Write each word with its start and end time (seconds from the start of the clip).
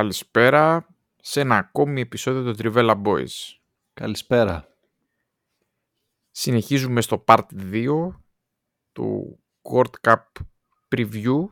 Καλησπέρα 0.00 0.86
σε 1.16 1.40
ένα 1.40 1.56
ακόμη 1.56 2.00
επεισόδιο 2.00 2.52
του 2.52 2.58
Trivella 2.58 3.02
Boys. 3.02 3.58
Καλησπέρα. 3.94 4.68
Συνεχίζουμε 6.30 7.00
στο 7.00 7.24
Part 7.26 7.44
2 7.72 8.08
του 8.92 9.38
World 9.62 10.08
Cup 10.08 10.22
Preview 10.88 11.48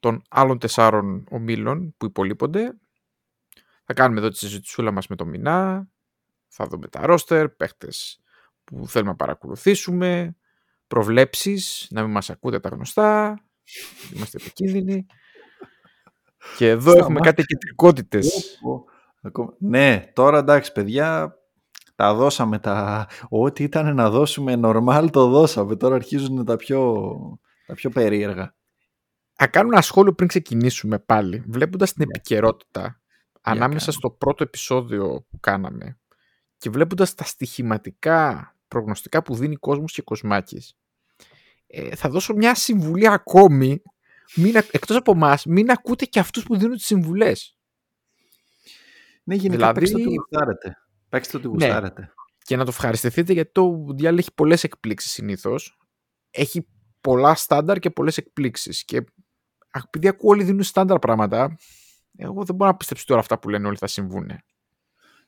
των 0.00 0.22
άλλων 0.28 0.58
τεσσάρων 0.58 1.26
ομίλων 1.30 1.94
που 1.96 2.06
υπολείπονται. 2.06 2.78
Θα 3.84 3.94
κάνουμε 3.94 4.20
εδώ 4.20 4.28
τη 4.28 4.36
συζητησούλα 4.36 4.90
μας 4.90 5.06
με 5.06 5.16
το 5.16 5.26
Μινά, 5.26 5.88
θα 6.48 6.66
δούμε 6.66 6.88
τα 6.88 7.06
ρόστερ, 7.06 7.48
παίχτες 7.48 8.20
που 8.64 8.88
θέλουμε 8.88 9.10
να 9.10 9.16
παρακολουθήσουμε, 9.16 10.36
προβλέψεις, 10.86 11.86
να 11.90 12.02
μην 12.02 12.10
μας 12.10 12.30
ακούτε 12.30 12.60
τα 12.60 12.68
γνωστά, 12.68 13.42
είμαστε 14.12 14.38
επικίνδυνοι. 14.40 15.06
Και 16.56 16.68
εδώ 16.68 16.92
έχουμε 16.98 17.20
κάτι 17.20 17.42
κεντρικότητες. 17.42 18.58
Ναι, 19.58 20.10
τώρα 20.12 20.38
εντάξει 20.38 20.72
παιδιά, 20.72 21.38
τα 21.94 22.14
δώσαμε 22.14 22.58
τα... 22.58 23.06
Ό,τι 23.28 23.62
ήταν 23.62 23.94
να 23.94 24.10
δώσουμε 24.10 24.60
normal 24.62 25.08
το 25.12 25.28
δώσαμε. 25.28 25.76
Τώρα 25.76 25.94
αρχίζουν 25.94 26.44
τα 26.44 26.56
πιο, 26.56 27.04
τα 27.66 27.74
πιο 27.74 27.90
περίεργα. 27.90 28.54
Θα 29.32 29.46
κάνω 29.46 29.68
ένα 29.72 29.80
σχόλιο 29.80 30.14
πριν 30.14 30.28
ξεκινήσουμε 30.28 30.98
πάλι. 30.98 31.44
Βλέποντας 31.46 31.92
την 31.92 32.02
επικαιρότητα 32.02 33.00
ανάμεσα 33.40 33.92
στο 33.92 34.10
πρώτο 34.10 34.42
επεισόδιο 34.42 35.26
που 35.30 35.40
κάναμε 35.40 35.98
και 36.56 36.70
βλέποντας 36.70 37.14
τα 37.14 37.24
στοιχηματικά 37.24 38.52
προγνωστικά 38.68 39.22
που 39.22 39.34
δίνει 39.34 39.56
κόσμος 39.56 39.92
και 39.92 40.02
κοσμάκης 40.02 40.76
ε, 41.66 41.94
θα 41.94 42.08
δώσω 42.08 42.34
μια 42.34 42.54
συμβουλή 42.54 43.08
ακόμη 43.08 43.82
μην, 44.34 44.56
εκτός 44.56 44.96
από 44.96 45.12
εμάς, 45.12 45.44
μην 45.44 45.70
ακούτε 45.70 46.04
και 46.04 46.18
αυτούς 46.18 46.42
που 46.42 46.56
δίνουν 46.56 46.76
τις 46.76 46.86
συμβουλές. 46.86 47.58
Ναι, 49.24 49.34
γενικά 49.34 49.72
δηλαδή... 49.72 49.80
παίξτε 49.80 50.02
το 50.02 50.10
γουστάρετε. 50.10 50.76
Παίξτε 51.08 51.38
το 51.38 51.48
γουστάρετε. 51.48 52.00
Ναι. 52.00 52.08
Και 52.38 52.56
να 52.56 52.64
το 52.64 52.70
ευχαριστηθείτε 52.70 53.32
γιατί 53.32 53.50
το 53.52 53.84
Dial 53.98 54.18
έχει 54.18 54.34
πολλές 54.34 54.64
εκπλήξεις 54.64 55.10
συνήθως. 55.10 55.78
Έχει 56.30 56.66
πολλά 57.00 57.34
στάνταρ 57.34 57.78
και 57.78 57.90
πολλές 57.90 58.16
εκπλήξεις. 58.16 58.84
Και 58.84 59.04
επειδή 59.86 60.08
ακούω 60.08 60.30
όλοι 60.30 60.44
δίνουν 60.44 60.62
στάνταρ 60.62 60.98
πράγματα, 60.98 61.56
εγώ 62.16 62.44
δεν 62.44 62.54
μπορώ 62.54 62.70
να 62.70 62.76
πιστέψω 62.76 63.04
τώρα 63.06 63.20
αυτά 63.20 63.38
που 63.38 63.48
λένε 63.48 63.66
όλοι 63.66 63.76
θα 63.76 63.86
συμβούν. 63.86 64.30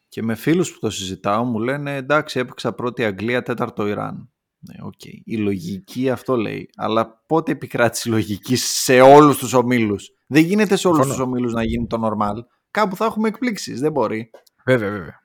Και 0.08 0.22
με 0.22 0.34
φίλους 0.34 0.72
που 0.72 0.78
το 0.78 0.90
συζητάω 0.90 1.44
μου 1.44 1.58
λένε 1.58 1.96
εντάξει 1.96 2.38
έπαιξα 2.38 2.72
πρώτη 2.72 3.04
Αγγλία, 3.04 3.42
τέταρτο 3.42 3.86
Ιράν. 3.86 4.32
Ναι, 4.60 4.74
okay. 4.82 5.20
Η 5.24 5.36
λογική 5.36 6.10
αυτό 6.10 6.36
λέει. 6.36 6.70
Αλλά 6.76 7.22
πότε 7.26 7.52
επικράτησε 7.52 8.08
η 8.08 8.12
λογική 8.12 8.56
σε 8.56 9.00
όλους 9.00 9.38
τους 9.38 9.52
ομίλους; 9.52 10.10
Δεν 10.26 10.44
γίνεται 10.44 10.76
σε 10.76 10.88
όλους 10.88 11.06
τους 11.06 11.18
ομίλους 11.18 11.52
να 11.52 11.64
γίνει 11.64 11.86
το 11.86 12.00
normal. 12.04 12.36
Κάπου 12.70 12.96
θα 12.96 13.04
έχουμε 13.04 13.28
εκπλήξεις. 13.28 13.80
Δεν 13.80 13.92
μπορεί. 13.92 14.30
Βέβαια, 14.64 14.90
βέβαια. 14.90 15.22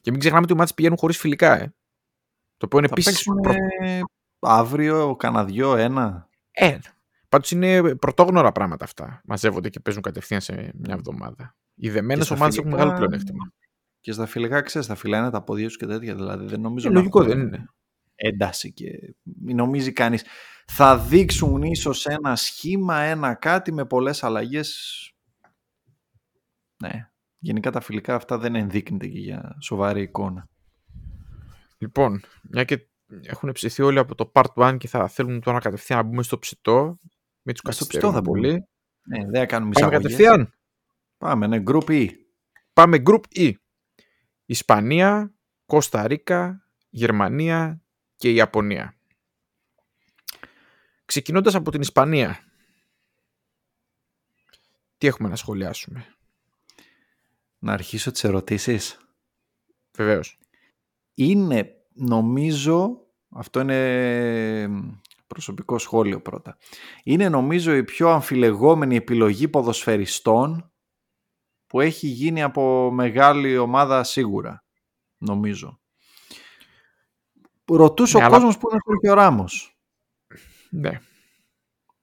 Και 0.00 0.10
μην 0.10 0.20
ξεχνάμε 0.20 0.44
ότι 0.44 0.52
οι 0.52 0.56
μάτς 0.56 0.74
πηγαίνουν 0.74 0.98
χωρίς 0.98 1.18
φιλικά, 1.18 1.60
ε. 1.60 1.74
Το 2.56 2.66
οποίο 2.66 2.78
είναι 2.78 2.88
επίσης... 2.90 3.22
Προ... 3.42 3.54
αύριο, 4.38 5.16
κανένα 5.16 5.80
ένα. 5.82 6.28
Ε, 6.50 6.78
πάντως 7.28 7.50
είναι 7.50 7.96
πρωτόγνωρα 7.96 8.52
πράγματα 8.52 8.84
αυτά. 8.84 9.20
Μαζεύονται 9.24 9.68
και 9.68 9.80
παίζουν 9.80 10.02
κατευθείαν 10.02 10.40
σε 10.40 10.52
μια 10.74 10.94
εβδομάδα. 10.94 11.56
Οι 11.74 11.90
δεμένες 11.90 12.30
ομάδες 12.30 12.54
φιλικά... 12.54 12.76
έχουν 12.76 12.86
μεγάλο 12.86 13.06
πλεονέκτημα. 13.06 13.52
Και 14.00 14.12
στα 14.12 14.26
φιλικά, 14.26 14.60
ξέρεις, 14.60 14.86
τα 14.88 14.94
φιλά 14.94 15.30
τα 15.30 15.42
πόδια 15.42 15.68
σου 15.68 15.76
και 15.76 15.86
τέτοια. 15.86 16.14
Δηλαδή 16.14 16.46
δεν 16.46 16.60
νομίζω. 16.60 16.88
Ε, 16.88 16.92
λογικό 16.92 17.24
δεν 17.24 17.40
είναι 17.40 17.68
ένταση 18.16 18.72
και 18.72 19.14
μην 19.22 19.56
νομίζει 19.56 19.92
κανείς. 19.92 20.24
Θα 20.66 20.98
δείξουν 20.98 21.62
ίσως 21.62 22.06
ένα 22.06 22.36
σχήμα, 22.36 23.00
ένα 23.00 23.34
κάτι 23.34 23.72
με 23.72 23.84
πολλές 23.84 24.22
αλλαγές. 24.22 25.00
Ναι, 26.82 27.10
γενικά 27.38 27.70
τα 27.70 27.80
φιλικά 27.80 28.14
αυτά 28.14 28.38
δεν 28.38 28.54
ενδείκνεται 28.54 29.06
και 29.06 29.18
για 29.18 29.56
σοβαρή 29.60 30.02
εικόνα. 30.02 30.48
Λοιπόν, 31.78 32.20
μια 32.50 32.64
και 32.64 32.86
έχουν 33.22 33.52
ψηθεί 33.52 33.82
όλοι 33.82 33.98
από 33.98 34.14
το 34.14 34.32
Part 34.34 34.54
1 34.54 34.76
και 34.78 34.88
θα 34.88 35.08
θέλουν 35.08 35.40
τώρα 35.40 35.58
κατευθείαν 35.58 35.98
να 35.98 36.04
μπούμε 36.04 36.22
στο 36.22 36.38
ψητό. 36.38 36.98
Μην 37.42 37.54
τους 37.54 37.74
στο 37.74 37.86
ψητό 37.86 38.12
θα 38.12 38.22
πολύ. 38.22 38.68
Ναι, 39.08 39.24
δεν 39.24 39.40
θα 39.40 39.46
κάνουμε 39.46 39.72
Πάμε 39.80 39.90
κατευθείαν. 39.90 40.52
Πάμε, 41.18 41.46
ναι, 41.46 41.62
Group 41.66 41.88
E. 41.88 42.08
Πάμε 42.72 43.02
Group 43.06 43.20
E. 43.36 43.52
Ισπανία, 44.44 45.34
Κώστα 45.66 46.06
Ρίκα, 46.06 46.66
Γερμανία, 46.88 47.82
και 48.16 48.30
η 48.30 48.34
Ιαπωνία. 48.34 48.96
Ξεκινώντας 51.04 51.54
από 51.54 51.70
την 51.70 51.80
Ισπανία, 51.80 52.40
τι 54.98 55.06
έχουμε 55.06 55.28
να 55.28 55.36
σχολιάσουμε; 55.36 56.06
Να 57.58 57.72
αρχίσω 57.72 58.10
τις 58.10 58.24
ερωτήσεις. 58.24 58.98
Βεβαίως. 59.96 60.38
Είναι, 61.14 61.74
νομίζω, 61.92 63.06
αυτό 63.28 63.60
είναι 63.60 64.68
προσωπικό 65.26 65.78
σχόλιο 65.78 66.22
πρώτα. 66.22 66.56
Είναι 67.04 67.28
νομίζω 67.28 67.74
η 67.74 67.84
πιο 67.84 68.08
αμφιλεγόμενη 68.08 68.96
επιλογή 68.96 69.48
ποδοσφαιριστών 69.48 70.72
που 71.66 71.80
έχει 71.80 72.06
γίνει 72.06 72.42
από 72.42 72.90
μεγάλη 72.90 73.56
ομάδα 73.56 74.04
σίγουρα, 74.04 74.64
νομίζω. 75.18 75.80
Ρωτούσε 77.74 78.18
ναι, 78.18 78.26
ο 78.26 78.28
κόσμος 78.28 78.58
που 78.58 78.68
είναι 78.70 78.80
Σέρχιο 78.84 79.14
Ράμος. 79.14 79.78
Ναι. 80.70 81.00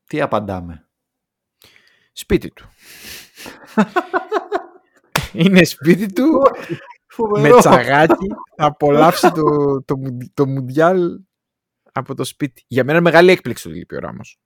Τι 0.05 0.21
απαντάμε. 0.21 0.87
Σπίτι 2.11 2.51
του. 2.51 2.69
είναι 5.33 5.63
σπίτι 5.63 6.13
του 6.13 6.41
με 7.39 7.49
τσαγάκι 7.57 8.27
να 8.57 8.65
απολαύσει 8.65 9.31
το, 9.31 9.81
το, 9.83 9.95
το, 10.33 10.47
Μουντιάλ 10.47 11.19
από 11.91 12.15
το 12.15 12.23
σπίτι. 12.23 12.63
Για 12.67 12.83
μένα 12.83 13.01
μεγάλη 13.01 13.31
έκπληξη 13.31 13.63
το 13.63 13.69
λείπει 13.69 13.95
ο 13.95 13.99
Ράμος. 13.99 14.39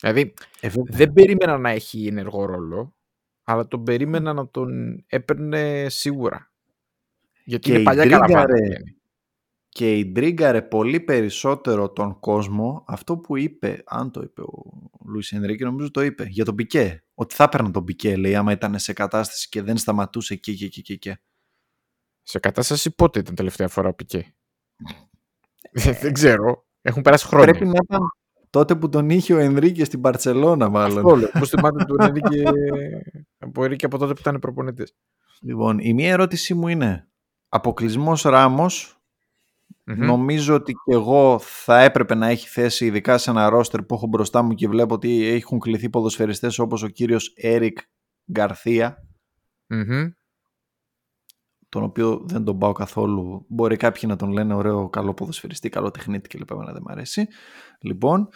Δηλαδή 0.00 0.34
ε, 0.60 0.70
δεν 0.84 1.12
περίμενα 1.12 1.58
να 1.58 1.70
έχει 1.70 2.06
ενεργό 2.06 2.44
ρόλο 2.44 2.94
αλλά 3.44 3.68
τον 3.68 3.84
περίμενα 3.84 4.32
να 4.32 4.48
τον 4.48 5.02
έπαιρνε 5.06 5.86
σίγουρα. 5.88 6.52
Γιατί 7.44 7.70
και 7.70 7.74
είναι 7.74 7.82
παλιά 7.82 8.08
καλά 8.08 8.46
και 9.72 9.98
ιντρίγκαρε 9.98 10.62
πολύ 10.62 11.00
περισσότερο 11.00 11.90
τον 11.90 12.20
κόσμο 12.20 12.84
αυτό 12.86 13.16
που 13.16 13.36
είπε, 13.36 13.82
αν 13.86 14.10
το 14.10 14.20
είπε 14.22 14.40
ο 14.40 14.62
Λουίς 15.04 15.32
Ενρίκη, 15.32 15.64
νομίζω 15.64 15.90
το 15.90 16.02
είπε, 16.02 16.24
για 16.28 16.44
τον 16.44 16.54
Πικέ. 16.54 17.04
Ότι 17.14 17.34
θα 17.34 17.44
έπαιρνε 17.44 17.70
τον 17.70 17.84
Πικέ, 17.84 18.16
λέει, 18.16 18.34
άμα 18.34 18.52
ήταν 18.52 18.78
σε 18.78 18.92
κατάσταση 18.92 19.48
και 19.48 19.62
δεν 19.62 19.76
σταματούσε 19.76 20.34
εκεί 20.34 20.54
και 20.54 20.64
εκεί 20.64 20.98
και 20.98 21.20
Σε 22.22 22.38
κατάσταση 22.38 22.94
πότε 22.94 23.18
ήταν 23.18 23.34
τελευταία 23.34 23.68
φορά 23.68 23.88
ο 23.88 23.94
Πικέ; 23.94 24.34
δεν 26.02 26.12
ξέρω. 26.12 26.66
Έχουν 26.82 27.02
περάσει 27.02 27.26
χρόνια. 27.26 27.52
Πρέπει 27.52 27.64
να 27.64 27.78
ήταν 27.82 28.00
τότε 28.50 28.76
που 28.76 28.88
τον 28.88 29.10
είχε 29.10 29.34
ο 29.34 29.38
Ενρίκε 29.38 29.84
στην 29.84 30.00
Παρσελώνα, 30.00 30.68
μάλλον. 30.68 31.24
Αυτό 31.24 31.38
Πώς 31.38 31.48
θυμάται 31.48 31.84
τον 31.84 32.00
Ενρίκε 32.00 32.42
από, 33.44 33.64
από 33.82 33.98
τότε 33.98 34.12
που 34.12 34.20
ήταν 34.20 34.38
προπονητής. 34.38 34.94
Λοιπόν, 35.40 35.78
η 35.78 35.94
μία 35.94 36.10
ερώτησή 36.10 36.54
μου 36.54 36.68
είναι 36.68 37.08
αποκλεισμός 37.48 38.24
Ράμος 39.84 40.06
Νομίζω 40.06 40.54
ότι 40.54 40.72
και 40.72 40.94
εγώ 40.94 41.38
θα 41.38 41.80
έπρεπε 41.80 42.14
να 42.14 42.26
έχει 42.26 42.48
θέση 42.48 42.86
ειδικά 42.86 43.18
σε 43.18 43.30
ένα 43.30 43.48
ρόστερ 43.48 43.82
που 43.82 43.94
έχω 43.94 44.06
μπροστά 44.06 44.42
μου 44.42 44.54
και 44.54 44.68
βλέπω 44.68 44.94
ότι 44.94 45.26
έχουν 45.26 45.58
κληθεί 45.58 45.90
ποδοσφαιριστές 45.90 46.58
όπως 46.58 46.82
ο 46.82 46.88
κύριος 46.88 47.32
Έρικ 47.36 47.78
τον 51.68 51.82
οποίο 51.82 52.24
δεν 52.26 52.44
τον 52.44 52.58
πάω 52.58 52.72
καθόλου. 52.72 53.46
Μπορεί 53.48 53.76
κάποιοι 53.76 54.02
να 54.06 54.16
τον 54.16 54.30
λένε 54.30 54.54
ωραίο, 54.54 54.88
καλό 54.88 55.14
ποδοσφαιριστή, 55.14 55.68
καλό 55.68 55.90
τεχνίτη 55.90 56.28
και 56.28 56.38
λοιπά, 56.38 56.54
να 56.54 56.72
δεν 56.72 56.82
μ' 56.82 56.88
αρέσει. 56.88 57.26
Λοιπόν, 57.80 58.28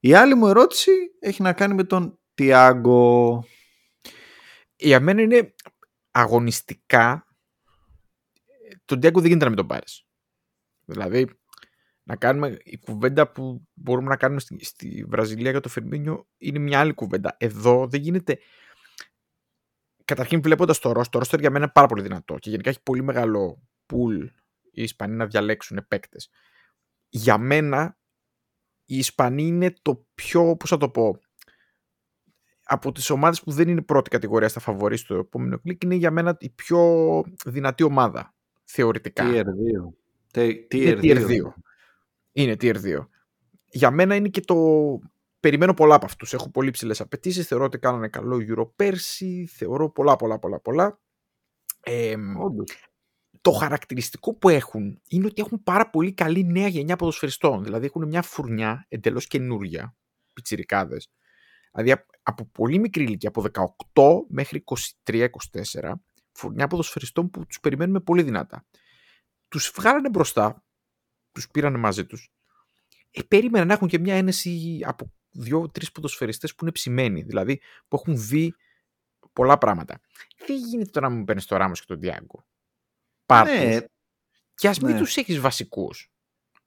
η 0.00 0.14
άλλη 0.14 0.34
μου 0.34 0.46
ερώτηση 0.46 0.90
έχει 1.20 1.42
να 1.42 1.52
κάνει 1.52 1.74
με 1.74 1.84
τον 1.84 2.18
Τιάγκο. 2.34 3.44
Για 4.76 5.00
μένα 5.00 5.22
είναι 5.22 5.54
αγωνιστικά 6.10 7.24
τον 8.84 9.00
Τιάγκο 9.00 9.20
δεν 9.20 9.28
γίνεται 9.28 9.44
να 9.44 9.50
μην 9.50 9.58
τον 9.58 9.66
πάρεις. 9.66 10.04
Δηλαδή, 10.90 11.28
να 12.02 12.16
κάνουμε 12.16 12.56
η 12.62 12.78
κουβέντα 12.78 13.32
που 13.32 13.68
μπορούμε 13.74 14.08
να 14.08 14.16
κάνουμε 14.16 14.40
στη, 14.40 14.64
στη 14.64 15.04
Βραζιλία 15.08 15.50
για 15.50 15.60
το 15.60 15.68
Φερμίνιο 15.68 16.28
είναι 16.36 16.58
μια 16.58 16.80
άλλη 16.80 16.94
κουβέντα. 16.94 17.36
Εδώ 17.38 17.86
δεν 17.86 18.00
γίνεται. 18.00 18.38
Καταρχήν, 20.04 20.42
βλέποντας 20.42 20.78
το 20.78 20.92
ρόστερ, 20.92 21.12
το 21.12 21.18
ρόστερ 21.18 21.40
για 21.40 21.50
μένα 21.50 21.64
είναι 21.64 21.72
πάρα 21.72 21.86
πολύ 21.86 22.02
δυνατό 22.02 22.38
και 22.38 22.50
γενικά 22.50 22.70
έχει 22.70 22.82
πολύ 22.82 23.02
μεγάλο 23.02 23.62
πουλ 23.86 24.24
οι 24.72 24.82
Ισπανοί 24.82 25.16
να 25.16 25.26
διαλέξουν 25.26 25.84
παίκτες. 25.88 26.30
Για 27.08 27.38
μένα, 27.38 27.98
οι 28.84 28.96
Ισπανοί 28.98 29.46
είναι 29.46 29.74
το 29.82 30.06
πιο, 30.14 30.56
πώς 30.56 30.68
θα 30.70 30.76
το 30.76 30.90
πω, 30.90 31.18
από 32.64 32.92
τις 32.92 33.10
ομάδες 33.10 33.42
που 33.42 33.50
δεν 33.50 33.68
είναι 33.68 33.82
πρώτη 33.82 34.10
κατηγορία 34.10 34.48
στα 34.48 34.60
φαβορή 34.60 34.96
στο 34.96 35.14
επόμενο 35.14 35.58
κλικ 35.58 35.82
είναι 35.82 35.94
για 35.94 36.10
μένα 36.10 36.36
η 36.40 36.50
πιο 36.50 37.24
δυνατή 37.44 37.82
ομάδα 37.82 38.34
θεωρητικά. 38.64 39.24
Tier 39.26 39.44
2. 39.44 39.44
Είναι 40.34 40.98
tier 41.02 41.26
2. 41.26 41.52
Είναι 42.32 42.56
tier 42.60 42.76
2. 42.76 43.06
Για 43.66 43.90
μένα 43.90 44.14
είναι 44.14 44.28
και 44.28 44.40
το... 44.40 44.56
Περιμένω 45.40 45.74
πολλά 45.74 45.94
από 45.94 46.04
αυτούς. 46.04 46.32
Έχω 46.32 46.50
πολύ 46.50 46.70
ψηλές 46.70 47.00
απαιτήσεις. 47.00 47.46
Θεωρώ 47.46 47.64
ότι 47.64 47.78
κάνανε 47.78 48.08
καλό 48.08 48.36
Euro 48.48 48.70
πέρσι. 48.76 49.46
Θεωρώ 49.52 49.90
πολλά 49.90 50.16
πολλά 50.16 50.38
πολλά 50.38 50.60
πολλά. 50.60 51.00
Ε, 51.80 52.14
το 53.40 53.50
χαρακτηριστικό 53.50 54.34
που 54.34 54.48
έχουν 54.48 55.00
είναι 55.08 55.26
ότι 55.26 55.42
έχουν 55.42 55.62
πάρα 55.62 55.90
πολύ 55.90 56.12
καλή 56.12 56.44
νέα 56.44 56.68
γενιά 56.68 56.96
ποδοσφαιριστών. 56.96 57.64
Δηλαδή 57.64 57.86
έχουν 57.86 58.06
μια 58.06 58.22
φουρνιά 58.22 58.86
εντελώς 58.88 59.26
καινούρια, 59.26 59.96
πιτσιρικάδες, 60.32 61.10
Δηλαδή 61.72 62.04
από 62.22 62.44
πολύ 62.44 62.78
μικρή 62.78 63.02
ηλικία, 63.02 63.28
από 63.28 63.44
18 63.92 64.02
μέχρι 64.28 64.64
23-24, 65.04 65.28
φουρνιά 66.32 66.66
ποδοσφαιριστών 66.66 67.30
που 67.30 67.46
τους 67.46 67.60
περιμένουμε 67.60 68.00
πολύ 68.00 68.22
δυνατά. 68.22 68.66
Τους 69.50 69.72
βγάλανε 69.74 70.08
μπροστά, 70.08 70.64
τους 71.32 71.48
πήρανε 71.48 71.78
μαζί 71.78 72.06
τους. 72.06 72.32
Ε, 73.10 73.22
περίμενα 73.22 73.64
να 73.64 73.72
έχουν 73.72 73.88
και 73.88 73.98
μια 73.98 74.14
ένεση 74.14 74.80
από 74.84 75.12
δύο-τρεις 75.30 75.92
ποδοσφαιριστές 75.92 76.54
που 76.54 76.64
είναι 76.64 76.72
ψημένοι, 76.72 77.22
δηλαδή 77.22 77.60
που 77.88 77.96
έχουν 77.96 78.26
δει 78.26 78.54
πολλά 79.32 79.58
πράγματα. 79.58 80.00
Δεν 80.46 80.56
γίνεται 80.56 80.90
τώρα 80.90 81.08
να 81.08 81.14
μου 81.14 81.24
παίρνεις 81.24 81.46
το 81.46 81.56
Ράμο 81.56 81.74
και 81.74 81.84
τον 81.86 82.00
Διάγκο. 82.00 82.46
Πάρτους. 83.26 83.54
Ναι. 83.54 83.80
Και 84.54 84.68
ας 84.68 84.78
μην 84.78 84.92
ναι. 84.92 84.98
τους 84.98 85.16
έχεις 85.16 85.40
βασικούς, 85.40 86.12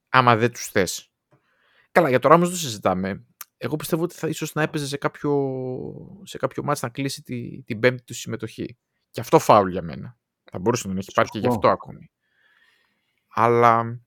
άμα 0.09 0.35
δεν 0.35 0.51
τους 0.51 0.67
θες. 0.67 1.11
Καλά, 1.91 2.09
για 2.09 2.19
το 2.19 2.27
Ράμο 2.27 2.47
δεν 2.47 2.57
συζητάμε 2.57 3.25
εγώ 3.63 3.75
πιστεύω 3.75 4.03
ότι 4.03 4.15
θα 4.15 4.27
ίσως 4.27 4.53
να 4.53 4.61
έπαιζε 4.61 4.87
σε 4.87 4.97
κάποιο, 4.97 6.21
σε 6.23 6.37
κάποιο 6.37 6.63
μάτς 6.63 6.81
να 6.81 6.89
κλείσει 6.89 7.21
τη, 7.21 7.63
την 7.63 7.79
πέμπτη 7.79 8.03
του 8.03 8.13
συμμετοχή. 8.13 8.77
Και 9.09 9.21
αυτό 9.21 9.39
φάουλ 9.39 9.71
για 9.71 9.81
μένα. 9.81 10.17
Θα 10.51 10.59
μπορούσε 10.59 10.87
να 10.87 10.99
έχει 10.99 11.11
πάρει 11.13 11.29
και 11.29 11.39
γι' 11.39 11.47
αυτό 11.47 11.69
ακόμη. 11.69 12.11
Αλλά 13.33 14.01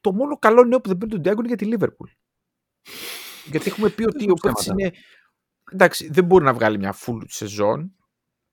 το 0.00 0.12
μόνο 0.12 0.38
καλό 0.38 0.64
νέο 0.64 0.80
που 0.80 0.88
δεν 0.88 0.98
παίρνει 0.98 1.12
τον 1.12 1.22
Ντιάγκο 1.22 1.38
είναι 1.38 1.48
για 1.48 1.56
τη 1.56 1.64
Λίβερπουλ. 1.64 2.10
Γιατί 3.44 3.68
έχουμε 3.68 3.88
πει 3.88 4.04
ότι 4.04 4.30
ο 4.30 4.34
παίκτη 4.34 4.70
είναι. 4.70 4.92
Εντάξει, 5.72 6.08
δεν 6.10 6.24
μπορεί 6.24 6.44
να 6.44 6.54
βγάλει 6.54 6.78
μια 6.78 6.94
full 7.06 7.20
σεζόν. 7.26 7.96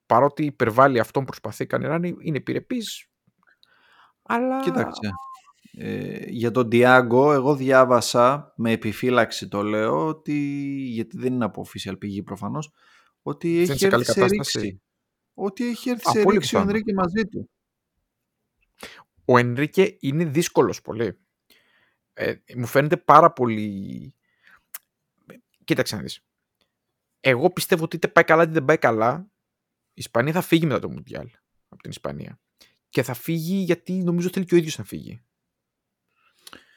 Παρότι 0.06 0.44
υπερβάλλει 0.44 0.98
αυτόν 0.98 1.24
προσπαθεί 1.24 1.66
κανένα, 1.66 2.06
είναι 2.22 2.36
επιρρεπής. 2.36 3.10
Αλλά. 4.22 4.62
Κοίταξε. 4.62 5.10
Ε, 5.78 6.24
για 6.28 6.50
τον 6.50 6.68
Diago 6.72 7.32
εγώ 7.32 7.56
διάβασα 7.56 8.52
με 8.56 8.70
επιφύλαξη 8.70 9.48
το 9.48 9.62
λέω 9.62 10.06
ότι 10.06 10.34
γιατί 10.88 11.18
δεν 11.18 11.32
είναι 11.32 11.44
από 11.44 11.66
official 11.66 11.98
πηγή 11.98 12.22
προφανώς 12.22 12.72
ότι 13.22 13.58
έχει 13.58 13.84
έρθει 13.84 14.04
σε 14.04 14.24
ρήξη. 14.24 14.82
Ότι 15.34 15.68
έχει 15.68 15.90
έρθει 15.90 16.10
σε 16.10 16.22
ρήξη 16.22 16.56
ο 16.56 16.60
Ενρίκε 16.60 16.92
μαζί 16.94 17.24
του. 17.24 17.50
Ο 19.32 19.38
Ενρίκε 19.38 19.96
είναι 20.00 20.24
δύσκολος 20.24 20.82
πολύ. 20.82 21.18
Ε, 22.12 22.34
μου 22.56 22.66
φαίνεται 22.66 22.96
πάρα 22.96 23.32
πολύ... 23.32 24.14
Κοίταξε 25.64 25.96
να 25.96 26.02
δεις. 26.02 26.24
Εγώ 27.20 27.50
πιστεύω 27.50 27.84
ότι 27.84 27.96
είτε 27.96 28.08
πάει 28.08 28.24
καλά 28.24 28.42
είτε 28.42 28.52
δεν 28.52 28.64
πάει 28.64 28.78
καλά 28.78 29.30
η 29.88 30.00
Ισπανία 30.00 30.32
θα 30.32 30.40
φύγει 30.40 30.66
μετά 30.66 30.78
το 30.78 30.90
Μουντιάλ 30.90 31.28
από 31.68 31.82
την 31.82 31.90
Ισπανία. 31.90 32.40
Και 32.88 33.02
θα 33.02 33.14
φύγει 33.14 33.56
γιατί 33.56 33.92
νομίζω 33.92 34.28
θέλει 34.32 34.44
και 34.44 34.54
ο 34.54 34.58
ίδιος 34.58 34.78
να 34.78 34.84
φύγει. 34.84 35.24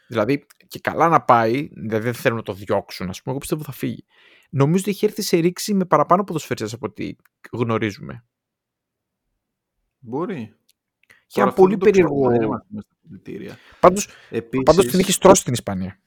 Δηλαδή, 0.08 0.46
και 0.68 0.80
καλά 0.80 1.08
να 1.08 1.22
πάει, 1.22 1.70
δηλαδή 1.74 2.04
δεν 2.04 2.14
θέλουν 2.14 2.38
να 2.38 2.44
το 2.44 2.54
διώξουν, 2.54 3.10
ας 3.10 3.22
πούμε, 3.22 3.32
εγώ 3.32 3.38
πιστεύω 3.38 3.64
θα 3.64 3.72
φύγει. 3.72 4.06
Νομίζω 4.50 4.82
ότι 4.82 4.90
έχει 4.90 5.06
έρθει 5.06 5.22
σε 5.22 5.38
ρήξη 5.38 5.74
με 5.74 5.86
παραπάνω 5.86 6.24
ποδοσφαίρε 6.24 6.66
από 6.72 6.86
ό,τι 6.86 7.16
γνωρίζουμε. 7.52 8.26
Μπορεί. 10.00 10.56
Και 11.36 11.42
ένα 11.42 11.54
πολύ 11.54 11.78
περίεργο. 11.78 12.32
Πάντως 13.80 14.10
Επίσης... 14.30 14.92
την 14.92 15.00
έχει 15.00 15.20
τρώσει 15.20 15.44
την 15.44 15.54
Ισπανία. 15.54 16.00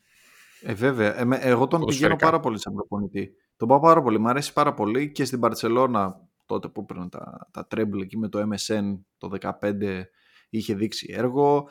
Ε, 0.62 0.74
βέβαια. 0.74 1.20
Ε, 1.20 1.48
εγώ 1.48 1.66
τον 1.66 1.84
πηγαίνω 1.84 2.16
πάρα 2.16 2.40
πολύ 2.40 2.60
σαν 2.60 2.74
προπονητή. 2.74 3.30
Τον 3.56 3.68
πάω 3.68 3.80
πάρα 3.80 4.02
πολύ. 4.02 4.18
Μ' 4.18 4.28
αρέσει 4.28 4.52
πάρα 4.52 4.74
πολύ 4.74 5.12
και 5.12 5.24
στην 5.24 5.40
Παρσελώνα 5.40 6.20
τότε 6.46 6.68
που 6.68 6.80
έπαιρνε 6.80 7.08
τα, 7.08 7.48
τα 7.50 7.66
τρέμπλ 7.66 8.00
εκεί 8.00 8.18
με 8.18 8.28
το 8.28 8.38
MSN 8.38 8.98
το 9.18 9.30
2015 9.40 10.02
είχε 10.48 10.74
δείξει 10.74 11.14
έργο 11.16 11.68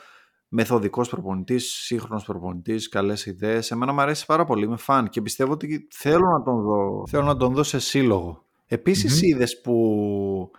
μεθοδικός 0.47 1.09
προπονητής, 1.09 1.71
σύγχρονος 1.71 2.25
προπονητής, 2.25 2.89
καλές 2.89 3.25
ιδέες. 3.25 3.71
Εμένα 3.71 3.93
μου 3.93 4.01
αρέσει 4.01 4.25
πάρα 4.25 4.45
πολύ. 4.45 4.65
Είμαι 4.65 4.77
φαν 4.77 5.09
και 5.09 5.21
πιστεύω 5.21 5.51
ότι 5.51 5.87
θέλω 5.91 6.27
να 6.27 6.43
τον 6.43 6.61
δω, 6.61 7.03
θέλω 7.09 7.23
να 7.23 7.37
τον 7.37 7.53
δω 7.53 7.63
σε 7.63 7.79
σύλλογο. 7.79 8.45
Επίσης, 8.67 9.19
mm-hmm. 9.19 9.23
είδες 9.23 9.61
που 9.61 10.51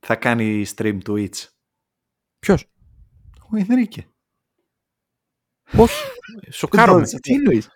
θα 0.00 0.16
κάνει 0.16 0.64
stream 0.76 0.98
Twitch; 1.08 1.48
Ποιος; 2.40 2.66
Ο 3.52 3.56
Ινρίκε. 3.56 4.06
Όχι. 5.76 6.04
Σοκάρομαι. 6.50 7.06
Τι 7.06 7.34
εννοείς; 7.34 7.68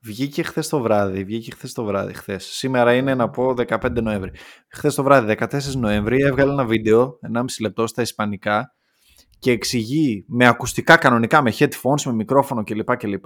Βγήκε 0.00 0.42
χθες 0.42 0.68
το 0.68 0.80
βράδυ. 0.80 1.24
Βγήκε 1.24 1.50
χθες 1.50 1.72
το 1.72 1.84
βράδυ. 1.84 2.12
Χθες. 2.12 2.44
Σήμερα 2.44 2.94
είναι 2.94 3.14
να 3.14 3.30
πω 3.30 3.54
15 3.56 4.02
Νοέμβρη. 4.02 4.30
Χθες 4.68 4.94
το 4.94 5.02
βράδυ, 5.02 5.34
14 5.38 5.74
Νοέμβρη, 5.76 6.22
έβγαλε 6.22 6.52
ένα 6.52 6.64
βίντεο, 6.64 7.18
1,5 7.22 7.44
λεπτό 7.60 7.86
στα 7.86 8.02
Ισπανικά, 8.02 8.74
και 9.38 9.50
εξηγεί 9.50 10.24
με 10.28 10.46
ακουστικά 10.46 10.96
κανονικά, 10.96 11.42
με 11.42 11.52
headphones, 11.58 12.02
με 12.04 12.12
μικρόφωνο 12.12 12.64
κλπ. 12.64 12.96
κλπ 12.96 13.24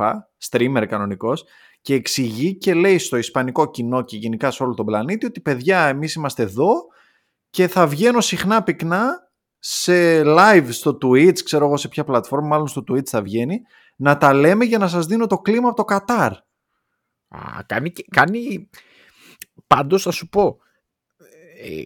streamer 0.51 0.85
κανονικός 0.89 1.45
και 1.81 1.95
εξηγεί 1.95 2.57
και 2.57 2.75
λέει 2.75 2.99
στο 2.99 3.17
ισπανικό 3.17 3.71
κοινό 3.71 4.03
και 4.03 4.17
γενικά 4.17 4.51
σε 4.51 4.63
όλο 4.63 4.75
τον 4.75 4.87
πλανήτη 4.87 5.27
ότι 5.27 5.41
παιδιά 5.41 5.87
εμείς 5.87 6.15
είμαστε 6.15 6.43
εδώ 6.43 6.73
και 7.51 7.69
θα 7.69 7.87
βγαίνω 7.87 8.21
συχνά 8.21 8.63
πυκνά 8.63 9.30
σε 9.63 10.23
live 10.25 10.67
στο 10.71 10.99
Twitch, 11.03 11.41
ξέρω 11.43 11.67
εγώ 11.67 11.77
σε 11.77 11.89
ποια 11.89 12.05
πλατφόρμα, 12.05 12.47
μάλλον 12.47 12.69
στο 12.69 12.85
Twitch 12.89 13.07
θα 13.07 13.23
βγαίνει, 13.23 13.61
να 13.97 14.17
τα 14.17 14.33
λέμε 14.33 14.65
για 14.65 14.79
να 14.79 14.89
σας 14.89 15.07
δίνω 15.07 15.27
το 15.27 15.39
κλίμα 15.39 15.69
από 15.69 15.77
το 15.77 15.85
Κατάρ. 15.85 16.33
Α, 17.29 17.63
κάνει, 17.67 17.91
κάνει... 17.91 18.69
Πάντως 19.67 20.03
θα 20.03 20.11
σου 20.11 20.29
πω, 20.29 20.59
ε, 21.63 21.83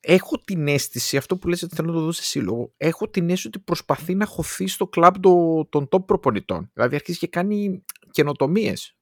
έχω 0.00 0.38
την 0.38 0.68
αίσθηση, 0.68 1.16
αυτό 1.16 1.36
που 1.36 1.48
λες 1.48 1.62
ότι 1.62 1.74
θέλω 1.74 1.88
να 1.88 1.94
το 1.94 2.00
δω 2.00 2.12
σε 2.12 2.22
σύλλογο, 2.22 2.72
έχω 2.76 3.08
την 3.08 3.24
αίσθηση 3.24 3.46
ότι 3.46 3.58
προσπαθεί 3.58 4.14
να 4.14 4.26
χωθεί 4.26 4.66
στο 4.66 4.86
κλαμπ 4.86 5.14
το, 5.20 5.66
των 5.68 5.88
top 5.90 6.06
προπονητών. 6.06 6.70
Δηλαδή 6.72 6.94
αρχίζει 6.94 7.18
και 7.18 7.26
κάνει 7.26 7.84
καινοτομίες. 8.10 8.96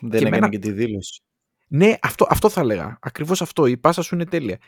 Δεν 0.00 0.10
και 0.10 0.16
έκανε 0.16 0.30
μένα... 0.30 0.48
και 0.48 0.58
τη 0.58 0.72
δήλωση. 0.72 1.22
Ναι, 1.68 1.94
αυτό, 2.02 2.26
αυτό 2.28 2.48
θα 2.48 2.60
έλεγα. 2.60 2.98
Ακριβώς 3.00 3.42
αυτό. 3.42 3.66
Η 3.66 3.76
πάσα 3.76 4.02
σου 4.02 4.14
είναι 4.14 4.24
τέλεια. 4.24 4.58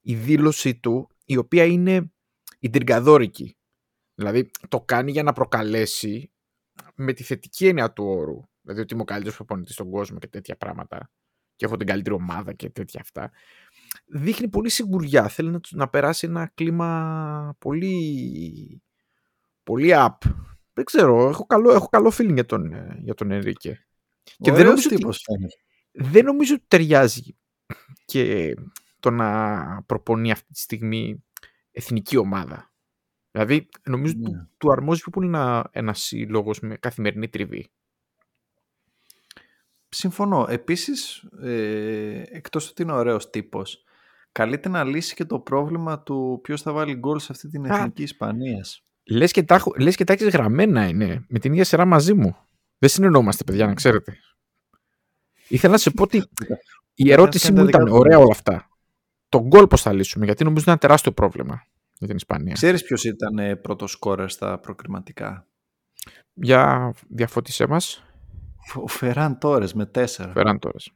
Η 0.00 0.14
δήλωση 0.14 0.76
του, 0.76 1.08
η 1.24 1.36
οποία 1.36 1.64
είναι 1.64 2.12
η 2.60 2.70
τριγκαδόρικη. 2.70 3.56
Δηλαδή 4.14 4.50
το 4.68 4.80
κάνει 4.80 5.10
για 5.10 5.22
να 5.22 5.32
προκαλέσει 5.32 6.32
με 6.94 7.12
τη 7.12 7.22
θετική 7.22 7.66
έννοια 7.66 7.92
του 7.92 8.04
όρου. 8.04 8.40
Δηλαδή 8.60 8.80
ότι 8.80 8.92
είμαι 8.92 9.02
ο 9.02 9.06
καλύτερος 9.06 9.36
προπονητής 9.36 9.74
στον 9.74 9.90
κόσμο 9.90 10.18
και 10.18 10.28
τέτοια 10.28 10.56
πράγματα. 10.56 11.10
Και 11.56 11.64
έχω 11.64 11.76
την 11.76 11.86
καλύτερη 11.86 12.14
ομάδα 12.14 12.52
και 12.52 12.70
τέτοια 12.70 13.00
αυτά 13.00 13.30
δείχνει 14.06 14.48
πολύ 14.48 14.68
σιγουριά. 14.68 15.28
Θέλει 15.28 15.50
να, 15.50 15.60
να 15.70 15.88
περάσει 15.88 16.26
ένα 16.26 16.50
κλίμα 16.54 17.56
πολύ, 17.58 18.82
πολύ 19.62 19.90
up. 19.94 20.16
Δεν 20.72 20.84
ξέρω, 20.84 21.28
έχω 21.28 21.46
καλό, 21.46 21.72
έχω 21.72 21.88
καλό 21.88 22.12
feeling 22.18 22.34
για 22.34 22.46
τον, 22.46 22.72
ε, 22.72 22.98
για 23.02 23.14
τον 23.14 23.30
Ενρίκε. 23.30 23.86
Και 24.36 24.52
δεν 24.52 24.66
νομίζω, 24.66 24.88
τύπος, 24.88 25.24
ότι, 25.26 25.46
δεν 25.92 26.24
νομίζω 26.24 26.54
ότι 26.54 26.64
ταιριάζει 26.68 27.36
και 28.04 28.54
το 29.00 29.10
να 29.10 29.82
προπονεί 29.86 30.30
αυτή 30.30 30.52
τη 30.52 30.60
στιγμή 30.60 31.24
εθνική 31.72 32.16
ομάδα. 32.16 32.72
Δηλαδή, 33.30 33.68
νομίζω 33.82 34.14
ότι 34.16 34.24
του, 34.24 34.32
ναι. 34.32 34.46
του 34.58 34.72
αρμόζει 34.72 35.00
πιο 35.00 35.10
πολύ 35.10 35.26
ένα, 35.26 35.68
ένας 35.72 36.00
σύλλογος 36.00 36.60
με 36.60 36.76
καθημερινή 36.76 37.28
τριβή. 37.28 37.70
Συμφωνώ. 39.88 40.46
Επίσης, 40.48 41.24
ε, 41.42 42.22
εκτός 42.26 42.70
ότι 42.70 42.82
είναι 42.82 42.92
ωραίος 42.92 43.30
τύπος, 43.30 43.84
καλείται 44.32 44.68
να 44.68 44.84
λύσει 44.84 45.14
και 45.14 45.24
το 45.24 45.38
πρόβλημα 45.38 46.02
του 46.02 46.40
ποιος 46.42 46.62
θα 46.62 46.72
βάλει 46.72 46.94
γκολ 46.94 47.18
σε 47.18 47.28
αυτή 47.30 47.48
την 47.48 47.64
εθνική 47.64 48.02
Ισπανίας. 48.02 48.84
Λες 49.04 49.32
και 49.32 49.42
τα, 49.42 49.62
λες 49.78 49.96
και 49.96 50.04
τα 50.04 50.12
έχεις 50.12 50.28
γραμμένα 50.28 50.88
είναι, 50.88 51.24
με 51.28 51.38
την 51.38 51.52
ίδια 51.52 51.64
σειρά 51.64 51.84
μαζί 51.84 52.14
μου. 52.14 52.36
Δεν 52.78 52.88
συνεννόμαστε, 52.88 53.44
παιδιά, 53.44 53.66
να 53.66 53.74
ξέρετε. 53.74 54.18
Ήθελα 55.48 55.72
να 55.72 55.78
σε 55.78 55.90
πω 55.90 56.02
ότι 56.02 56.22
η 56.94 57.12
ερώτησή 57.12 57.52
μου 57.52 57.68
ήταν 57.68 57.88
ωραία 57.88 58.18
όλα 58.18 58.30
αυτά. 58.32 58.69
Το 59.30 59.40
γκολ 59.40 59.66
πώς 59.66 59.82
θα 59.82 59.92
λύσουμε, 59.92 60.24
γιατί 60.24 60.44
νομίζω 60.44 60.64
είναι 60.66 60.72
ένα 60.72 60.80
τεράστιο 60.80 61.12
πρόβλημα 61.12 61.66
για 61.98 62.06
την 62.06 62.16
Ισπανία. 62.16 62.52
Ξέρεις 62.52 62.82
ποιος 62.82 63.04
ήταν 63.04 63.60
πρώτος 63.62 63.90
σκόρερ 63.90 64.30
στα 64.30 64.58
προκριματικά; 64.58 65.46
Για 66.32 66.92
διαφώτισέ 67.08 67.66
μας. 67.66 68.04
Ο 68.74 68.86
Φεράν 68.86 69.38
Τόρες 69.38 69.74
με 69.74 69.86
τέσσερα. 69.86 70.32
Φεράν 70.32 70.58
Τόρες. 70.58 70.92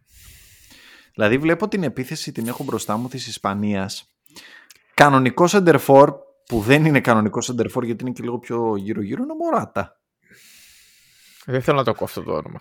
Δηλαδή 1.14 1.38
βλέπω 1.38 1.68
την 1.68 1.82
επίθεση, 1.82 2.32
την 2.32 2.48
έχω 2.48 2.64
μπροστά 2.64 2.96
μου 2.96 3.08
της 3.08 3.26
Ισπανίας. 3.26 4.14
Κανονικός 4.94 5.50
σεντερφόρ, 5.50 6.14
που 6.46 6.60
δεν 6.60 6.84
είναι 6.84 7.00
κανονικός 7.00 7.44
σεντερφόρ 7.44 7.84
γιατί 7.84 8.04
είναι 8.04 8.12
και 8.12 8.22
λίγο 8.22 8.38
πιο 8.38 8.76
γύρω-γύρω, 8.76 9.22
είναι 9.22 9.32
ο 9.32 9.36
Μωράτα. 9.36 10.00
Δεν 11.44 11.62
θέλω 11.62 11.76
να 11.76 11.84
το 11.84 11.90
ακούω 11.90 12.06
αυτό 12.06 12.22
το 12.22 12.32
όνομα. 12.32 12.60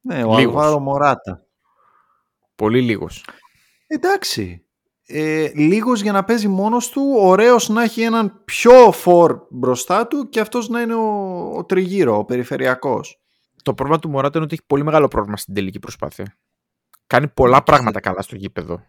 Ναι, 0.00 0.24
ο 0.24 0.34
Αλβάρο 0.34 0.78
Μωράτα. 0.78 1.46
Πολύ 2.54 2.82
λίγος. 2.82 3.24
Εντάξει. 3.86 4.64
Ε, 5.12 5.50
λίγος 5.54 6.00
για 6.00 6.12
να 6.12 6.24
παίζει 6.24 6.48
μόνος 6.48 6.88
του, 6.88 7.14
ωραίος 7.16 7.68
να 7.68 7.82
έχει 7.82 8.02
έναν 8.02 8.42
πιο 8.44 8.92
φορ 8.92 9.40
μπροστά 9.50 10.06
του 10.06 10.28
και 10.28 10.40
αυτός 10.40 10.68
να 10.68 10.80
είναι 10.80 10.94
ο, 10.94 11.56
ο 11.56 11.64
τριγύρο, 11.64 12.18
ο 12.18 12.24
περιφερειακός. 12.24 13.20
Το 13.62 13.74
πρόβλημα 13.74 13.98
του 14.00 14.08
Μωράτα 14.10 14.32
είναι 14.34 14.44
ότι 14.44 14.54
έχει 14.54 14.64
πολύ 14.66 14.84
μεγάλο 14.84 15.08
πρόβλημα 15.08 15.36
στην 15.36 15.54
τελική 15.54 15.78
προσπάθεια. 15.78 16.38
Κάνει 17.06 17.28
πολλά 17.28 17.62
πράγματα 17.62 18.00
καλά 18.00 18.22
στο 18.22 18.36
γήπεδο. 18.36 18.82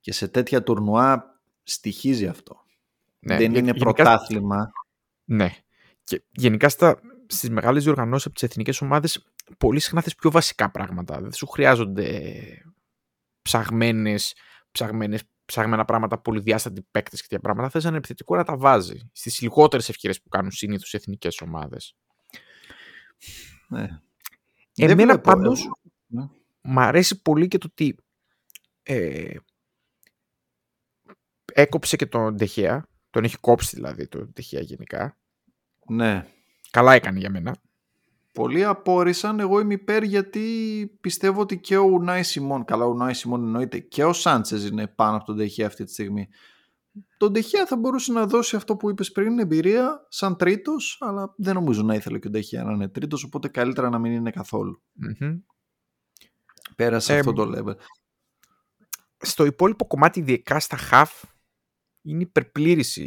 Και 0.00 0.12
σε 0.12 0.28
τέτοια 0.28 0.62
τουρνουά 0.62 1.40
στοιχίζει 1.62 2.26
αυτό. 2.26 2.64
Ναι, 3.18 3.36
Δεν 3.36 3.50
γε- 3.50 3.56
είναι 3.58 3.66
γενικά- 3.70 3.84
πρωτάθλημα. 3.84 4.70
Ναι. 5.24 5.54
Και 6.04 6.22
γενικά 6.30 6.68
στα, 6.68 7.00
στις 7.26 7.50
μεγάλες 7.50 7.84
διοργανώσεις 7.84 8.26
από 8.26 8.34
τις 8.34 8.42
εθνικές 8.42 8.80
ομάδες 8.80 9.32
πολύ 9.58 9.80
συχνά 9.80 10.00
θες 10.02 10.14
πιο 10.14 10.30
βασικά 10.30 10.70
πράγματα. 10.70 11.20
Δεν 11.20 11.32
σου 11.32 11.46
χρειάζονται 11.46 12.32
ψαγμένες, 13.42 14.34
ψαγμένες, 14.70 15.22
ψαγμένα 15.48 15.84
πράγματα, 15.84 16.18
πολυδιάστατοι 16.18 16.82
παίκτες 16.90 17.20
και 17.20 17.26
τέτοια 17.26 17.40
πράγματα. 17.40 17.68
Θες 17.68 17.84
έναν 17.84 17.96
επιθετικό 17.96 18.36
να 18.36 18.44
τα 18.44 18.56
βάζει 18.56 19.10
στις 19.12 19.40
λιγότερες 19.40 19.88
ευκαιρίες 19.88 20.22
που 20.22 20.28
κάνουν 20.28 20.50
συνήθως 20.50 20.92
οι 20.92 20.96
εθνικές 20.96 21.40
ομάδες. 21.40 21.96
Ναι. 23.68 23.86
Δεν 24.74 24.90
Εμένα 24.90 25.12
βλέπω, 25.12 25.30
πάντως 25.30 25.60
εγώ. 25.64 25.78
Ναι. 26.06 26.28
μ' 26.60 26.78
αρέσει 26.78 27.22
πολύ 27.22 27.48
και 27.48 27.58
το 27.58 27.66
ότι 27.70 27.96
ε, 28.82 29.36
έκοψε 31.52 31.96
και 31.96 32.06
τον 32.06 32.34
Ντεχέα. 32.34 32.86
Τον 33.10 33.24
έχει 33.24 33.36
κόψει 33.36 33.76
δηλαδή 33.76 34.08
τον 34.08 34.32
Ντεχέα 34.32 34.60
γενικά. 34.60 35.18
Ναι. 35.86 36.26
Καλά 36.70 36.94
έκανε 36.94 37.18
για 37.18 37.30
μένα. 37.30 37.56
Πολλοί 38.32 38.64
απόρρισαν, 38.64 39.40
εγώ 39.40 39.60
είμαι 39.60 39.74
υπέρ 39.74 40.02
γιατί 40.02 40.42
πιστεύω 41.00 41.40
ότι 41.40 41.58
και 41.60 41.76
ο 41.76 41.82
Ουνάι 41.82 42.22
Σιμών, 42.22 42.64
καλά 42.64 42.84
ο 42.84 42.88
Ουνάι 42.90 43.14
Σιμών 43.14 43.44
εννοείται, 43.44 43.78
και 43.78 44.04
ο 44.04 44.12
Σάντσες 44.12 44.68
είναι 44.68 44.86
πάνω 44.86 45.16
από 45.16 45.24
τον 45.24 45.36
Ντεχέα 45.36 45.66
αυτή 45.66 45.84
τη 45.84 45.92
στιγμή. 45.92 46.28
Τον 47.16 47.32
Ντεχέα 47.32 47.66
θα 47.66 47.76
μπορούσε 47.76 48.12
να 48.12 48.26
δώσει 48.26 48.56
αυτό 48.56 48.76
που 48.76 48.90
είπες 48.90 49.12
πριν, 49.12 49.38
εμπειρία, 49.38 50.06
σαν 50.08 50.36
τρίτος, 50.36 50.98
αλλά 51.00 51.34
δεν 51.36 51.54
νομίζω 51.54 51.82
να 51.82 51.94
ήθελε 51.94 52.18
και 52.18 52.26
ο 52.26 52.30
Ντεχέα 52.30 52.64
να 52.64 52.72
είναι 52.72 52.88
τρίτος, 52.88 53.24
οπότε 53.24 53.48
καλύτερα 53.48 53.88
να 53.88 53.98
μην 53.98 54.12
είναι 54.12 54.30
καθόλου. 54.30 54.82
Μμμ. 54.92 55.38
Πέρασε 56.76 57.14
Ε, 57.14 57.18
αυτό 57.18 57.32
το 57.32 57.52
level. 57.56 57.74
στο 59.16 59.44
υπόλοιπο 59.44 59.86
κομμάτι, 59.86 60.18
ειδικά 60.20 60.60
στα 60.60 60.78
half, 60.90 61.22
είναι 62.02 62.22
υπερπλήρης 62.22 62.96
η... 62.96 63.02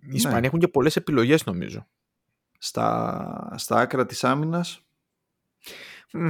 Οι 0.00 0.14
Ισπανοί 0.14 0.40
Ναι. 0.40 0.46
έχουν 0.46 0.58
και 0.58 0.68
πολλές 0.68 0.96
επιλογές 0.96 1.44
νομίζω. 1.44 1.88
Στα, 2.58 3.54
στα 3.56 3.76
άκρα 3.76 4.06
της 4.06 4.24
άμυνας, 4.24 4.88
Μμ. 6.12 6.28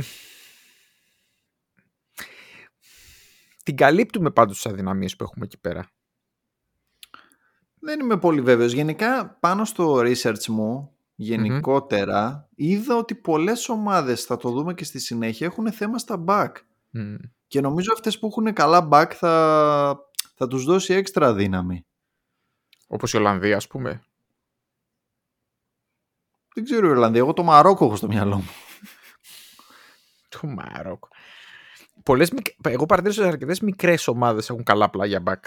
Την 3.62 3.76
καλύπτουμε 3.76 4.30
πάντως 4.30 4.56
τις 4.56 4.66
αδυναμίες 4.72 5.16
που 5.16 5.24
έχουμε 5.24 5.44
εκεί 5.44 5.58
πέρα. 5.58 5.90
δεν 7.80 8.00
είμαι 8.00 8.18
πολύ 8.18 8.40
βέβαιος. 8.40 8.72
Γενικά, 8.72 9.36
πάνω 9.40 9.64
στο 9.64 9.98
research 9.98 10.46
μου, 10.46 10.92
γενικότερα, 11.14 12.48
είδα 12.54 12.96
ότι 12.96 13.14
πολλές 13.14 13.68
ομάδες, 13.68 14.24
θα 14.24 14.36
το 14.36 14.50
δούμε 14.50 14.74
και 14.74 14.84
στη 14.84 14.98
συνέχεια, 14.98 15.46
έχουν 15.46 15.72
θέμα 15.72 15.98
στα 15.98 16.24
back. 16.26 16.52
Μμ. 16.90 17.14
Και 17.46 17.60
νομίζω 17.60 17.92
αυτές 17.92 18.18
που 18.18 18.26
έχουν 18.26 18.52
καλά 18.52 18.88
back 18.92 19.10
θα, 19.14 19.98
θα 20.34 20.46
τους 20.46 20.64
δώσει 20.64 20.94
έξτρα 20.94 21.34
δύναμη. 21.34 21.86
Όπως 22.86 23.12
η 23.12 23.16
Ολλανδία 23.16 23.56
ας 23.56 23.66
πούμε. 23.66 24.02
Δεν 26.54 26.64
ξέρω 26.64 26.86
η 26.86 26.90
Ιρλανδία, 26.90 27.20
εγώ 27.20 27.32
το 27.32 27.42
Μαρόκο 27.42 27.84
έχω 27.84 27.96
στο 27.96 28.06
μυαλό 28.06 28.36
μου. 28.36 28.48
Το 30.28 30.46
Μαρόκο. 30.46 31.08
Πολλές, 32.02 32.30
μικ- 32.30 32.68
εγώ 32.68 32.86
παρατήρησα 32.86 33.20
ότι 33.22 33.30
αρκετές 33.30 33.60
μικρές 33.60 34.08
ομάδες 34.08 34.50
έχουν 34.50 34.62
καλά 34.62 34.90
πλάγια 34.90 35.22
back. 35.26 35.40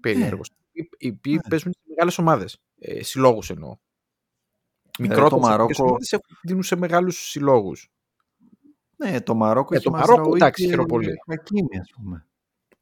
Περίεργος. 0.00 0.50
Οι- 0.72 0.88
Οι 0.98 1.08
οποίοι 1.08 1.34
Ναι. 1.42 1.48
παίζουν 1.48 1.72
σε 1.72 1.80
μεγάλες 1.88 2.18
ομάδες. 2.18 2.58
Ε, 2.78 3.02
συλλόγους 3.02 3.50
εννοώ. 3.50 3.76
το 4.90 5.02
Μικρότερες 5.02 5.30
Μαρόκο- 5.48 5.62
εθνικές 5.62 5.78
ομάδες 5.80 6.12
έχουν 6.12 6.36
δίνουν 6.42 6.62
σε 6.62 6.76
μεγάλους 6.76 7.28
συλλόγους. 7.30 7.90
Ναι, 8.96 9.20
το 9.20 9.34
Μαρόκο 9.34 9.74
Ε, 9.74 9.76
έχει 9.76 9.84
το 9.84 9.90
Μαζραουί 9.94 10.06
Μαρόκο, 10.08 10.34
εντάξει, 10.36 10.62
και 10.62 10.68
χαίρομαι 10.68 10.86
πολύ. 10.88 11.12
Χακίμι, 11.30 11.78
ας 11.80 11.90
πούμε. 11.96 12.26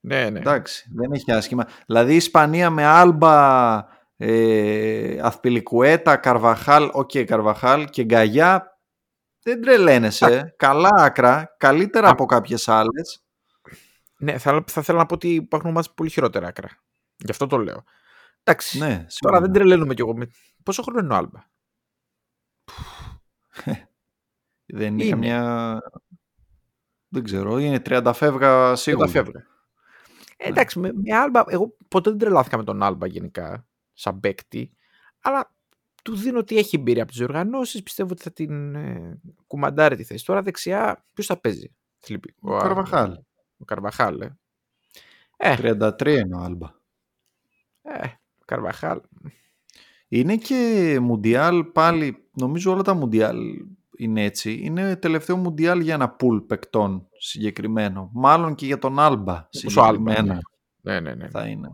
Ναι, 0.01 0.31
ναι. 0.31 0.39
Εντάξει, 0.39 0.89
δεν 0.95 1.13
έχει 1.13 1.33
άσχημα. 1.33 1.67
Δηλαδή 1.87 2.13
η 2.13 2.17
Ισπανία 2.17 2.71
με 2.71 2.85
Άλμπα, 2.85 3.77
ε, 4.21 5.19
Αθπιλικουέτα, 5.23 6.17
Καρβαχάλ, 6.17 6.91
οκ, 6.93 7.11
Καρβαχάλ 7.27 7.89
και 7.89 8.05
Γκαγιά 8.05 8.79
δεν 9.43 9.61
τρελαίνεσαι. 9.63 10.55
Καλά 10.57 10.91
άκρα, 10.97 11.55
καλύτερα 11.59 12.09
Α. 12.09 12.11
από 12.11 12.25
κάποιες 12.27 12.69
άλλες. 12.69 13.23
Ναι, 14.19 14.39
θα, 14.39 14.65
θα 14.67 14.83
θέλω 14.83 14.99
να 14.99 15.07
πω 15.07 15.15
ότι 15.15 15.35
υπάρχουν 15.35 15.71
ομάδες 15.71 15.93
πολύ 15.93 16.11
χειρότερα 16.11 16.47
άκρα. 16.47 16.69
Γι' 17.17 17.31
αυτό 17.31 17.47
το 17.47 17.59
λέω. 17.59 17.85
Εντάξει. 18.43 18.79
Ναι, 18.79 18.95
Τώρα 18.95 19.05
σίγουρα. 19.09 19.41
δεν 19.41 19.53
τρελαίνουμε 19.53 19.95
κι 19.95 20.01
εγώ. 20.01 20.17
Με... 20.17 20.27
Πόσο 20.63 20.83
χρόνο 20.83 20.99
είναι 21.01 21.13
ο 21.15 21.17
Άλμπα; 21.17 21.41
Δεν 24.67 24.99
είχε 24.99 25.09
Είναι. 25.09 25.17
μια... 25.17 25.79
Δεν 27.09 27.25
ξέρω, 27.25 27.59
είναι 27.59 27.83
30 27.85 28.11
φεύγα 28.15 28.67
Δεν 28.67 28.77
σίγουρα. 28.77 29.07
τα 29.07 29.13
φεύγα. 29.13 29.47
Ε, 30.37 30.49
εντάξει, 30.49 30.79
με, 30.79 30.91
με 30.95 31.17
Άλμπα, 31.17 31.43
εγώ 31.47 31.77
ποτέ 31.89 32.11
δεν 32.11 32.19
τρελάθηκα 32.19 32.57
με 32.57 32.65
τον 32.65 32.83
Άλμπα 32.83 33.07
γενικά, 33.07 33.68
σαν 33.99 34.21
παίκτη, 34.21 34.73
αλλά 35.21 35.55
του 36.05 36.17
δίνω 36.17 36.39
ότι 36.39 36.57
έχει 36.57 36.77
εμπειρία 36.77 37.03
από 37.03 37.13
τις 37.13 37.21
οργανώσεις. 37.21 37.83
Πιστεύω 37.83 38.13
ότι 38.13 38.23
θα 38.23 38.33
την 38.33 38.75
ε, 38.75 39.21
κουμαντάρει 39.47 39.97
τη 39.97 40.05
θέση. 40.05 40.25
Τώρα 40.25 40.43
δεξιά, 40.43 41.05
ποιος 41.13 41.27
θα 41.27 41.41
παίζει. 41.41 41.75
Θλιπ- 41.99 42.25
Ο 42.41 42.57
Α, 42.57 42.61
Καρβαχάλ. 42.61 43.13
Ο 43.59 43.65
Καρβαχάλ, 43.65 44.21
ε. 44.21 44.37
Ε, 45.37 45.57
33 45.57 46.07
είναι 46.25 46.37
ο 46.37 46.39
Άλμπα. 46.39 46.69
ε, 47.83 48.07
Καρβαχάλ. 48.45 49.01
Είναι 50.09 50.37
και 50.37 50.99
Μουντιάλ 51.03 51.65
πάλι, 51.65 52.29
νομίζω 52.33 52.73
όλα 52.73 52.83
τα 52.83 52.95
Μουντιάλ 52.95 53.39
είναι 53.97 54.25
έτσι. 54.25 54.61
Είναι 54.63 54.97
τελευταίο 54.97 55.37
Μουντιάλ 55.37 55.81
για 55.81 55.95
ένα 55.95 56.11
πουλ 56.11 56.39
παικτών 56.39 57.09
συγκεκριμένο. 57.19 58.11
Μάλλον 58.15 58.55
και 58.55 58.67
για 58.67 58.79
τον 58.79 58.99
Άλμπα 58.99 59.49
Όπως 59.63 59.77
ο 59.77 59.83
Άλμπα, 59.83 60.11
συγκεκριμένα 60.11 60.39
Ναι, 60.81 61.01
ναι, 61.01 61.15
ναι. 61.15 61.29
θα 61.29 61.47
είναι. 61.47 61.69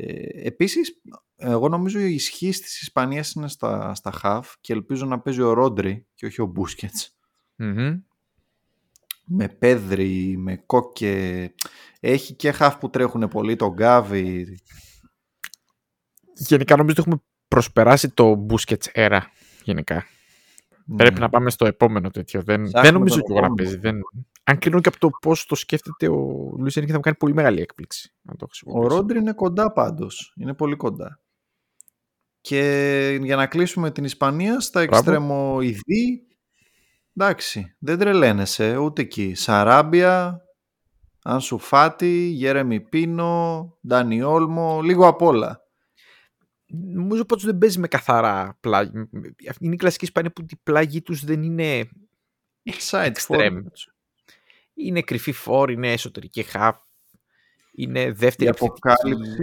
Ε, 0.00 0.46
επίσης, 0.46 1.02
εγώ 1.36 1.68
νομίζω 1.68 1.98
η 1.98 2.14
ισχύ 2.14 2.50
της 2.50 2.80
Ισπανίας 2.80 3.32
είναι 3.32 3.48
στα, 3.48 3.94
στα 3.94 4.12
half 4.22 4.42
και 4.60 4.72
ελπίζω 4.72 5.06
να 5.06 5.20
παίζει 5.20 5.40
ο 5.40 5.52
Ρόντρι 5.52 6.06
και 6.14 6.26
όχι 6.26 6.40
ο 6.40 6.46
Μπούσκετς. 6.46 7.16
Μμμ. 7.56 8.00
Με 9.24 9.48
Πέδρη, 9.48 10.34
με 10.38 10.56
Κόκε. 10.56 11.54
Έχει 12.00 12.34
και 12.34 12.54
half 12.58 12.76
που 12.80 12.90
τρέχουν 12.90 13.28
πολύ, 13.28 13.56
τον 13.56 13.72
Γκάβι. 13.72 14.58
Γενικά 16.34 16.76
νομίζω 16.76 16.94
ότι 16.98 17.08
έχουμε 17.08 17.22
προσπεράσει 17.48 18.10
το 18.10 18.46
Busquets 18.50 18.92
era. 18.94 19.20
Γενικά. 19.62 20.04
Πρέπει 20.96 21.20
να 21.20 21.28
πάμε 21.28 21.50
στο 21.50 21.66
επόμενο 21.66 22.10
τέτοιο. 22.10 22.42
Δεν, 22.42 22.62
Ψάχνουμε 22.62 22.82
δεν 22.82 22.94
νομίζω 22.94 23.14
τον 23.14 23.24
και 23.24 23.32
εγώ 23.32 23.40
να 23.40 23.46
επόμενο. 23.46 23.68
παίζει. 23.68 23.78
Δεν... 23.80 24.00
Αν 24.48 24.58
κρίνω 24.58 24.80
και 24.80 24.88
από 24.88 24.98
το 24.98 25.10
πώς 25.20 25.46
το 25.46 25.54
σκέφτεται 25.54 26.08
ο 26.08 26.54
Λουίς 26.58 26.76
Ενίκη, 26.76 26.90
θα 26.90 26.96
μου 26.96 27.02
κάνει 27.02 27.16
πολύ 27.16 27.34
μεγάλη 27.34 27.60
έκπληξη. 27.60 28.14
Να 28.22 28.36
το 28.36 28.44
Ο 28.44 28.48
χρησιμοποιήσει. 28.48 28.96
Ρόντρι 28.96 29.18
είναι 29.18 29.32
κοντά 29.32 29.72
πάντως. 29.72 30.32
Είναι 30.36 30.54
πολύ 30.54 30.76
κοντά. 30.76 31.20
Και 32.40 33.18
για 33.22 33.36
να 33.36 33.46
κλείσουμε 33.46 33.90
την 33.90 34.04
Ισπανία, 34.04 34.60
στα 34.60 34.80
Μπράβο. 34.80 34.96
εξτρεμοειδή, 34.96 36.26
εντάξει, 37.16 37.76
δεν 37.78 37.98
τρελαίνεσαι 37.98 38.76
ούτε 38.76 39.02
εκεί. 39.02 39.34
Σαράμπια, 39.34 40.42
Άνσου 41.22 41.58
Φάτι, 41.58 42.28
Γέρεμι 42.28 42.80
Πίνο, 42.80 43.78
Ντάνι 43.86 44.22
Όλμο, 44.22 44.82
λίγο 44.82 45.06
απ' 45.06 45.22
όλα. 45.22 45.60
Νομίζω 46.94 47.24
πως 47.24 47.44
δεν 47.44 47.58
παίζει 47.58 47.78
με 47.78 47.88
καθαρά 47.88 48.58
πλάγι. 48.60 49.08
Είναι 49.60 49.74
η 49.74 49.76
κλασική 49.76 50.04
Ισπανία 50.04 50.32
που 50.32 50.44
οι 50.48 50.56
πλάγοι 50.62 51.02
τους 51.02 51.24
δεν 51.24 51.42
είναι 51.42 51.88
Side 52.90 53.12
extreme. 53.12 53.62
Forward. 54.78 54.86
Είναι 54.86 55.02
κρυφή 55.02 55.32
φόρ, 55.32 55.70
είναι 55.70 55.92
εσωτερική 55.92 56.44
half, 56.52 56.72
είναι 57.72 58.12
δεύτερη 58.12 58.44
Η 58.44 58.48
επιθετική. 58.48 58.88
αποκάλυψη, 58.88 59.42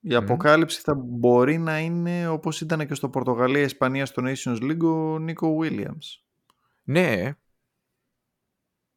η 0.00 0.14
Μμμ. 0.14 0.16
αποκάλυψη 0.16 0.80
θα 0.80 0.94
μπορεί 0.94 1.58
να 1.58 1.78
είναι 1.78 2.28
όπως 2.28 2.60
ήταν 2.60 2.86
και 2.86 2.94
στο 2.94 3.08
Πορτογαλία-Ισπανία 3.08 4.06
στο 4.06 4.22
Nations 4.26 4.62
League 4.62 4.84
ο 4.84 5.18
Νίκο 5.18 5.58
Williams. 5.62 6.22
Ναι, 6.84 7.32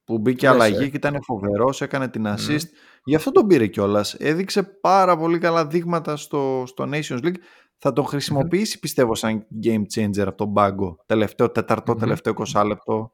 που 0.04 0.18
μπήκε 0.20 0.46
Λες, 0.46 0.56
αλλαγή 0.56 0.84
ε. 0.84 0.90
και 0.90 0.96
ήταν 0.98 1.18
φοβερός, 1.24 1.82
έκανε 1.82 2.08
την 2.10 2.26
assist. 2.28 2.66
Γι' 3.04 3.16
αυτό 3.16 3.32
τον 3.32 3.48
πήρε 3.48 3.68
κιόλας. 3.68 4.14
Έδειξε 4.14 4.64
πάρα 4.64 5.18
πολύ 5.18 5.38
καλά 5.40 5.68
δείγματα 5.68 6.16
στο, 6.16 6.64
στο 6.68 6.90
Nations 6.92 7.24
League. 7.24 7.36
θα 7.78 7.94
τον 7.94 8.06
χρησιμοποιήσει 8.06 8.80
πιστεύω 8.80 9.16
σαν 9.16 9.48
game 9.64 9.84
changer 9.96 10.20
από 10.28 10.38
τον 10.38 10.54
πάγκο. 10.54 11.04
Τελευταίο 11.06 11.52
τέταρτο, 11.52 11.92
Μμμ. 11.94 12.00
τελευταίο 12.00 12.34
20 12.54 12.66
λεπτό. 12.66 13.12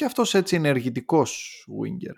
Και 0.00 0.06
αυτός 0.06 0.34
έτσι 0.34 0.56
ενεργητικός 0.56 1.64
winger. 1.82 2.14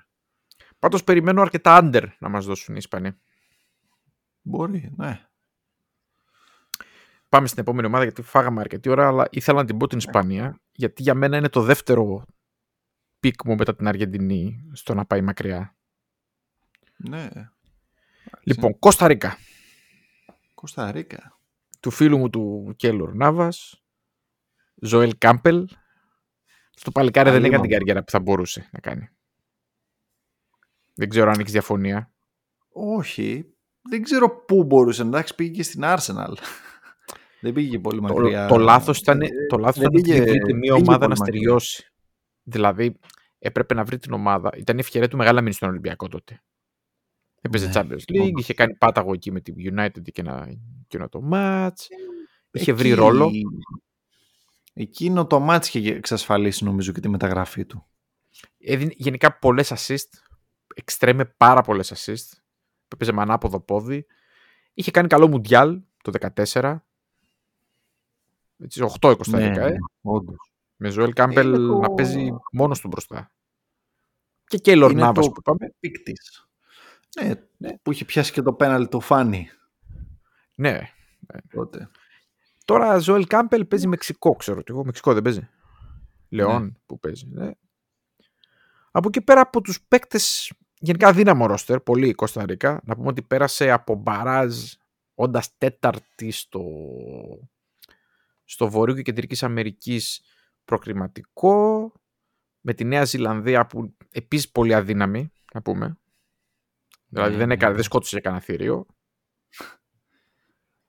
Πάντως 0.78 1.04
περιμένω 1.04 1.40
αρκετά 1.40 1.80
under 1.82 2.08
να 2.18 2.28
μας 2.28 2.46
δώσουν 2.46 2.74
οι 2.74 2.78
Ισπανοί. 2.80 3.12
Μπορεί, 4.42 4.92
ναι. 4.96 5.26
Πάμε 7.28 7.46
στην 7.46 7.60
επόμενη 7.60 7.86
ομάδα 7.86 8.02
γιατί 8.02 8.22
φάγαμε 8.22 8.60
αρκετή 8.60 8.88
ώρα, 8.88 9.06
αλλά 9.06 9.28
ήθελα 9.30 9.60
να 9.60 9.66
την 9.66 9.76
πω 9.76 9.86
την 9.86 9.98
Ισπανία, 9.98 10.60
γιατί 10.72 11.02
για 11.02 11.14
μένα 11.14 11.36
είναι 11.36 11.48
το 11.48 11.62
δεύτερο 11.62 12.24
pick 13.20 13.44
μου 13.44 13.54
μετά 13.54 13.76
την 13.76 13.88
Αργεντινή 13.88 14.70
στο 14.72 14.94
να 14.94 15.04
πάει 15.04 15.20
μακριά. 15.20 15.76
Ναι. 16.96 17.28
Λοιπόν, 18.42 18.78
Κώστα 18.78 19.06
Ρίκα, 19.06 19.38
Κόστα 20.54 20.90
Ρίκα. 20.90 21.38
του 21.80 21.90
φίλου 21.90 22.18
μου 22.18 22.30
του 22.30 22.72
Κέιλορ 22.76 23.14
Νάβας, 23.14 23.82
Ζωέλ 24.74 25.18
Κάμπελ. 25.18 25.68
Στο 26.76 26.90
παλικάρι 26.90 27.30
δεν 27.30 27.38
έκανε 27.38 27.48
την 27.50 27.60
Αλίμονο. 27.64 27.78
καριέρα 27.78 28.04
που 28.04 28.10
θα 28.10 28.20
μπορούσε 28.20 28.68
να 28.72 28.78
κάνει. 28.80 29.08
Δεν 30.94 31.08
ξέρω 31.08 31.30
αν 31.30 31.40
έχεις 31.40 31.52
διαφωνία. 31.52 32.12
Όχι. 32.72 33.54
Δεν 33.82 34.02
ξέρω 34.02 34.44
πού 34.44 34.64
μπορούσε. 34.64 35.02
Εντάξει, 35.02 35.34
πήγε 35.34 35.50
και 35.50 35.62
στην 35.62 35.80
Arsenal. 35.84 36.34
δεν 37.42 37.52
πήγε 37.52 37.78
πολύ 37.78 37.96
Το, 38.00 38.02
μακριά. 38.02 38.46
το 38.46 38.56
λάθος 38.56 38.98
ήταν, 38.98 39.20
Ε, 39.20 39.28
το 39.48 39.56
λάθος 39.58 39.78
δεν 39.82 39.88
ήταν 39.90 40.00
ότι 40.00 40.02
πήγε- 40.10 40.24
δεν 40.24 40.28
βρήκε 40.28 40.52
μια 40.54 40.60
πήγε 40.60 40.72
ομάδα 40.72 40.98
πολύ 40.98 41.00
να 41.12 41.18
μακριά. 41.18 41.24
στεριώσει. 41.40 41.92
Δηλαδή, 42.42 42.98
έπρεπε 43.38 43.74
να 43.74 43.84
βρει 43.84 43.98
την 43.98 44.12
ομάδα. 44.12 44.50
Ήταν 44.56 44.76
η 44.76 44.80
ευκαιρία 44.80 45.08
του 45.08 45.16
μεγάλα 45.16 45.40
μείνει 45.40 45.54
στον 45.54 45.68
Ολυμπιακό 45.68 46.08
τότε. 46.08 46.42
Έπαιζε 47.40 47.66
Ναι, 47.66 47.72
Champions 47.74 48.02
League, 48.12 48.22
όντως. 48.22 48.40
είχε 48.42 48.54
κάνει 48.54 48.74
πάταγο 48.74 49.12
εκεί 49.12 49.30
με 49.32 49.40
τη 49.40 49.52
United 49.70 50.02
και 50.12 50.20
ένα, 50.20 50.48
και 50.86 50.96
ένα 50.96 51.08
το 51.08 51.28
match. 51.32 51.86
Είχε 52.50 52.72
βρει 52.72 52.88
Εκεί- 52.90 52.98
ρόλο. 52.98 53.30
Εκείνο 54.72 55.26
το 55.26 55.40
μάτς 55.40 55.74
είχε 55.74 55.94
εξασφαλίσει 55.94 56.64
νομίζω 56.64 56.92
και 56.92 57.00
τη 57.00 57.08
μεταγραφή 57.08 57.64
του. 57.64 57.86
Έδινε 58.58 58.92
γενικά 58.96 59.38
πολλές 59.38 59.72
assist. 59.76 60.08
Εξτρέμ 60.75 61.12
με 61.12 61.25
πάρα 61.24 61.60
πολλές 61.62 61.92
assist. 61.94 62.38
Έπαιζε 62.88 63.12
με 63.12 63.22
ανάποδο 63.22 63.60
πόδι. 63.60 64.06
Είχε 64.74 64.90
κάνει 64.90 65.08
καλό 65.08 65.28
Μουντιάλ 65.28 65.80
το 66.02 66.12
14. 66.34 66.76
Έτσι, 68.58 68.82
8 69.00 69.10
20 69.10 69.26
ναι, 69.28 69.44
ε. 69.44 69.72
όντως. 70.02 70.52
Με 70.76 70.88
Ζωέλ 70.90 71.12
Κάμπελ 71.12 71.46
Είναι 71.48 71.56
το- 71.56 71.78
να 71.78 71.90
παίζει 71.90 72.30
μόνος 72.52 72.80
του 72.80 72.88
μπροστά. 72.88 73.32
Και 74.46 74.58
Κέιλορ 74.58 74.90
Είναι 74.90 75.00
Νάβας 75.00 75.24
το 75.26 75.30
που 75.32 75.36
είπαμε. 75.40 75.74
pick 75.80 75.99
της. 76.02 76.46
Ναι, 77.56 77.76
που 77.82 77.92
είχε 77.92 78.04
πιάσει 78.04 78.32
και 78.32 78.42
το 78.42 78.52
πέναλ 78.52 78.88
του 78.88 79.00
Φάνη 79.00 79.48
Ναι. 80.54 80.80
τότε. 81.54 81.90
Τώρα 82.64 82.99
Ζωέλ 82.99 83.26
Κάμπελ 83.26 83.64
παίζει 83.64 83.87
Μεξικό, 83.87 84.35
ξέρω 84.35 84.59
ότι 84.59 84.73
εγώ. 84.73 84.85
Μεξικό 84.85 85.12
δεν 85.12 85.23
παίζει. 85.23 85.49
Λεόν 86.28 86.83
που 86.87 86.99
παίζει. 86.99 87.26
Ναι. 87.31 87.50
Από 88.90 89.09
εκεί 89.09 89.21
πέρα 89.21 89.40
από 89.40 89.61
τους 89.61 89.83
παίκτες 89.88 90.52
γενικά 90.78 91.12
δύναμο 91.12 91.47
ρόστερ, 91.47 91.81
πολύ 91.81 92.09
η 92.09 92.14
Κώστα 92.14 92.47
Ρίκα. 92.47 92.81
Να 92.85 92.95
πούμε 92.95 93.09
ότι 93.09 93.23
πέρασε 93.23 93.71
από 93.71 93.95
μπαράζ 93.95 94.73
όντας 95.14 95.59
τέταρτη 95.59 96.31
στο, 96.31 96.64
στο 98.45 98.69
Βορείο 98.69 98.95
και 98.95 99.02
Κεντρικής 99.02 99.42
Αμερικής 99.42 100.23
προκριματικό 100.64 101.92
με 102.61 102.75
τη 102.75 102.85
Νέα 102.85 103.04
Ζηλανδία 103.04 103.66
που 103.66 103.97
επίσης 104.11 104.50
πολύ 104.50 104.75
αδύναμη 104.75 105.33
να 105.54 105.62
πούμε. 105.62 105.99
Δηλαδή 107.07 107.31
Ναι, 107.31 107.37
δεν, 107.37 107.49
ναι, 107.49 107.54
έκανε, 107.54 107.71
ναι. 107.71 107.76
δεν 107.76 107.85
σκότωσε 107.85 108.21
κανένα 108.21 108.42
θηρίο. 108.42 108.87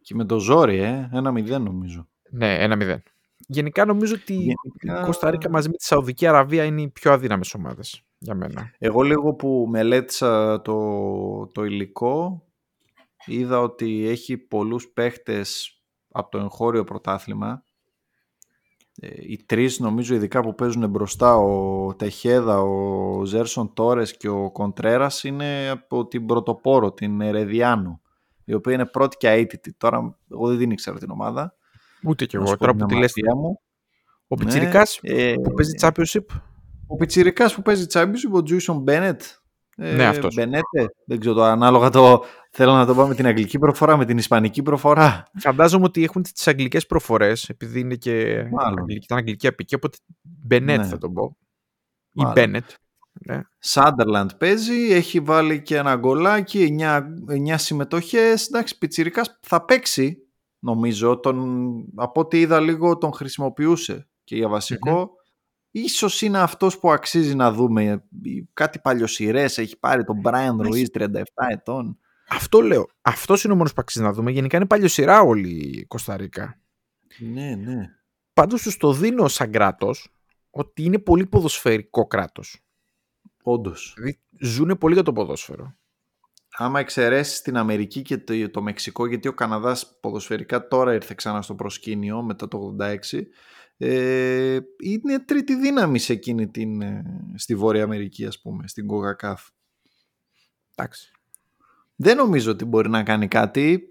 Και 0.03 0.15
με 0.15 0.25
το 0.25 0.39
ζόρι, 0.39 0.77
ε, 0.77 1.09
ένα 1.13 1.31
μηδέν 1.31 1.61
νομίζω. 1.61 2.07
Ναι, 2.29 2.55
ένα 2.63 2.75
μηδέν. 2.75 3.03
Γενικά 3.47 3.85
νομίζω 3.85 4.13
ότι 4.21 4.33
η 4.33 4.53
Γενικά- 4.63 5.05
Κώστα 5.05 5.29
Ρίκα 5.29 5.49
μαζί 5.49 5.69
με 5.69 5.75
τη 5.75 5.83
Σαουδική 5.83 6.27
Αραβία 6.27 6.63
είναι 6.63 6.81
οι 6.81 6.89
πιο 6.89 7.11
αδύναμες 7.11 7.53
ομάδες 7.53 8.03
για 8.17 8.35
μένα. 8.35 8.71
Εγώ 8.77 9.01
λίγο 9.01 9.33
που 9.33 9.67
μελέτησα 9.69 10.61
το, 10.61 11.47
το 11.47 11.63
υλικό 11.63 12.43
είδα 13.25 13.59
ότι 13.59 14.07
έχει 14.07 14.37
πολλούς 14.37 14.87
παίχτες 14.87 15.77
από 16.11 16.29
το 16.31 16.37
εγχώριο 16.37 16.83
πρωτάθλημα. 16.83 17.63
Ε, 18.99 19.07
οι 19.21 19.43
τρεις 19.45 19.79
νομίζω 19.79 20.15
ειδικά 20.15 20.41
που 20.41 20.55
παίζουν 20.55 20.89
μπροστά 20.89 21.35
ο 21.35 21.95
Τεχέδα, 21.95 22.61
ο 22.61 23.25
Ζέρσον 23.25 23.73
Τόρες 23.73 24.17
και 24.17 24.29
ο 24.29 24.51
Κοντρέρας 24.51 25.23
είναι 25.23 25.69
από 25.69 26.07
την 26.07 26.25
πρωτοπόρο, 26.25 26.91
την 26.91 27.21
Ερεδιάνο 27.21 28.01
η 28.45 28.53
οποία 28.53 28.73
είναι 28.73 28.85
πρώτη 28.85 29.17
και 29.17 29.29
αίτητη. 29.29 29.73
Τώρα 29.73 30.17
εγώ 30.31 30.47
δεν 30.47 30.57
την 30.57 30.71
ήξερα 30.71 30.97
την 30.99 31.09
ομάδα. 31.09 31.55
Ούτε 32.03 32.25
κι 32.25 32.35
Να 32.35 32.41
εγώ. 32.41 32.51
σου 32.51 32.57
πω 32.57 32.65
Τώρα 32.65 32.71
την 32.77 32.81
που 32.87 32.93
τη 32.93 32.99
λες, 32.99 33.13
αμαρτία 33.23 33.41
μου. 33.41 33.61
ο 34.27 34.35
Ναι, 34.35 34.43
Πιτσιρικάς 34.43 34.99
ε, 35.01 35.33
που 35.43 35.53
παίζει 35.53 35.71
Championship. 35.81 36.35
Ο 36.87 36.95
Πιτσιρικάς 36.95 37.55
που 37.55 37.61
παίζει 37.61 37.85
Championship, 37.93 38.31
ο 38.33 38.43
Τζούισον 38.43 38.77
Μπένετ. 38.81 39.21
Ναι, 39.75 40.05
αυτός. 40.05 40.35
Μπενέτε. 40.35 40.93
Δεν 41.05 41.19
ξέρω 41.19 41.35
το 41.35 41.43
ανάλογα 41.43 41.89
το. 41.89 42.23
Θέλω 42.51 42.73
να 42.73 42.85
το 42.85 42.95
πάω 42.95 43.07
με 43.07 43.15
την 43.15 43.25
αγγλική 43.25 43.59
προφορά, 43.59 43.97
με 43.97 44.05
την 44.05 44.17
ισπανική 44.17 44.61
προφορά. 44.61 45.23
Φαντάζομαι 45.39 45.85
ότι 45.85 46.03
έχουν 46.03 46.21
τις 46.23 46.47
αγγλικές 46.47 46.85
προφορές, 46.85 47.49
επειδή 47.49 47.79
είναι 47.79 47.95
και 47.95 48.43
Μάλλον. 48.51 48.79
αγγλική, 48.79 49.03
ήταν 49.05 49.17
αγγλική 49.17 49.47
απική, 49.47 49.75
οπότε 49.75 49.97
Μπενέτ 50.21 50.79
Ναι. 50.79 50.85
θα 50.85 50.97
τον 50.97 51.13
πω. 51.13 51.37
Ή 52.11 52.19
Μάλλον. 52.21 52.33
Μπένετ. 52.33 52.65
Ναι. 53.25 53.41
Σάντερλαντ 53.59 54.31
παίζει, 54.31 54.91
έχει 54.91 55.19
βάλει 55.19 55.61
και 55.61 55.77
ένα 55.77 55.95
γκολάκι, 55.95 56.77
9, 56.79 57.01
9 57.29 57.55
συμμετοχές. 57.57 58.47
Εντάξει, 58.47 58.77
Πιτσιρικάς 58.77 59.39
θα 59.41 59.65
παίξει, 59.65 60.17
νομίζω. 60.59 61.19
Τον, 61.19 61.75
από 61.95 62.21
ό,τι 62.21 62.39
είδα 62.39 62.59
λίγο 62.59 62.97
τον 62.97 63.13
χρησιμοποιούσε 63.13 64.07
και 64.23 64.35
για 64.35 64.47
βασικό. 64.47 65.11
Ίσως 65.71 66.21
είναι 66.21 66.39
αυτός 66.39 66.79
που 66.79 66.91
αξίζει 66.91 67.35
να 67.35 67.51
δούμε. 67.51 68.03
Κάτι 68.53 68.79
παλιοσυρές 68.79 69.57
έχει 69.57 69.79
πάρει 69.79 70.03
τον 70.03 70.21
Brian 70.23 70.67
Ruiz 70.67 70.85
37 70.93 71.21
ετών. 71.49 71.97
Αυτό 72.29 72.61
λέω. 72.61 72.89
Αυτός 73.01 73.43
είναι 73.43 73.53
ο 73.53 73.55
μόνος 73.55 73.73
που 73.73 73.81
αξίζει 73.81 74.05
να 74.05 74.13
δούμε. 74.13 74.31
Γενικά 74.31 74.57
είναι 74.57 74.65
παλιοσυρά 74.65 75.21
όλη 75.21 75.49
η 75.49 75.85
Κωνσταντίνα. 75.85 76.59
Ναι, 77.19 77.55
ναι. 77.55 77.87
Πάντως 78.33 78.61
τους 78.61 78.77
το 78.77 78.93
δίνω 78.93 79.27
σαν 79.27 79.51
κράτος 79.51 80.13
ότι 80.49 80.83
είναι 80.83 80.99
πολύ 80.99 81.25
ποδοσφαιρικό 81.25 82.07
κράτος. 82.07 82.59
Όντως. 83.43 83.93
Δηλαδή 83.95 84.19
ζουνε 84.39 84.75
πολύ 84.75 84.93
για 84.93 85.03
το 85.03 85.13
ποδόσφαιρο. 85.13 85.75
άμα 86.57 86.79
εξαιρέσεις 86.79 87.41
την 87.41 87.57
Αμερική 87.57 88.01
και 88.01 88.17
το, 88.17 88.49
το 88.49 88.61
Μεξικό, 88.61 89.07
γιατί 89.07 89.27
ο 89.27 89.33
Καναδάς 89.33 89.99
ποδοσφαιρικά 89.99 90.67
τώρα 90.67 90.93
ήρθε 90.93 91.13
ξανά 91.17 91.41
στο 91.41 91.55
προσκήνιο 91.55 92.21
μετά 92.21 92.47
το 92.47 92.75
86, 92.79 92.95
ε, 93.77 94.59
είναι 94.79 95.19
τρίτη 95.19 95.55
δύναμη 95.55 95.99
σε 95.99 96.13
εκείνη 96.13 96.47
την, 96.47 96.81
ε, 96.81 97.03
στη 97.35 97.55
Βόρεια 97.55 97.83
Αμερική 97.83 98.25
ας 98.25 98.41
πούμε, 98.41 98.67
στην 98.67 98.87
CONCACAF. 98.91 99.35
Εντάξει. 100.75 101.11
Δεν 101.95 102.17
νομίζω 102.17 102.51
ότι 102.51 102.65
μπορεί 102.65 102.89
να 102.89 103.03
κάνει 103.03 103.27
κάτι. 103.27 103.87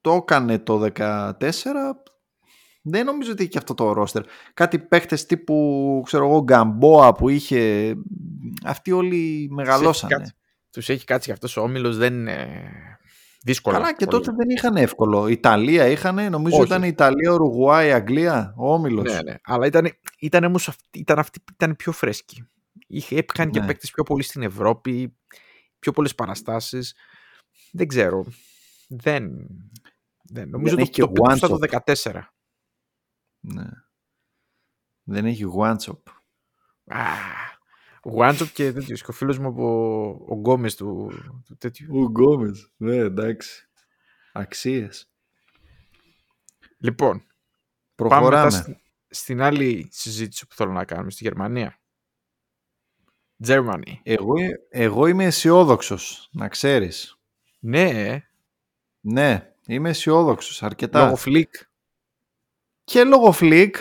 Το 0.00 0.12
έκανε 0.12 0.58
το 0.58 0.78
14. 0.78 1.32
Δεν 2.82 3.04
νομίζω 3.04 3.32
ότι 3.32 3.42
έχει 3.42 3.50
και 3.50 3.58
αυτό 3.58 3.74
το 3.74 3.92
ρόστερ. 3.92 4.22
Κάτι 4.54 4.78
παίχτες 4.78 5.26
τύπου, 5.26 6.00
ξέρω 6.04 6.26
εγώ, 6.28 6.42
Γκαμπόα 6.42 7.12
που 7.12 7.28
είχε... 7.28 7.94
Αυτοί 8.64 8.92
όλοι 8.92 9.48
μεγαλώσανε. 9.50 10.34
Τους 10.70 10.88
έχει 10.88 11.04
κάτσει 11.04 11.26
και 11.26 11.32
αυτός 11.32 11.56
ο 11.56 11.62
όμιλος 11.62 11.96
δεν 11.96 12.14
είναι 12.14 12.62
δύσκολο. 13.42 13.76
Καλά 13.76 13.94
και 13.94 14.06
πολύ. 14.06 14.22
τότε 14.22 14.36
δεν 14.36 14.48
είχαν 14.48 14.76
εύκολο. 14.76 15.26
Ιταλία 15.26 15.86
είχαν, 15.86 16.30
νομίζω 16.30 16.56
Όχι. 16.56 16.66
ήταν 16.66 16.82
Ιταλία, 16.82 17.32
Ουρουγουάη, 17.32 17.92
Αγγλία, 17.92 18.54
ο 18.56 18.72
Όμιλος. 18.72 19.12
Ναι, 19.12 19.22
ναι. 19.22 19.34
Αλλά 19.44 19.66
ήταν, 19.66 19.88
ήταν 20.18 20.44
όμως 20.44 20.68
αυτή, 20.68 20.98
ήταν 20.98 21.18
αυτή 21.18 21.40
που 21.40 21.52
ήταν 21.54 21.76
πιο 21.76 21.92
φρέσκη. 21.92 22.48
Είχε, 22.86 23.16
έπιχαν 23.16 23.50
και 23.50 23.60
Ναι. 23.60 23.66
παίκτες 23.66 23.90
πιο 23.90 24.02
πολύ 24.02 24.22
στην 24.22 24.42
Ευρώπη, 24.42 25.16
πιο 25.78 25.92
πολλές 25.92 26.14
παραστάσεις. 26.14 26.94
Δεν 27.72 27.86
ξέρω. 27.86 28.26
Δεν. 28.88 29.30
δεν. 30.22 30.48
Νομίζω 30.48 30.76
έχει 30.78 30.90
το, 30.90 31.06
και 31.06 31.12
το 31.12 31.22
πήρε 31.22 31.36
στο 31.36 31.58
one-shot. 31.60 31.82
14. 32.12 32.20
Ναι. 33.44 33.64
Δεν 35.02 35.24
έχει 35.26 35.42
Γουάντσοπ. 35.42 36.06
Γουάντσοπ 38.04 38.48
και 38.52 38.72
τέτοιος. 38.72 39.02
Και 39.02 39.10
ο 39.10 39.12
φίλος 39.14 39.38
μου 39.38 39.48
από 39.48 39.64
ο 40.28 40.34
Γκόμες 40.34 40.76
του, 40.76 41.10
του 41.46 41.56
τέτοιου. 41.56 41.96
Ο 41.96 42.02
Γκόμες. 42.04 42.72
Ναι, 42.76 42.96
εντάξει. 42.96 43.68
Αξίες. 44.32 45.10
Λοιπόν, 46.78 47.10
πάμε 47.18 47.24
Προχωράμε. 47.94 48.44
μετά 48.44 48.50
στην, 48.50 48.76
στην 49.08 49.40
άλλη 49.42 49.88
συζήτηση 49.92 50.46
που 50.46 50.54
θέλω 50.54 50.72
να 50.72 50.84
κάνουμε, 50.84 51.10
στη 51.10 51.24
Γερμανία. 51.24 51.80
Germany. 53.46 53.94
Εγώ, 54.02 54.34
εγώ 54.68 55.06
είμαι 55.06 55.24
αισιόδοξος, 55.24 56.28
να 56.32 56.48
ξέρεις. 56.48 57.18
Ναι, 57.58 57.88
ε, 57.90 58.28
Ναι, 59.00 59.54
είμαι 59.66 59.88
αισιόδοξος 59.88 60.62
αρκετά. 60.62 61.04
λόγω 61.04 61.16
Φλικ. 61.16 61.54
Και 62.84 63.04
λόγω 63.04 63.32
φλικ, 63.32 63.76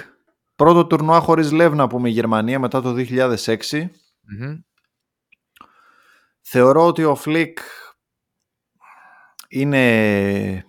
πρώτο 0.56 0.88
τουρνουά 0.88 1.20
χωρίς 1.20 1.52
Λεύ 1.52 1.76
να 1.76 1.88
πούμε 1.88 2.10
η 2.10 2.12
Γερμανία 2.12 2.60
μετά 2.60 2.82
το 2.82 2.96
2006. 2.98 3.90
Μμμ. 4.22 4.60
Θεωρώ 6.42 6.86
ότι 6.86 7.04
ο 7.04 7.16
Φλικ 7.16 7.60
είναι 9.50 10.66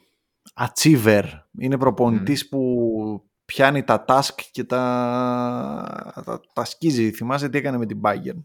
achiever. 0.55 1.25
Είναι 1.59 1.79
προπονητής 1.79 2.49
που 2.49 3.23
πιάνει 3.45 3.83
τα 3.83 4.05
task 4.09 4.35
και 4.51 4.65
τα, 4.65 6.13
τα, 6.25 6.41
τα 6.53 6.65
σκίζει. 6.65 7.11
Θυμάσαι 7.11 7.49
τι 7.49 7.59
έκανε 7.59 7.79
με 7.79 7.87
την 7.87 8.01
Bayern 8.05 8.45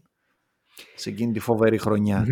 σε 0.94 1.10
εκείνη 1.10 1.32
τη 1.32 1.38
φοβερή 1.40 1.78
χρονιά. 1.78 2.26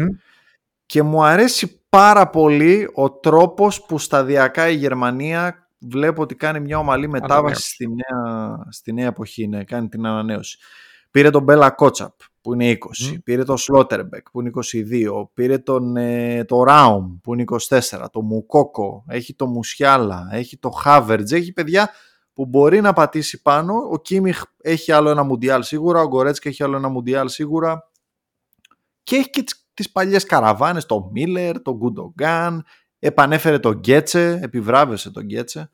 Και 0.87 1.03
μου 1.03 1.25
αρέσει 1.25 1.85
πάρα 1.89 2.31
πολύ 2.31 2.91
ο 2.95 3.11
τρόπος 3.11 3.83
που 3.83 3.99
σταδιακά 3.99 4.69
η 4.69 4.75
Γερμανία 4.75 5.66
βλέπω 5.79 6.23
ότι 6.23 6.35
κάνει 6.35 6.61
μια 6.61 6.79
ομαλή 6.79 7.09
μετάβαση 7.09 7.71
στη 7.71 7.87
νέα, 7.87 8.59
στη 8.69 8.93
νέα 8.93 9.07
εποχή, 9.07 9.49
ναι, 9.49 9.65
κάνει 9.65 9.89
την 9.89 10.07
ανανέωση. 10.07 10.59
Πήρε 11.11 11.31
τον 11.31 11.43
Μπέλα 11.43 11.71
Κότσαπ 11.71 12.13
που 12.41 12.55
είναι 12.55 12.79
20, 13.13 13.19
πήρε 13.25 13.45
τον 13.45 13.57
Σλότερμπεκ 13.57 14.31
που 14.31 14.41
είναι 14.41 14.51
22, 14.55 15.29
πήρε 15.35 15.59
τον, 15.59 15.97
ε, 15.97 16.45
το 16.45 16.63
Ράουμ 16.63 17.17
που 17.23 17.35
είναι 17.35 17.45
24, 17.69 17.81
το 18.13 18.23
Μουκόκο, 18.23 19.05
έχει 19.09 19.35
το 19.35 19.47
Μουσιάλα, 19.47 20.29
έχει 20.31 20.59
το 20.59 20.71
Χάβερτζ, 20.71 21.33
έχει 21.33 21.53
παιδιά 21.53 21.91
που 22.33 22.47
μπορεί 22.47 22.81
να 22.81 22.93
πατήσει 22.93 23.43
πάνω. 23.43 23.75
Ο 23.91 23.99
Κίμιχ 23.99 24.43
έχει 24.61 24.93
άλλο 24.93 25.11
ένα 25.11 25.23
Μουντιάλ 25.23 25.63
σίγουρα, 25.63 26.01
ο 26.01 26.09
Γκορέτσκα 26.09 26.49
έχει 26.49 26.63
άλλο 26.63 26.77
ένα 26.77 26.89
Μουντιάλ 26.89 27.29
σίγουρα. 27.29 27.91
Και 29.03 29.17
έχει 29.17 29.31
και 29.31 29.43
τις, 29.43 29.69
τις 29.75 29.93
παλιές 29.93 30.25
καραβάνες, 30.25 30.87
το 30.87 31.09
Μίλλερ, 31.13 31.63
το 31.63 31.77
Γκουντογκάν, 31.77 32.65
επανέφερε 32.99 33.59
τον 33.59 33.79
Γκέτσε, 33.79 34.41
επιβράβευσε 34.43 35.11
τον 35.11 35.25
γκετσε 35.25 35.71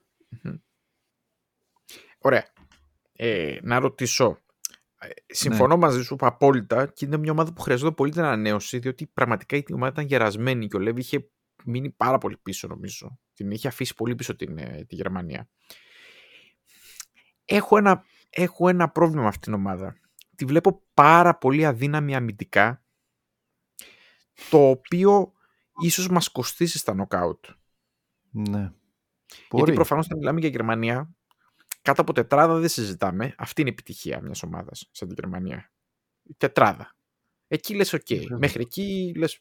Ωραία. 2.22 2.46
Ε, 3.12 3.58
να 3.62 3.78
ρωτήσω. 3.78 4.38
Ε, 4.98 5.08
συμφωνώ 5.26 5.74
ναι. 5.74 5.80
μαζί 5.80 6.02
σου 6.02 6.16
απόλυτα 6.20 6.86
και 6.86 7.04
είναι 7.04 7.16
μια 7.16 7.32
ομάδα 7.32 7.52
που 7.52 7.60
χρειαζόταν 7.60 7.94
πολύ 7.94 8.10
την 8.10 8.20
ανανέωση, 8.20 8.78
διότι 8.78 9.06
πραγματικά 9.06 9.56
η 9.56 9.64
ομάδα 9.72 9.92
ήταν 9.92 10.04
γερασμένη 10.04 10.68
και 10.68 10.76
ο 10.76 10.80
Λέβη 10.80 11.00
είχε 11.00 11.30
μείνει 11.64 11.90
πάρα 11.90 12.18
πολύ 12.18 12.36
πίσω, 12.42 12.68
νομίζω. 12.68 13.18
Την 13.34 13.50
είχε 13.50 13.68
αφήσει 13.68 13.94
πολύ 13.94 14.14
πίσω 14.14 14.36
την, 14.36 14.58
ε, 14.58 14.84
τη 14.88 14.94
Γερμανία. 14.94 15.48
Έχω 17.44 17.76
ένα, 17.76 18.04
έχω 18.30 18.68
ένα 18.68 18.88
πρόβλημα 18.88 19.22
με 19.22 19.28
αυτήν 19.28 19.42
την 19.42 19.54
ομάδα. 19.54 19.96
Τη 20.36 20.44
βλέπω 20.44 20.82
πάρα 20.94 21.38
πολύ 21.38 21.66
αδύναμη 21.66 22.14
αμυντικά, 22.14 22.84
το 24.50 24.68
οποίο 24.68 25.32
ίσως 25.80 26.08
μας 26.08 26.28
κοστίσει 26.28 26.78
στα 26.78 26.94
νοκάουτ. 26.94 27.44
Ναι. 28.30 28.72
Γιατί 29.50 29.72
προφανώς 29.72 30.04
όταν 30.06 30.18
μιλάμε 30.18 30.40
για 30.40 30.48
Γερμανία, 30.48 31.14
κάτω 31.82 32.00
από 32.00 32.12
τετράδα 32.12 32.58
δεν 32.58 32.68
συζητάμε. 32.68 33.34
Αυτή 33.38 33.60
είναι 33.60 33.70
η 33.70 33.72
επιτυχία 33.72 34.20
μιας 34.20 34.42
ομάδας 34.42 34.88
σαν 34.90 35.08
τη 35.08 35.14
Γερμανία. 35.14 35.72
Τετράδα. 36.36 36.96
Εκεί 37.48 37.74
λες 37.74 37.92
οκ. 37.92 38.06
Μέχρι 38.38 38.62
εκεί 38.62 39.12
λες... 39.16 39.40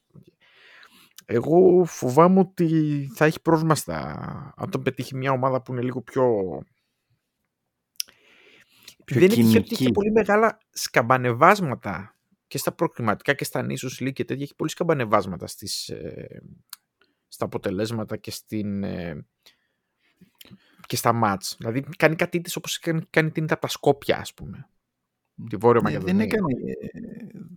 Εγώ 1.26 1.86
φοβάμαι 1.86 2.40
ότι 2.40 3.10
θα 3.16 3.26
έχει 3.26 3.42
πρόβλημα 3.42 3.76
στα... 3.76 4.54
Αν 4.58 4.70
τον 4.70 4.84
πετύχει 4.84 5.16
μια 5.16 5.32
ομάδα 5.32 5.62
που 5.62 5.72
είναι 5.72 5.82
λίγο 5.82 6.02
πιο... 6.02 6.26
πιο 9.06 9.20
δεν 9.20 9.32
είναι 9.32 9.58
ότι 9.58 9.74
έχει 9.74 9.92
πολύ 9.92 10.12
μεγάλα 10.12 10.58
σκαμπανεβάσματα 10.70 12.16
και 12.52 12.58
στα 12.58 12.72
προκριματικά 12.72 13.34
και 13.34 13.44
στα 13.44 13.62
νήσους 13.62 14.00
League 14.02 14.14
και 14.14 14.26
τέτοια 14.26 14.44
έχει 14.44 14.56
πολύ 14.56 14.70
σκαμπανεβάσματα 14.70 15.48
στις, 15.48 15.90
ε, 15.90 16.44
στα 17.28 17.46
αποτελέσματα 17.46 18.18
και, 18.18 18.32
στην, 18.32 18.84
ε, 18.84 19.26
και 20.86 20.96
στα 20.96 21.14
μάτς. 21.14 21.56
Δηλαδή 21.58 21.82
κάνει 21.98 22.16
κάτι 22.16 22.42
της 22.42 22.56
όπως 22.56 22.80
κάνει, 22.80 23.02
κάνει 23.10 23.32
την 23.32 23.48
τα 23.48 23.60
Σκόπια 23.68 24.18
ας 24.18 24.34
πούμε. 24.34 24.70
Τη 25.50 25.56
Βόρεια 25.56 25.82
ναι, 25.82 25.98
Δεν 25.98 26.20
έκανε, 26.20 26.56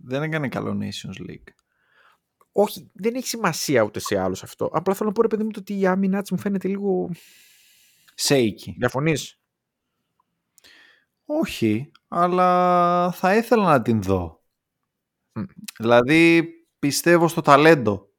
δεν 0.03 0.23
έκανε 0.23 0.47
καλό 0.47 0.77
Nations 0.81 1.29
League. 1.29 1.53
Όχι, 2.51 2.91
δεν 2.93 3.15
έχει 3.15 3.27
σημασία 3.27 3.81
ούτε 3.81 3.99
σε 3.99 4.17
άλλους 4.17 4.43
αυτό. 4.43 4.69
Απλά 4.73 4.93
θέλω 4.93 5.09
να 5.09 5.15
πω 5.15 5.21
ρε 5.21 5.27
παιδί 5.27 5.43
μου 5.43 5.49
ότι 5.57 5.79
η 5.79 5.87
άμυνά 5.87 6.21
της 6.21 6.31
μου 6.31 6.39
φαίνεται 6.39 6.67
λίγο... 6.67 7.09
Σέικη. 8.15 8.75
Διαφωνείς; 8.77 9.39
Όχι, 11.25 11.91
αλλά 12.07 13.11
θα 13.11 13.35
ήθελα 13.35 13.63
να 13.63 13.81
την 13.81 14.01
δω. 14.01 14.43
Δηλαδή 15.79 16.49
πιστεύω 16.79 17.27
στο 17.27 17.41
ταλέντο. 17.41 18.09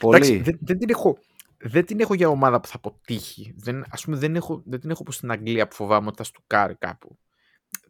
Πολύ. 0.00 0.38
δεν, 0.38 0.58
δεν, 0.60 0.78
την 0.78 0.90
έχω, 0.90 1.18
δεν 1.58 1.84
την 1.84 2.00
έχω 2.00 2.14
για 2.14 2.28
ομάδα 2.28 2.60
που 2.60 2.68
θα 2.68 2.76
αποτύχει. 2.76 3.54
Δεν, 3.56 3.84
ας 3.90 4.04
πούμε 4.04 4.16
δεν, 4.16 4.36
έχω, 4.36 4.62
δεν 4.66 4.80
την 4.80 4.90
έχω 4.90 4.98
όπως 5.02 5.14
στην 5.14 5.30
Αγγλία 5.30 5.68
που 5.68 5.74
φοβάμαι 5.74 6.06
ότι 6.06 6.16
θα 6.16 6.24
στουκάρει 6.24 6.74
κάπου. 6.74 7.18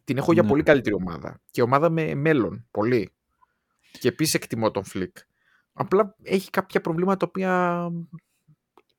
Την 0.04 0.16
έχω 0.16 0.32
για 0.32 0.42
ναι. 0.42 0.48
πολύ 0.48 0.62
καλύτερη 0.62 0.94
ομάδα. 0.94 1.40
Και 1.50 1.62
ομάδα 1.62 1.90
με 1.90 2.14
μέλλον. 2.14 2.66
Πολύ. 2.70 3.12
Και 3.98 4.08
επίσης 4.08 4.34
εκτιμώ 4.34 4.70
τον 4.70 4.84
Φλικ. 4.84 5.16
Απλά 5.72 6.16
έχει 6.22 6.50
κάποια 6.50 6.80
προβλήματα 6.80 7.16
τα 7.16 7.26
οποία 7.26 7.84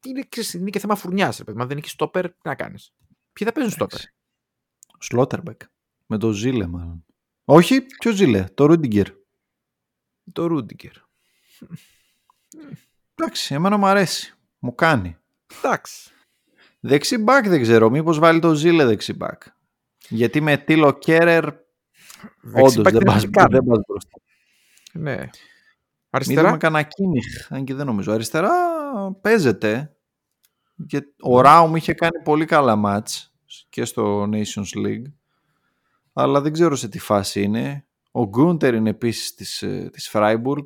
είναι, 0.05 0.27
είναι 0.53 0.69
και 0.69 0.79
θέμα 0.79 0.95
φουρνιάς. 0.95 1.41
Αν 1.41 1.67
δεν 1.67 1.77
έχεις 1.77 1.91
στόπερ, 1.91 2.29
τι 2.29 2.39
να 2.43 2.55
κάνεις; 2.55 2.93
Ποιοι 3.33 3.47
θα 3.47 3.53
παίζουν 3.53 3.71
στόπερ; 3.71 3.99
Σλότερμπεκ. 4.99 5.61
Με 6.05 6.17
το 6.17 6.31
Ζήλε, 6.31 6.67
μάλλον. 6.67 7.05
Όχι, 7.53 7.81
ποιος 7.81 8.15
Ζήλε, 8.15 8.45
το 8.53 8.65
Ρούντιγκερ. 8.65 9.07
Το 10.33 10.45
Ρούντιγκερ. 10.45 10.91
Εντάξει, 13.15 13.53
εμένα 13.53 13.77
μου 13.77 13.85
αρέσει. 13.85 14.33
Μου 14.59 14.75
κάνει. 14.75 15.17
Εντάξει. 15.57 16.11
Δεξί 16.79 17.17
μπακ 17.17 17.47
δεν 17.47 17.61
ξέρω. 17.61 17.89
Μήπως 17.89 18.19
βάλει 18.19 18.39
το 18.39 18.53
Ζήλε 18.53 18.85
δεξί 18.85 19.13
μπακ. 19.13 19.41
Γιατί 20.09 20.41
με 20.41 20.57
Τίλο 20.57 20.91
Κέρερ 20.91 21.45
όντως 22.53 22.73
δεν 22.73 23.03
πας, 23.03 23.23
δεν 23.49 23.63
πας 23.63 23.79
μπροστά. 23.87 24.17
Ναι. 24.93 25.29
Αριστερά; 26.09 26.41
Μην 26.41 26.49
δούμε 26.49 26.57
κανένα 26.57 26.83
κίνηχ, 26.83 27.51
αν 27.51 27.63
και 27.63 27.73
δεν 27.73 27.85
νομίζω. 27.85 28.11
Αριστερά 28.11 28.51
παίζεται. 29.21 29.95
Και 30.87 31.01
ο 31.21 31.41
Ράουμ 31.41 31.75
είχε 31.75 31.93
κάνει 31.93 32.21
πολύ 32.23 32.45
καλά 32.45 32.75
μάτς 32.75 33.33
και 33.69 33.85
στο 33.85 34.29
Nations 34.31 34.85
League. 34.85 35.05
Αλλά 36.13 36.41
δεν 36.41 36.53
ξέρω 36.53 36.75
σε 36.75 36.89
τι 36.89 36.99
φάση 36.99 37.41
είναι. 37.41 37.85
Ο 38.11 38.27
Γκούντερ 38.27 38.73
είναι 38.73 38.89
επίσης 38.89 39.33
της, 39.33 39.61
ε, 39.61 39.89
της 39.93 40.09
Freiburg. 40.13 40.63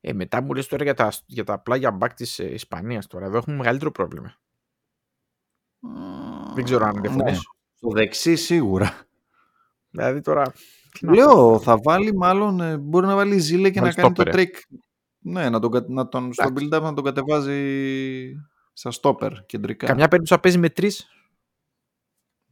Ε, 0.00 0.12
μετά 0.12 0.42
μου 0.42 0.54
λες 0.54 0.66
τώρα 0.66 0.84
για 0.84 0.94
τα, 0.94 1.12
για 1.26 1.44
τα 1.44 1.60
πλάγια 1.60 1.90
μπακ 1.90 2.14
της 2.14 2.38
ε, 2.38 2.52
Ισπανίας 2.52 3.06
τώρα. 3.06 3.26
Εδώ 3.26 3.36
έχουμε 3.36 3.56
μεγαλύτερο 3.56 3.90
πρόβλημα. 3.90 4.34
Mm, 5.86 6.54
δεν 6.54 6.64
ξέρω 6.64 6.84
αν 6.84 7.00
διαφωνείς. 7.00 7.32
Ναι. 7.32 7.42
Στο 7.74 7.88
δεξί 7.90 8.36
σίγουρα. 8.36 9.06
Δηλαδή 9.90 10.20
τώρα... 10.20 10.52
Λέω, 11.00 11.60
θα 11.60 11.78
βάλει 11.82 12.14
μάλλον, 12.14 12.60
ε, 12.60 12.76
μπορεί 12.76 13.06
να 13.06 13.14
βάλει 13.14 13.38
Ζούλε 13.38 13.70
και 13.70 13.80
να 13.80 13.92
κάνει 13.92 14.14
το 14.14 14.22
τρικ. 14.22 14.56
Ναι, 15.18 15.50
να 15.50 15.60
τον, 15.60 15.84
να 15.88 16.08
τον, 16.08 16.32
στον 16.32 16.54
build-up 16.56 16.80
να 16.82 16.94
τον 16.94 17.04
κατεβάζει 17.04 18.34
στα 18.72 18.90
στόπερ 18.90 19.46
κεντρικά. 19.46 19.86
Καμιά 19.86 20.08
περίπτωση 20.08 20.32
να 20.32 20.40
παίζει 20.40 20.58
με 20.58 20.70
τρεις. 20.70 21.08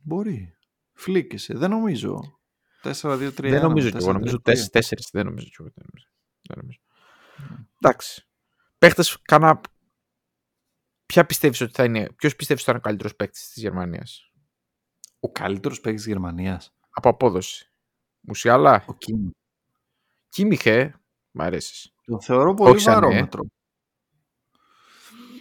Μπορεί. 0.02 0.55
Φλίκησε. 0.96 1.54
Δεν 1.54 1.70
νομίζω. 1.70 2.40
4-2-3. 2.82 3.30
Δεν 3.36 3.62
νομίζω 3.62 3.90
κι 3.90 3.96
εγώ. 3.96 4.12
Νομίζω 4.12 4.40
4 4.44 5.10
Δεν 5.12 5.24
νομίζω 5.24 5.46
κι 5.46 5.56
εγώ. 5.58 5.70
Δεν 5.74 6.56
νομίζω. 6.60 6.78
Εντάξει. 7.80 8.26
Παίχτες, 8.78 9.18
κανένα. 9.22 9.60
Ποια 11.06 11.26
πιστεύεις 11.26 11.60
ότι 11.60 11.72
θα 11.72 11.84
είναι, 11.84 12.08
ποιος 12.16 12.36
πιστεύεις 12.36 12.62
ότι 12.62 12.70
θα 12.70 12.70
είναι 12.70 12.78
ο 12.78 12.82
καλύτερος 12.82 13.16
παίκτης 13.16 13.48
της 13.48 13.62
Γερμανίας; 13.62 14.32
Ο 15.20 15.30
καλύτερος 15.30 15.80
παίκτης 15.80 16.02
της 16.02 16.12
Γερμανίας. 16.12 16.74
Από 16.90 17.08
απόδοση. 17.08 17.70
Μουσιάλα. 18.20 18.84
Ο 18.86 18.94
Κίμιχ. 18.94 19.30
Κίμιχε. 20.28 21.00
Μ' 21.30 21.40
αρέσεις. 21.40 21.94
Το 22.04 22.20
θεωρώ 22.20 22.54
πολύ 22.54 22.82
βαρόμετρο. 22.82 23.42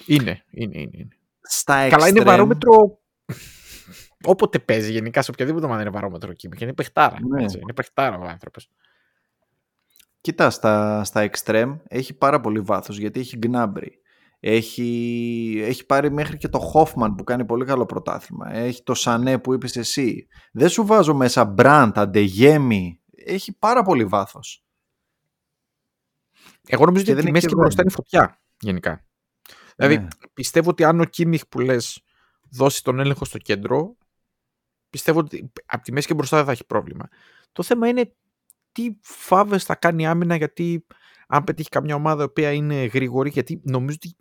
Είναι, 0.05 0.45
είναι, 0.49 0.79
είναι. 0.79 0.97
είναι. 0.97 1.17
Στα 1.41 1.89
Καλά, 1.89 2.07
είναι 2.07 2.23
βαρόμετρο 2.23 2.99
όποτε 4.25 4.59
παίζει 4.59 4.91
γενικά 4.91 5.21
σε 5.21 5.31
οποιαδήποτε 5.31 5.65
ομάδα 5.65 5.81
είναι 5.81 5.89
βαρόμετρο 5.89 6.33
Κίμιχ. 6.33 6.61
Είναι 6.61 6.73
παιχτάρα. 6.73 7.17
Ναι. 7.21 7.41
Είναι 7.41 7.73
παιχτάρα 7.73 8.17
ο 8.17 8.23
άνθρωπος. 8.23 8.69
Κοίτα, 10.21 10.49
στα, 10.49 11.03
στα 11.03 11.29
extreme 11.31 11.77
έχει 11.88 12.13
πάρα 12.13 12.39
πολύ 12.41 12.59
βάθος 12.59 12.97
γιατί 12.97 13.19
έχει 13.19 13.39
Gnabry. 13.41 13.88
Έχει, 14.39 15.61
έχει 15.65 15.85
πάρει 15.85 16.11
μέχρι 16.11 16.38
και 16.38 16.47
το 16.47 16.71
Hoffman 16.73 17.13
που 17.17 17.23
κάνει 17.23 17.45
πολύ 17.45 17.65
καλό 17.65 17.85
πρωτάθλημα. 17.85 18.53
Έχει 18.53 18.83
το 18.83 18.93
Σανέ 18.93 19.38
που 19.38 19.53
είπες 19.53 19.75
εσύ. 19.75 20.27
Δεν 20.51 20.69
σου 20.69 20.85
βάζω 20.85 21.13
μέσα 21.13 21.45
Μπραντ, 21.45 21.99
Αντεγέμι. 21.99 22.99
Έχει 23.25 23.57
πάρα 23.57 23.83
πολύ 23.83 24.05
βάθος. 24.05 24.65
Εγώ 26.67 26.85
νομίζω 26.85 27.13
ότι 27.13 27.27
η 27.27 27.31
μέση 27.31 27.47
και 27.47 27.55
μπροστά 27.55 27.81
είναι 27.81 27.91
φωτιά 27.91 28.41
γενικά. 28.59 29.05
Δηλαδή 29.75 29.97
ναι. 29.97 30.07
πιστεύω 30.33 30.69
ότι 30.69 30.83
αν 30.83 30.99
ο 30.99 31.03
Κίμιχ 31.03 31.41
που 31.49 31.59
λες 31.59 32.03
δώσει 32.49 32.83
τον 32.83 32.99
έλεγχο 32.99 33.25
στο 33.25 33.38
κέντρο 33.38 33.95
πιστεύω 34.95 35.19
ότι 35.19 35.51
από 35.65 35.84
τη 35.84 35.91
μέση 35.91 36.08
και 36.08 36.13
μπροστά 36.13 36.38
δεν 36.38 36.45
θα 36.45 36.51
έχει 36.51 36.65
πρόβλημα. 36.65 37.08
Το 37.51 37.63
θέμα 37.63 37.88
είναι 37.88 38.15
τι 38.71 38.97
φάβες 39.01 39.63
θα 39.63 39.75
κάνει 39.75 40.08
άμυνα 40.08 40.36
γιατί 40.36 40.86
αν 41.27 41.43
πετύχει 41.43 41.69
καμιά 41.69 41.95
ομάδα 41.95 42.21
η 42.21 42.25
οποία 42.25 42.51
είναι 42.51 42.86
γρήγορη 42.86 43.29
γιατί 43.29 43.62
νομίζω 43.63 43.97
ότι 44.03 44.15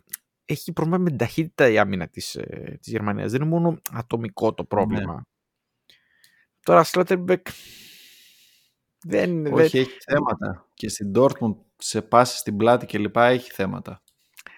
έχει 0.45 0.73
πρόβλημα 0.73 0.97
με 0.97 1.09
την 1.09 1.17
ταχύτητα 1.17 1.69
η 1.69 1.77
άμυνα 1.77 2.07
της, 2.07 2.35
ε, 2.35 2.77
της 2.81 2.91
Γερμανίας. 2.91 3.31
Δεν 3.31 3.41
είναι 3.41 3.49
μόνο 3.49 3.77
ατομικό 3.91 4.53
το 4.53 4.63
πρόβλημα. 4.63 5.13
Ναι. 5.13 5.21
Τώρα 6.59 6.83
Σλότερμπεκ 6.83 7.47
δεν... 9.05 9.45
Όχι, 9.45 9.53
δεν... 9.53 9.81
έχει 9.81 9.97
θέματα. 10.05 10.69
Και 10.73 10.89
στην 10.89 11.11
Dortmund 11.15 11.55
σε 11.77 12.01
πάση 12.01 12.37
στην 12.37 12.57
πλάτη 12.57 12.85
και 12.85 12.97
λοιπά 12.97 13.25
έχει 13.25 13.51
θέματα. 13.51 14.01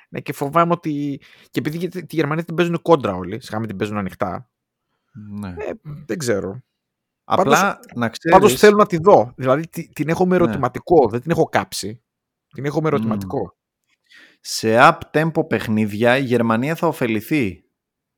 Ναι, 0.09 0.19
και 0.19 0.33
φοβάμαι 0.33 0.73
ότι. 0.73 1.21
Και 1.49 1.59
επειδή 1.59 1.87
τη 1.87 2.15
Γερμανία 2.15 2.43
την 2.43 2.55
παίζουν 2.55 2.81
κόντρα 2.81 3.15
όλοι, 3.15 3.41
σχάμε 3.41 3.67
την 3.67 3.77
παίζουν 3.77 3.97
ανοιχτά. 3.97 4.49
Ναι. 5.39 5.47
Ε, 5.57 5.71
δεν 6.05 6.17
ξέρω. 6.17 6.61
Απλά 7.23 7.43
πάντως- 7.61 7.79
να 7.95 8.09
ξέρεις... 8.09 8.37
Πάντως 8.37 8.59
θέλω 8.59 8.75
να 8.77 8.85
τη 8.85 8.97
δω. 8.97 9.33
Δηλαδή 9.35 9.67
τη- 9.67 9.89
την 9.89 10.09
έχω 10.09 10.25
με 10.25 10.37
Ναι. 10.37 10.43
ερωτηματικό. 10.43 11.07
Δεν 11.09 11.21
την 11.21 11.31
έχω 11.31 11.43
κάψει. 11.45 12.03
Την 12.47 12.65
έχω 12.65 12.81
με 12.81 12.87
ερωτηματικό. 12.87 13.55
σε 14.41 14.77
up-tempo 14.79 15.47
παιχνίδια 15.47 16.17
η 16.17 16.23
Γερμανία 16.23 16.75
θα 16.75 16.87
ωφεληθεί. 16.87 17.61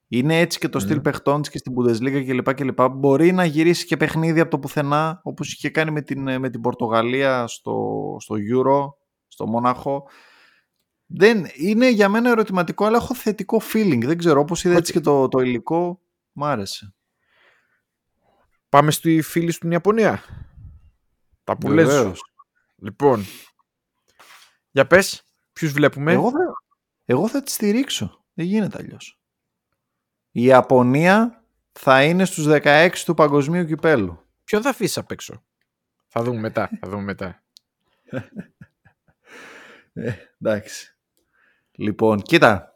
Είναι 0.08 0.40
έτσι 0.40 0.60
και 0.60 0.70
το 0.70 0.80
στυλ 0.80 0.96
Μμμ. 0.96 1.02
παιχτών 1.02 1.42
της 1.42 1.50
και 1.50 1.58
στην 1.58 1.74
Bundesliga 1.76 2.24
κλπ. 2.28 2.54
κλπ. 2.54 2.82
Μπορεί 2.92 3.32
να 3.32 3.46
γυρίσει 3.46 3.86
και 3.86 3.98
παιχνίδι 3.98 4.40
από 4.40 4.50
το 4.52 4.60
πουθενά, 4.60 5.20
όπως 5.24 5.54
είχε 5.54 5.70
κάνει 5.70 5.92
με 5.92 6.02
την, 6.02 6.40
με 6.40 6.50
την 6.50 6.62
Πορτογαλία 6.62 7.48
στο, 7.48 8.16
στο 8.20 8.36
Euro, 8.56 8.90
στο 9.28 9.48
Μόναχο. 9.48 10.04
Δεν, 11.06 11.46
είναι 11.56 11.90
για 11.90 12.10
μένα 12.10 12.30
ερωτηματικό, 12.30 12.86
αλλά 12.86 12.98
έχω 12.98 13.14
θετικό 13.14 13.62
feeling. 13.74 14.06
Δεν 14.06 14.18
ξέρω, 14.18 14.40
όπως 14.40 14.64
είδα 14.64 14.76
έτσι 14.76 14.92
και 14.92 15.00
το, 15.00 15.28
το 15.28 15.40
υλικό, 15.40 16.02
μ' 16.32 16.44
άρεσε. 16.44 16.94
Πάμε 18.70 18.92
στη 18.92 19.22
φίλη 19.22 19.52
στην 19.52 19.72
Ιαπωνία. 19.72 20.24
Τα 21.44 21.58
που 21.58 21.72
λες. 21.72 21.88
Βεβαίως. 21.88 22.22
Λοιπόν. 22.76 23.26
Για 24.72 24.88
πες, 24.88 25.24
ποιους 25.54 25.72
βλέπουμε. 25.72 26.12
Εγώ, 26.12 26.32
θα, 26.32 26.38
εγώ 27.06 27.28
θα 27.28 27.44
τη 27.44 27.52
στηρίξω. 27.52 28.24
Δεν 28.34 28.46
γίνεται 28.46 28.78
αλλιώς. 28.80 29.20
Η 30.32 30.44
Ιαπωνία 30.44 31.44
θα 31.72 32.04
είναι 32.04 32.26
στους 32.26 32.46
16 32.50 32.90
του 33.06 33.14
παγκοσμίου 33.14 33.66
κυπέλου. 33.66 34.26
Ποιον 34.44 34.62
θα 34.62 34.70
αφήσεις 34.70 34.98
απ' 34.98 35.12
έξω; 35.12 35.44
Θα 36.08 36.24
δούμε 36.24 36.40
μετά. 36.40 36.70
Θα 36.80 36.90
δούμε 36.90 37.04
μετά. 37.04 37.44
Ε, 39.94 40.14
εντάξει. 40.42 40.98
Λοιπόν, 41.72 42.22
κοίτα. 42.22 42.69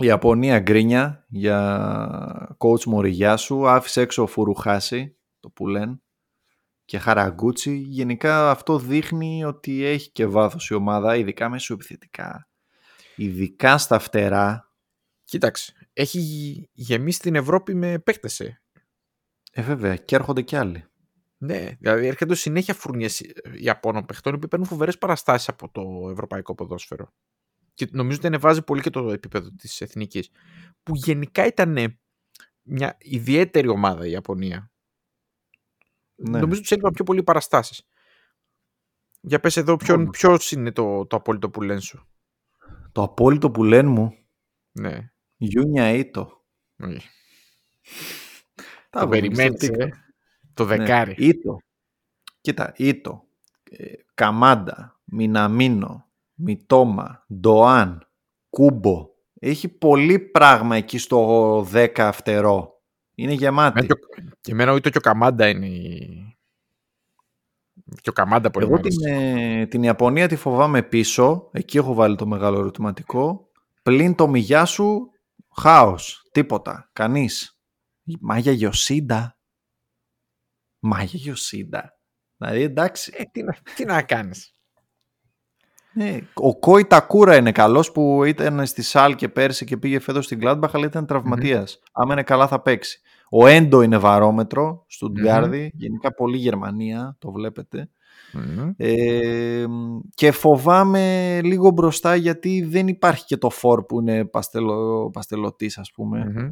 Η 0.00 0.06
Ιαπωνία 0.06 0.58
γκρίνια 0.58 1.24
για 1.28 2.56
coach 2.58 2.84
Μοριγιάσου. 2.84 3.68
Άφησε 3.68 4.00
έξω 4.00 4.22
ο 4.22 4.26
Φουρουχάση, 4.26 5.16
το 5.40 5.50
που 5.50 5.66
λένε, 5.66 6.00
και 6.84 6.98
Χαραγκούτσι. 6.98 7.76
Γενικά 7.76 8.50
αυτό 8.50 8.78
δείχνει 8.78 9.44
ότι 9.44 9.84
έχει 9.84 10.10
και 10.10 10.26
βάθος 10.26 10.68
η 10.68 10.74
ομάδα, 10.74 11.16
ειδικά 11.16 11.48
μεσοεπιθετικά. 11.48 12.48
Ειδικά 13.16 13.78
στα 13.78 13.98
φτερά. 13.98 14.72
Κοίταξε. 15.24 15.72
Έχει 15.92 16.20
γεμίσει 16.72 17.20
την 17.20 17.34
Ευρώπη 17.34 17.74
με 17.74 17.98
παίκτες. 17.98 18.40
ε. 18.40 18.62
Ε, 19.52 19.62
βέβαια, 19.62 19.96
και 19.96 20.16
έρχονται 20.16 20.42
κι 20.42 20.56
άλλοι. 20.56 20.84
Ναι, 21.38 21.76
δηλαδή 21.80 22.06
έρχονται 22.06 22.34
συνέχεια 22.34 22.74
φουρνιές 22.74 23.22
Ιαπώνων 23.60 24.06
παιχτών 24.06 24.38
που 24.38 24.48
παίρνουν 24.48 24.68
φοβερές 24.68 24.98
παραστάσεις 24.98 25.48
από 25.48 25.70
το 25.70 26.08
ευρωπαϊκό 26.10 26.54
ποδόσφαιρο. 26.54 27.12
Και 27.78 27.88
νομίζω 27.92 28.16
ότι 28.16 28.26
ανεβάζει 28.26 28.62
πολύ 28.62 28.80
και 28.82 28.90
το 28.90 29.10
επίπεδο 29.10 29.50
της 29.50 29.80
εθνικής. 29.80 30.30
Που 30.82 30.94
γενικά 30.94 31.46
ήταν 31.46 31.98
μια 32.62 32.96
ιδιαίτερη 33.00 33.68
ομάδα 33.68 34.06
η 34.06 34.10
Ιαπωνία. 34.10 34.72
Ναι. 36.14 36.38
Νομίζω 36.38 36.60
ότι 36.60 36.68
έλειπαν 36.70 36.92
πιο 36.92 37.04
πολύ 37.04 37.22
παραστάσεις. 37.22 37.88
Για 39.20 39.40
πες 39.40 39.56
εδώ 39.56 39.76
ποιον, 39.76 40.00
Όντως. 40.00 40.16
ποιος 40.18 40.52
είναι 40.52 40.72
το, 40.72 41.06
το 41.06 41.16
απόλυτο 41.16 41.50
που 41.50 41.62
λένε 41.62 41.80
σου. 41.80 42.08
Το 42.92 43.02
απόλυτο 43.02 43.50
που 43.50 43.64
λένε 43.64 43.88
μου, 43.88 44.14
Ναι. 44.72 45.12
Γιούνια 45.36 45.90
Ήτο. 45.92 46.44
Όχι. 46.82 47.08
Τα 48.90 49.00
Το 49.00 49.08
βρούμε 49.08 49.20
περιμένεις, 49.20 49.64
στο 49.64 49.74
ε. 49.78 49.84
TikTok. 49.84 49.90
Το 50.54 50.64
δεκάρι. 50.64 51.14
Ναι. 51.18 51.26
Ήτο. 51.26 51.56
Κοίτα, 52.40 52.72
Ήτο. 52.76 53.28
Ε, 53.70 53.92
Καμάντα. 54.14 55.00
Μιναμίνο. 55.04 56.07
Μιτόμα. 56.38 57.24
Ντοάν. 57.40 58.08
Κούμπο. 58.50 59.06
Έχει 59.40 59.68
πολύ 59.68 60.18
πράγμα 60.18 60.76
εκεί 60.76 60.98
στο 60.98 61.60
10 61.72 62.10
φτερό. 62.12 62.82
Είναι 63.14 63.32
γεμάτη. 63.32 63.78
Εμένα 63.78 63.86
και 63.86 63.92
ο- 63.92 64.36
Και 64.40 64.52
εμένα 64.52 64.72
ούτε 64.74 64.90
και 64.90 64.98
ο 64.98 65.00
Καμάντα 65.00 65.48
είναι 65.48 65.66
η... 65.66 66.22
Και 68.00 68.10
ο 68.10 68.12
Καμάντα 68.12 68.50
πολύ 68.50 68.64
Εγώ 68.66 68.74
μ' 68.74 68.78
αρέσει. 68.78 68.98
την, 68.98 69.06
ε, 69.12 69.66
την 69.66 69.82
Ιαπωνία 69.82 70.28
τη 70.28 70.36
φοβάμαι 70.36 70.82
πίσω. 70.82 71.48
Εκεί 71.52 71.76
έχω 71.76 71.94
βάλει 71.94 72.16
το 72.16 72.26
μεγάλο 72.26 72.58
ερωτηματικό. 72.58 73.50
Πλην 73.82 74.14
το 74.14 74.28
μηγιά 74.28 74.64
σου, 74.64 75.10
χάος. 75.56 76.28
Τίποτα. 76.32 76.90
Κανείς. 76.92 77.60
Μάγια 78.20 78.52
Γιωσίντα. 78.52 79.38
Μάγια 80.78 81.18
Γιωσίντα. 81.18 81.98
Δηλαδή 82.36 82.62
εντάξει. 82.62 83.12
Ε, 83.16 83.22
τι, 83.32 83.42
να, 83.42 83.56
τι 83.74 83.84
να 83.84 84.02
κάνεις. 84.02 84.57
Ναι, 85.98 86.18
ο 86.34 86.58
Κόι 86.58 86.84
Τακούρα 86.84 87.36
είναι 87.36 87.52
καλός 87.52 87.92
που 87.92 88.24
ήταν 88.24 88.66
στη 88.66 88.82
Σάλ 88.82 89.14
και 89.14 89.28
πέρσι 89.28 89.64
και 89.64 89.76
πήγε 89.76 89.98
φέτος 89.98 90.24
στην 90.24 90.38
Gladbach 90.42 90.68
αλλά 90.72 90.86
ήταν 90.86 91.06
τραυματίας. 91.06 91.78
Άμα 91.92 92.12
είναι 92.12 92.22
καλά 92.22 92.46
θα 92.48 92.60
παίξει. 92.62 93.00
Ο 93.30 93.46
Έντο 93.46 93.82
είναι 93.82 93.96
βαρόμετρο, 93.98 94.84
Στουτγκάρδη, 94.88 95.70
γενικά 95.74 96.14
πολύ 96.14 96.36
Γερμανία, 96.36 97.16
το 97.18 97.32
βλέπετε. 97.32 97.90
Μμμ. 98.32 98.70
Ε, 98.76 99.64
και 100.14 100.30
φοβάμαι 100.30 101.40
λίγο 101.42 101.70
μπροστά 101.70 102.14
γιατί 102.14 102.62
δεν 102.62 102.88
υπάρχει 102.88 103.24
και 103.24 103.36
το 103.36 103.50
φόρ 103.50 103.84
που 103.84 104.00
είναι 104.00 104.24
παστελο, 104.24 105.10
παστελωτής 105.12 105.78
ας 105.78 105.90
πούμε. 105.92 106.24
Μμμ. 106.24 106.50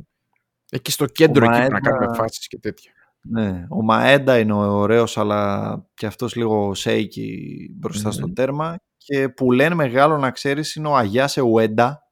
Εκεί 0.70 0.90
στο 0.90 1.06
κέντρο 1.06 1.46
Ο 1.46 1.50
εκεί 1.50 1.58
να 1.58 1.60
Μαέντα- 1.70 1.80
κάνουμε 1.80 2.16
φάσεις 2.16 2.46
και 2.48 2.58
τέτοια. 2.58 2.90
Ναι, 3.28 3.66
ο 3.70 3.82
Μαέντα 3.82 4.38
είναι 4.38 4.52
ωραίος 4.52 5.18
αλλά 5.18 5.84
και 5.94 6.06
αυτός 6.06 6.34
λίγο 6.34 6.74
shaky 6.74 7.68
μπροστά 7.76 8.10
στο 8.10 8.26
Μμμ. 8.26 8.32
τέρμα 8.32 8.76
και 8.96 9.28
που 9.28 9.52
λένε 9.52 9.74
μεγάλο 9.74 10.18
να 10.18 10.30
ξέρεις 10.30 10.74
είναι 10.74 10.88
ο 10.88 10.96
Αγιάσε 10.96 11.36
Ουέντα 11.36 12.02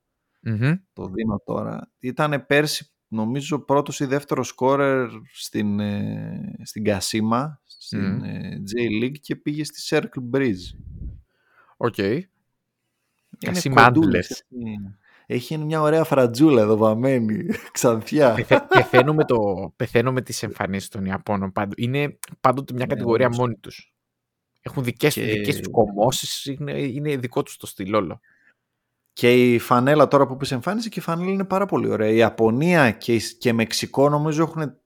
Μμμ. 0.41 0.73
το 0.93 1.07
δίνω 1.09 1.43
τώρα. 1.45 1.91
Ήταν 1.99 2.45
πέρσι 2.47 2.91
νομίζω 3.09 3.59
πρώτος 3.59 4.01
ή 4.01 4.05
δεύτερος 4.05 4.49
σκόρερ 4.49 5.09
στην, 5.33 5.81
ε, 5.81 6.55
στην 6.63 6.85
Κασίμα, 6.85 7.61
στην 7.67 8.01
Μμμ. 8.01 8.23
ε, 8.25 8.63
J-League 8.75 9.19
και 9.21 9.37
πήγε 9.37 9.65
στη 9.65 9.81
Cercle 9.97 10.37
Brugge. 10.37 10.79
OK. 11.77 11.99
Είναι 11.99 12.29
Κασίμα 13.39 13.85
κοντούλης, 13.85 14.07
Άντλερς. 14.07 14.31
Έχει, 14.31 14.79
έχει 15.27 15.59
μια 15.59 15.81
ωραία 15.81 16.05
φρατζούλα 16.05 16.63
εδώ 16.63 16.77
βαμμένη, 16.77 17.47
ξανθιά. 17.73 18.35
Πεθα- 18.35 18.67
πεθαίνω, 18.67 19.15
με 19.15 19.25
το, 19.25 19.37
πεθαίνω 19.77 20.13
με 20.13 20.23
τις 20.23 20.43
εμφανίσεις 20.43 20.89
των 20.89 21.05
Ιαπώνων 21.05 21.53
πάντο. 21.53 21.73
Είναι 21.77 22.19
πάντοτε 22.41 22.73
μια 22.75 22.87
Ναι, 22.87 22.93
κατηγορία 22.95 23.27
όντως. 23.27 23.39
μόνοι 23.39 23.55
τους. 23.55 23.95
Έχουν 24.61 24.85
δικές, 24.85 25.15
Και- 25.15 25.25
και... 25.25 25.33
δικές 25.33 25.57
τους 25.57 25.69
κομμώσεις, 25.71 26.45
είναι, 26.45 26.73
είναι 26.83 27.17
δικό 27.17 27.43
τους 27.43 27.57
το 27.57 27.67
στυλ 27.67 27.95
όλο. 27.95 28.21
Και 29.13 29.53
η 29.53 29.59
φανέλα 29.59 30.09
τώρα 30.09 30.27
που 30.27 30.37
πεις 30.37 30.53
εμφάνισε 30.53 30.89
και 30.89 30.99
η 30.99 31.03
φανέλα 31.03 31.31
είναι 31.31 31.45
πάρα 31.45 31.67
πολύ 31.67 31.89
ωραία. 31.89 32.09
Η 32.09 32.17
Ιαπωνία 32.17 32.91
και, 32.91 33.15
η- 33.15 33.37
και 33.39 33.53
Μεξικό 33.53 34.09
νομίζω 34.09 34.43
έχουν 34.43 34.77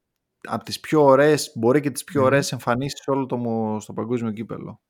από 0.49 0.65
τις 0.65 0.81
πιο 0.81 1.03
ωραίες, 1.05 1.53
μπορεί 1.55 1.81
και 1.81 1.91
τις 1.91 2.05
πιο 2.05 2.21
Μμμ. 2.21 2.27
ωραίες 2.27 2.53
εμφανίσεις 2.53 3.01
σε 3.03 3.11
όλο 3.11 3.27
το, 3.27 3.37
μο- 3.37 3.81
στο 3.81 3.93
παγκόσμιο 3.93 4.33
κύπελο. 4.33 4.81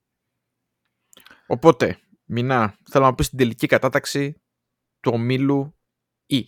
Οπότε, 1.46 1.98
Μινά, 2.24 2.76
θέλω 2.90 3.04
να 3.04 3.14
πεις 3.14 3.28
την 3.28 3.38
τελική 3.38 3.66
κατάταξη 3.66 4.40
του 5.00 5.10
ομίλου 5.14 5.76
E. 6.32 6.42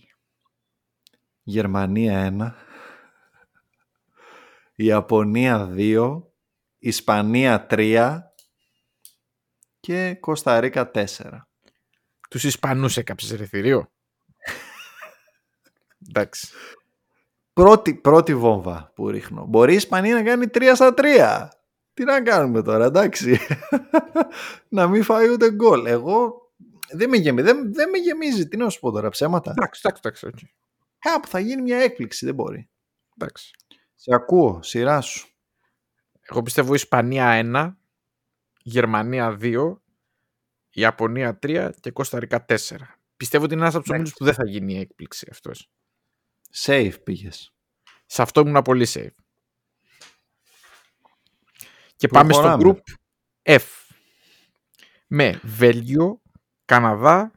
Γερμανία 1.43 2.35
1, 2.39 2.51
Ιαπωνία 4.75 5.73
2, 5.75 6.21
Ισπανία 6.77 7.67
3 7.69 8.19
και 9.79 10.17
Κωνσταντίνα 10.19 10.91
4. 10.93 11.05
Τους 12.29 12.43
Ισπανούς 12.43 12.97
έκαψες 12.97 13.37
ρε 13.37 13.45
θηρίο. 13.45 13.91
Εντάξει. 16.09 16.51
Πρώτη, 17.53 17.95
πρώτη 17.95 18.35
βόμβα 18.35 18.91
που 18.95 19.09
ρίχνω. 19.09 19.45
Μπορεί 19.45 19.73
η 19.73 19.75
Ισπανία 19.75 20.13
να 20.13 20.23
κάνει 20.23 20.45
3 20.53 20.71
στα 20.75 20.93
3. 20.97 21.47
Τι 21.93 22.03
να 22.03 22.21
κάνουμε 22.21 22.61
τώρα, 22.61 22.85
εντάξει. 22.85 23.39
να 24.69 24.87
μην 24.87 25.03
φάει 25.03 25.29
ούτε 25.29 25.51
γκολ. 25.51 25.85
Εγώ 25.85 26.40
δεν 26.93 27.09
με, 27.09 27.17
γεμίζει, 27.17 27.45
δεν, 27.47 27.73
δεν 27.73 27.89
με 27.89 27.97
γεμίζει. 27.97 28.47
Τι 28.47 28.57
να 28.57 28.69
σου 28.69 28.79
πω 28.79 28.91
τώρα, 28.91 29.09
ψέματα. 29.09 29.51
Εντάξει, 29.51 29.81
εντάξει, 29.83 30.01
εντάξει. 30.05 30.25
οκ. 30.25 30.37
Κάπου 30.99 31.27
θα 31.27 31.39
γίνει 31.39 31.61
μια 31.61 31.77
έκπληξη, 31.77 32.25
δεν 32.25 32.35
μπορεί. 32.35 32.69
εντάξει. 33.17 33.51
Σε 33.95 34.15
ακούω, 34.15 34.59
σειρά 34.63 35.01
σου. 35.01 35.27
Εγώ 36.21 36.41
πιστεύω 36.41 36.73
Ισπανία 36.73 37.41
1, 37.53 37.75
Γερμανία 38.61 39.37
2, 39.41 39.75
Ιαπωνία 40.69 41.39
3 41.41 41.69
και 41.79 41.91
Κόστα 41.91 42.21
Ρίκα 42.21 42.45
4. 42.47 42.55
Πιστεύω 43.17 43.43
ότι 43.43 43.53
είναι 43.53 43.61
ένας 43.61 43.75
από 43.75 43.83
τους 43.83 43.93
ομίλους 43.93 44.13
που 44.13 44.23
δεν 44.23 44.33
θα 44.33 44.47
γίνει 44.47 44.73
η 44.73 44.77
έκπληξη 44.79 45.27
αυτός. 45.31 45.69
Safe 46.55 46.95
πήγες. 47.03 47.53
Σε 48.05 48.21
αυτό 48.21 48.41
ήμουν 48.41 48.61
πολύ 48.61 48.87
safe. 48.89 49.15
Και 51.95 52.07
πάμε 52.07 52.33
στο 52.33 52.41
Προχωράμε. 52.41 52.81
group 52.85 52.93
F. 53.59 53.65
Με 55.07 55.39
Βέλγιο, 55.43 56.20
Καναδά, 56.65 57.31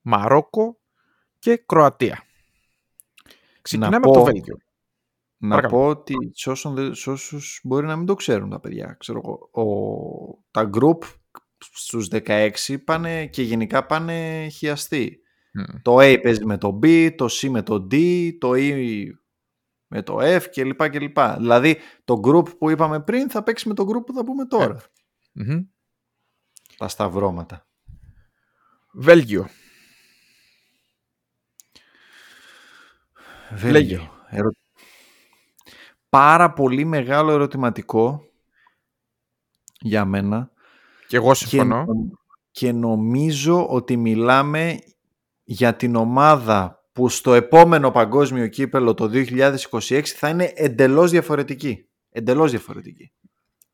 Μαρόκο 0.00 0.78
και 1.38 1.56
Κροατία. 1.56 2.22
Ξεκινάμε 3.62 3.96
από 3.96 4.10
πω- 4.10 4.18
το 4.18 4.24
Βέλγιο. 4.24 4.56
Να 5.36 5.48
Παρακαλώ. 5.54 5.80
πω 5.82 5.88
ότι 5.88 6.14
σε, 6.32 6.50
όσων 6.50 6.74
δεν- 6.74 6.94
σε 6.94 7.10
όσους 7.10 7.60
μπορεί 7.64 7.86
να 7.86 7.96
μην 7.96 8.06
το 8.06 8.14
ξέρουν 8.14 8.50
τα 8.50 8.60
παιδιά, 8.60 8.96
ξέρω 8.98 9.20
εγώ, 9.24 9.62
ο, 9.62 10.42
τα 10.50 10.70
group 10.74 10.98
στους 11.58 12.08
16 12.10 12.48
πάνε 12.84 13.26
και 13.26 13.42
γενικά 13.42 13.86
πάνε 13.86 14.48
χιαστοί. 14.48 15.18
Μμ. 15.52 15.62
Το 15.82 15.96
A 15.98 16.18
παίζει 16.22 16.44
με 16.44 16.58
το 16.58 16.78
B, 16.82 17.14
το 17.16 17.26
C 17.30 17.48
με 17.48 17.62
το 17.62 17.86
D, 17.90 18.30
το 18.38 18.50
E 18.54 19.04
με 19.86 20.02
το 20.02 20.16
F 20.20 20.42
κλπ. 20.50 20.88
κλπ. 20.88 21.18
Δηλαδή 21.36 21.78
το 22.04 22.20
group 22.24 22.58
που 22.58 22.70
είπαμε 22.70 23.00
πριν 23.00 23.30
θα 23.30 23.42
παίξει 23.42 23.68
με 23.68 23.74
το 23.74 23.82
group 23.82 24.06
που 24.06 24.12
θα 24.14 24.24
πούμε 24.24 24.46
τώρα. 24.46 24.82
Μμμ. 25.32 25.60
Τα 26.76 26.88
σταυρώματα. 26.88 27.66
Βέλγιο. 28.94 29.48
Βέλγιο. 33.54 34.10
Ερω- 34.28 34.56
Πάρα 36.08 36.52
πολύ 36.52 36.84
μεγάλο 36.84 37.30
ερωτηματικό 37.32 38.28
για 39.80 40.04
μένα 40.04 40.50
Και 41.08 41.16
εγώ 41.16 41.28
και, 41.28 41.34
συμφωνώ. 41.34 41.84
και 42.50 42.72
νομίζω 42.72 43.66
ότι 43.68 43.96
μιλάμε 43.96 44.78
για 45.44 45.74
την 45.76 45.94
ομάδα 45.96 46.84
που 46.92 47.08
στο 47.08 47.34
επόμενο 47.34 47.90
παγκόσμιο 47.90 48.46
κύπελο 48.48 48.94
το 48.94 49.10
2026 49.12 50.02
θα 50.04 50.28
είναι 50.28 50.52
εντελώς 50.54 51.10
διαφορετική. 51.10 51.88
Εντελώς 52.10 52.50
διαφορετική. 52.50 53.12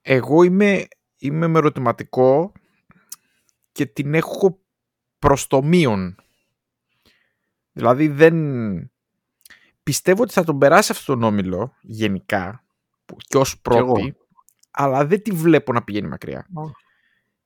Εγώ 0.02 0.42
είμαι, 0.42 0.86
είμαι 1.16 1.46
με 1.46 1.58
ερωτηματικό 1.58 2.52
και 3.72 3.86
την 3.86 4.14
έχω 4.14 4.60
προς 5.20 5.46
το 5.46 5.62
μείον. 5.62 6.16
Δηλαδή 7.72 8.08
δεν... 8.08 8.36
Πιστεύω 9.82 10.22
ότι 10.22 10.32
θα 10.32 10.44
τον 10.44 10.58
περάσει 10.58 10.92
αυτόν 10.92 11.20
τον 11.20 11.28
όμιλο 11.28 11.74
γενικά 11.80 12.64
που- 13.04 13.16
και 13.28 13.36
ως 13.36 13.60
πρώτη, 13.60 14.00
εγώ. 14.00 14.16
αλλά 14.70 15.06
δεν 15.06 15.22
τη 15.22 15.30
βλέπω 15.30 15.72
να 15.72 15.84
πηγαίνει 15.84 16.08
μακριά. 16.08 16.46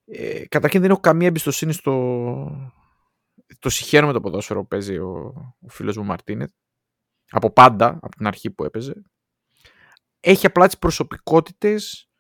Ε, 0.04 0.46
καταρχήν 0.46 0.80
δεν 0.80 0.90
έχω 0.90 1.00
καμία 1.00 1.26
εμπιστοσύνη 1.26 1.72
στο... 1.72 2.74
Το 3.58 3.68
συχαίνω 3.68 4.06
με 4.06 4.12
το 4.12 4.20
ποδόσφαιρο 4.20 4.60
που 4.60 4.68
παίζει 4.68 4.98
ο, 4.98 5.34
ο 5.60 5.68
φίλος 5.68 5.96
μου 5.96 6.04
Μαρτίνετ. 6.04 6.50
Από 7.30 7.50
πάντα, 7.50 7.98
από 8.02 8.16
την 8.16 8.26
αρχή 8.26 8.50
που 8.50 8.64
έπαιζε. 8.64 9.02
Έχει 10.20 10.46
απλά 10.46 10.66
τις 10.66 10.78
προσωπικότητες 10.78 12.10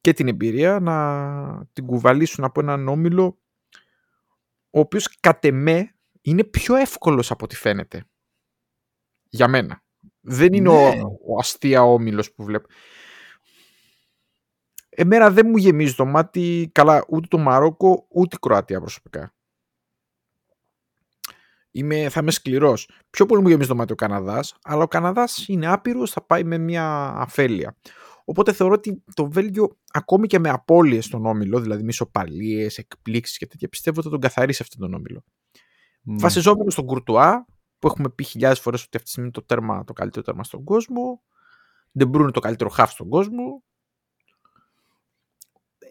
και 0.00 0.12
την 0.12 0.28
εμπειρία 0.28 0.80
να 0.80 1.66
την 1.72 1.86
κουβαλήσουν 1.86 2.44
από 2.44 2.60
έναν 2.60 2.88
όμιλο 2.88 3.41
ο 4.72 4.80
οποίος 4.80 5.16
κατ' 5.20 5.44
εμέ 5.44 5.94
είναι 6.22 6.44
πιο 6.44 6.74
εύκολος 6.76 7.30
από 7.30 7.44
ό,τι 7.44 7.56
φαίνεται. 7.56 8.04
Για 9.28 9.48
μένα. 9.48 9.82
Δεν 10.20 10.52
είναι 10.52 10.68
Ναι. 10.70 11.00
ο, 11.02 11.18
ο 11.26 11.38
αστεία 11.38 11.82
όμιλος 11.82 12.32
που 12.32 12.44
βλέπω. 12.44 12.68
Εμένα 14.88 15.30
δεν 15.30 15.46
μου 15.48 15.56
γεμίζει 15.56 15.94
το 15.94 16.04
μάτι 16.06 16.70
καλά 16.74 17.04
ούτε 17.08 17.26
το 17.28 17.38
Μαρόκο 17.38 18.06
ούτε 18.08 18.36
η 18.36 18.38
Κροατία 18.40 18.80
προσωπικά. 18.80 19.34
Είμαι, 21.70 22.08
θα 22.08 22.20
είμαι 22.20 22.30
σκληρός. 22.30 22.90
Πιο 23.10 23.26
πολύ 23.26 23.42
μου 23.42 23.48
γεμίζει 23.48 23.68
το 23.68 23.74
μάτι 23.74 23.92
ο 23.92 23.96
Καναδάς, 23.96 24.56
αλλά 24.62 24.82
ο 24.82 24.88
Καναδάς 24.88 25.48
είναι 25.48 25.66
άπειρος, 25.66 26.10
θα 26.10 26.22
πάει 26.22 26.44
με 26.44 26.58
μια 26.58 27.12
αφέλεια. 27.16 27.76
Οπότε 28.24 28.52
θεωρώ 28.52 28.74
ότι 28.74 29.02
το 29.14 29.30
Βέλγιο, 29.30 29.78
ακόμη 29.92 30.26
και 30.26 30.38
με 30.38 30.48
απώλειες 30.48 31.04
στον 31.04 31.26
όμιλο, 31.26 31.60
δηλαδή 31.60 31.82
μισοπαλίε, 31.82 32.68
εκπλήξεις 32.76 33.38
και 33.38 33.46
τέτοια, 33.46 33.68
πιστεύω 33.68 33.96
ότι 33.98 34.06
θα 34.06 34.12
τον 34.12 34.20
καθαρίσει 34.22 34.62
αυτόν 34.62 34.80
τον 34.80 34.94
όμιλο. 34.94 35.24
Ναι. 36.02 36.18
Βασιζόμενο 36.18 36.70
στον 36.70 36.86
Κουρτουά, 36.86 37.46
που 37.78 37.86
έχουμε 37.86 38.08
πει 38.10 38.24
χιλιάδες 38.24 38.60
φορές 38.60 38.80
ότι 38.80 38.96
αυτή 38.96 39.02
τη 39.04 39.10
στιγμή 39.10 39.28
είναι 39.28 39.38
το, 39.40 39.46
τέρμα, 39.46 39.84
το 39.84 39.92
καλύτερο 39.92 40.24
τέρμα 40.24 40.44
στον 40.44 40.64
κόσμο. 40.64 41.22
Δεν 41.92 42.12
είναι 42.12 42.30
το 42.30 42.40
καλύτερο 42.40 42.70
χάφ 42.70 42.90
στον 42.90 43.08
κόσμο. 43.08 43.62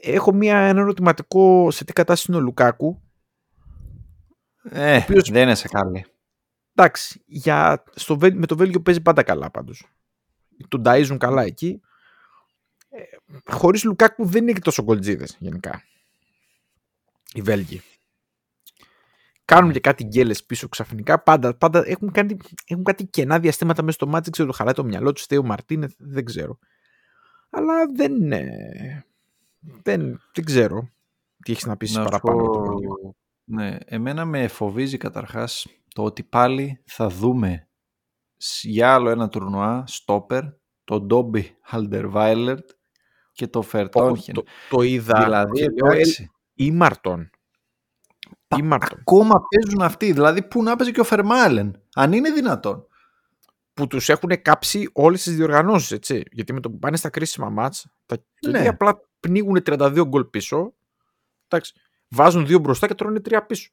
Έχω 0.02 0.34
μια, 0.34 0.58
ένα 0.58 0.80
ερωτηματικό 0.80 1.72
σε 1.72 1.84
τι 1.84 1.94
κατάσταση 1.94 2.32
είναι 2.32 2.42
ο 2.42 2.44
Λουκάκου. 2.44 3.02
Ε, 4.64 4.98
οποίος- 4.98 5.32
δεν 5.32 5.42
είναι 5.42 5.56
σε 5.56 5.68
καλή. 5.68 6.06
Εντάξει, 6.76 7.24
για, 7.26 7.84
στο, 7.96 8.18
Βέλ- 8.18 8.38
με 8.38 8.46
το 8.46 8.56
Βέλγιο 8.58 8.82
παίζει 8.82 9.02
πάντα 9.02 9.24
καλά 9.24 9.52
πάντως. 9.52 9.86
Τον 10.68 10.82
ταΐζουν 10.86 11.18
καλά 11.20 11.44
εκεί. 11.44 11.82
Ε, 12.94 13.02
χωρίς 13.52 13.84
Λουκάκου 13.84 14.26
δεν 14.26 14.42
είναι 14.42 14.52
και 14.54 14.60
τόσο 14.60 14.84
γκολτζίδες 14.84 15.36
γενικά. 15.40 15.84
Οι 17.34 17.42
Βέλγοι. 17.42 17.82
Κάνουν 19.46 19.72
και 19.72 19.80
κάτι 19.80 20.04
γκέλες 20.04 20.44
πίσω 20.46 20.68
ξαφνικά. 20.70 21.24
Πάντα, 21.24 21.58
πάντα 21.58 21.84
έχουν, 21.86 22.12
κάνει, 22.12 22.38
έχουν 22.68 22.84
κάτι 22.84 23.06
κενά 23.06 23.40
διαστήματα 23.40 23.82
μέσα 23.82 23.94
στο 23.94 24.08
μάτι. 24.08 24.24
Δεν 24.24 24.32
ξέρω, 24.32 24.48
το 24.48 24.54
χαλάει 24.54 24.74
το 24.74 24.84
μυαλό 24.84 25.12
τους. 25.14 25.24
Στέει 25.24 25.38
ο 25.38 25.44
Μαρτίνεθ, 25.44 25.94
δεν 25.98 26.26
ξέρω. 26.26 26.58
Αλλά 27.50 27.86
δεν 27.96 28.16
είναι. 28.16 28.46
Δεν, 29.60 30.22
δεν 30.34 30.46
ξέρω 30.46 30.90
τι 31.44 31.52
έχεις 31.52 31.66
να 31.66 31.78
πεις 31.78 31.94
Να 31.96 32.02
σου 32.04 32.10
παραπάνω. 32.10 32.38
πω- 32.38 32.46
από 32.48 32.54
το 32.58 32.64
Βέλγιο. 32.72 33.16
Ναι, 33.44 33.78
εμένα 33.86 34.26
με 34.26 34.48
φοβίζει 34.48 34.98
καταρχάς 34.98 35.68
το 35.88 36.04
ότι 36.04 36.24
πάλι 36.24 36.82
θα 36.86 37.08
δούμε 37.10 37.70
σ- 38.38 38.64
για 38.66 38.94
άλλο 38.94 39.10
ένα 39.10 39.30
τουρνουά 39.30 39.84
στόπερ, 39.88 40.44
τον 40.84 41.06
Ντόμπι 41.06 41.58
Χαλντερβάιλερτ 41.62 42.70
και 43.42 43.48
το 43.48 43.62
Φερτόνχεν. 43.62 44.34
Το, 44.34 44.44
το 44.70 44.82
είδα. 44.82 45.24
Δηλαδή, 45.24 45.60
και 45.60 45.70
λέω, 45.70 45.92
εντάξει, 45.94 46.32
Ήμαρτον. 46.54 47.30
Ήμαρτον. 48.58 48.98
ακόμα 49.00 49.42
παίζουν 49.50 49.82
αυτοί. 49.82 50.12
Δηλαδή, 50.12 50.44
πού 50.44 50.64
να 50.64 50.76
παίζει 50.76 50.94
και 50.94 51.00
ο 51.00 51.04
Φερμάλεν, 51.04 51.82
αν 51.96 52.14
είναι 52.14 52.32
δυνατόν. 52.32 52.86
Που 53.74 53.88
τους 53.88 54.10
έχουν 54.10 54.42
κάψει 54.42 54.90
όλες 54.94 55.24
τις 55.24 55.36
διοργανώσεις, 55.36 55.92
έτσι. 55.92 56.24
Γιατί 56.32 56.54
με 56.54 56.60
το 56.60 56.70
που 56.70 56.80
πάνε 56.80 56.98
στα 56.98 57.10
κρίσιμα 57.10 57.50
μάτς, 57.50 57.88
τα 58.06 58.18
Ναι. 58.48 58.60
ναι. 58.60 58.68
απλά 58.68 59.02
πνίγουν 59.20 59.62
32 59.66 60.04
γκολ 60.08 60.26
πίσω. 60.26 60.74
Εντάξει. 61.48 61.74
Βάζουν 62.08 62.46
δύο 62.46 62.60
μπροστά 62.60 62.88
και 62.88 62.96
τρώνε 62.96 63.20
τρία 63.20 63.46
πίσω. 63.46 63.72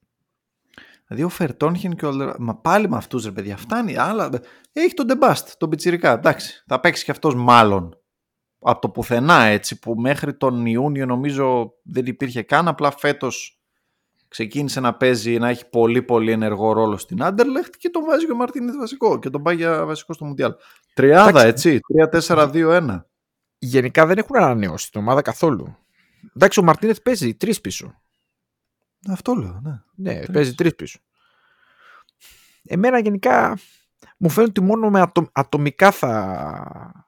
Δηλαδή 1.07 1.25
ο 1.25 1.29
Φερτόνχεν 1.29 1.97
και 1.97 2.07
ο 2.07 2.09
Αλτερ... 2.09 2.39
Μα 2.39 2.57
πάλι 2.57 2.89
με 2.89 2.97
αυτούς 2.97 3.25
ρε 3.25 3.31
παιδιά, 3.31 3.57
φτάνει. 3.57 3.97
Άλλα... 3.97 4.31
Έχει 4.73 4.95
τον 4.95 5.07
Ντεμπάστ, 5.07 5.57
τον 5.59 5.69
Πιτσιρικά. 5.69 6.13
Εντάξει, 6.13 6.65
θα 6.67 6.81
παίξει 6.81 7.05
και 7.05 7.11
αυτός 7.11 7.35
μάλλον. 7.35 7.99
Από 8.61 8.81
το 8.81 8.89
πουθενά 8.89 9.43
έτσι 9.43 9.79
που 9.79 9.95
μέχρι 9.95 10.35
τον 10.37 10.67
Ιούνιο 10.67 11.07
νομίζω 11.07 11.73
δεν 11.83 12.07
υπήρχε 12.07 12.43
καν. 12.43 12.69
Απλά 12.69 12.91
φέτος 12.99 13.61
ξεκίνησε 14.29 14.81
να 14.81 14.95
παίζει, 14.95 15.39
να 15.39 15.49
έχει 15.49 15.69
πολύ 15.69 16.03
πολύ 16.03 16.33
ενεργό 16.33 16.73
ρόλο 16.73 16.97
στην 16.97 17.23
Άντερλεχτ 17.23 17.75
και 17.79 17.91
τον 17.91 18.05
βάζει 18.05 18.27
και 18.27 18.33
ο 18.33 18.37
Μαρτίνεθ 18.37 18.77
βασικό 18.77 19.19
και 19.19 19.31
τον 19.31 19.43
πάει 19.43 19.57
για 19.57 19.85
βασικό 19.87 20.13
στο 20.13 20.25
Μουντιάλ. 20.25 20.55
Τριάδα 20.95 21.43
έτσι, 21.43 21.81
3-4-2-1. 22.13 23.05
Γενικά 23.59 24.07
δεν 24.07 24.19
έχουν 24.19 24.37
ανανεώσει 24.37 24.91
την 24.91 25.01
ομάδα 25.01 25.23
καθόλου. 25.23 25.77
Εντάξει, 26.37 26.61
ο 26.61 26.63
Μαρτίνεθ 26.63 26.99
παίζει 27.01 27.35
τρεις 27.35 27.61
πίσω. 27.61 28.01
Αυτό 29.09 29.35
λέω, 29.35 29.61
ναι. 29.63 29.83
Ναι, 29.95 30.15
Τρεις. 30.15 30.31
παίζει 30.33 30.55
τρεις 30.55 30.75
πίσω. 30.75 30.99
Εμένα 32.65 32.99
γενικά 32.99 33.59
μου 34.17 34.29
φαίνεται 34.29 34.61
ότι 34.61 34.71
μόνο 34.71 34.91
με 34.91 35.01
ατο- 35.01 35.31
ατομικά 35.33 35.91
θα, 35.91 37.08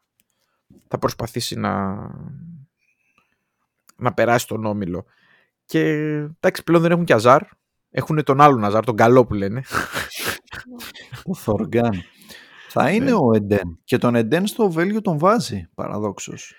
θα 0.92 0.98
προσπαθήσει 0.98 1.56
να, 1.56 1.96
να 3.96 4.12
περάσει 4.14 4.46
τον 4.46 4.64
όμιλο. 4.64 5.04
Και 5.64 5.80
εντάξει, 6.40 6.62
πλέον 6.64 6.82
δεν 6.82 6.90
έχουν 6.90 7.04
και 7.04 7.12
Αζάρ. 7.12 7.42
Έχουν 7.90 8.24
τον 8.24 8.40
άλλον 8.40 8.64
Αζάρ, 8.64 8.84
τον 8.84 8.96
καλό 8.96 9.26
που 9.26 9.34
λένε. 9.34 9.62
Ο 11.24 11.34
Θοργάν. 11.34 12.02
Θα 12.68 12.90
είναι 12.90 13.04
Ναι. 13.04 13.12
ο 13.12 13.34
Εντέν. 13.34 13.78
Και 13.84 13.98
τον 13.98 14.14
Εντέν 14.14 14.46
στο 14.46 14.70
Βέλγιο 14.70 15.00
τον 15.00 15.18
βάζει, 15.18 15.68
παραδόξως. 15.74 16.54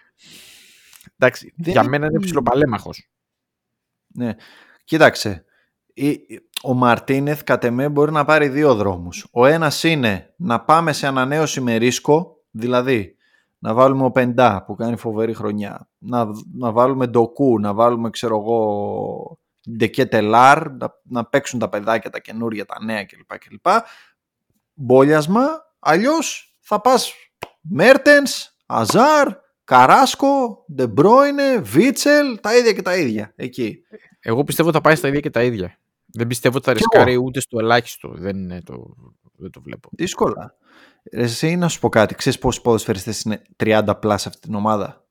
Εντάξει, 1.17 1.53
Δεν 1.57 1.71
για 1.71 1.81
έχει- 1.81 1.89
μένα 1.89 2.05
είναι 2.05 2.19
ψιλοπαλέμαχος. 2.19 3.09
Ναι. 4.07 4.35
Κοίταξε. 4.83 5.45
η- 5.93 6.19
Ο 6.63 6.73
Μαρτίνεθ 6.73 7.43
κατ' 7.43 7.63
εμέ 7.63 7.89
μπορεί 7.89 8.11
να 8.11 8.25
πάρει 8.25 8.47
δύο 8.49 8.75
δρόμους. 8.75 9.27
Ο 9.31 9.45
ένας 9.45 9.83
είναι 9.83 10.33
να 10.37 10.61
πάμε 10.61 10.93
σε 10.93 11.07
ανανέωση 11.07 11.61
με 11.61 11.75
ρίσκο, 11.75 12.43
δηλαδή 12.51 13.15
να 13.63 13.73
βάλουμε 13.73 14.05
ο 14.05 14.11
Πεντά 14.11 14.63
που 14.65 14.75
κάνει 14.75 14.95
φοβερή 14.95 15.33
χρονιά, 15.33 15.89
να, 15.97 16.25
να 16.53 16.71
βάλουμε 16.71 17.07
Ντοκού, 17.07 17.59
να 17.59 17.73
βάλουμε 17.73 18.09
ξέρω 18.09 18.37
εγώ 18.37 19.39
Ντεκέτελάρ, 19.77 20.71
να, 20.71 20.99
να 21.03 21.25
παίξουν 21.25 21.59
τα 21.59 21.69
παιδάκια 21.69 22.09
τα 22.09 22.19
καινούργια, 22.19 22.65
τα 22.65 22.83
νέα 22.83 23.05
κλπ. 23.05 23.37
κλπ. 23.37 23.67
Μπόλιασμα, 24.73 25.41
αλλιώς 25.79 26.55
θα 26.59 26.81
πας 26.81 27.13
Μέρτενς, 27.61 28.55
Αζάρ, 28.65 29.27
Καράσκο, 29.63 30.65
Ντεμπρόινε, 30.73 31.57
Βίτσελ, 31.57 32.39
τα 32.41 32.57
ίδια 32.57 32.73
και 32.73 32.81
τα 32.81 32.97
ίδια 32.97 33.33
εκεί. 33.35 33.83
Εγώ 34.19 34.43
πιστεύω 34.43 34.67
ότι 34.67 34.77
θα 34.77 34.83
πάει 34.83 34.95
στα 34.95 35.07
ίδια 35.07 35.19
και 35.19 35.29
τα 35.29 35.43
ίδια. 35.43 35.77
Δεν 36.05 36.27
πιστεύω 36.27 36.57
ότι 36.57 36.65
θα 36.65 36.73
Κι 36.73 36.77
ρισκάρει 36.77 37.17
ούτε 37.17 37.39
στο 37.39 37.59
ελάχιστο. 37.59 38.09
Δεν, 38.09 38.37
είναι 38.37 38.61
το, 38.61 38.95
δεν 39.35 39.51
το 39.51 39.61
βλέπω. 39.61 39.89
Δύσκολα. 39.91 40.55
Ρε, 41.13 41.21
Εσύ 41.23 41.55
να 41.55 41.67
σου 41.67 41.79
πω 41.79 41.89
κάτι. 41.89 42.15
Ξέρεις 42.15 42.39
πόσοι 42.39 42.61
ποδοσφαιριστές 42.61 43.21
είναι 43.21 43.41
30 43.55 43.93
plus 43.99 44.27
αυτή 44.27 44.39
την 44.39 44.55
ομάδα; 44.55 45.07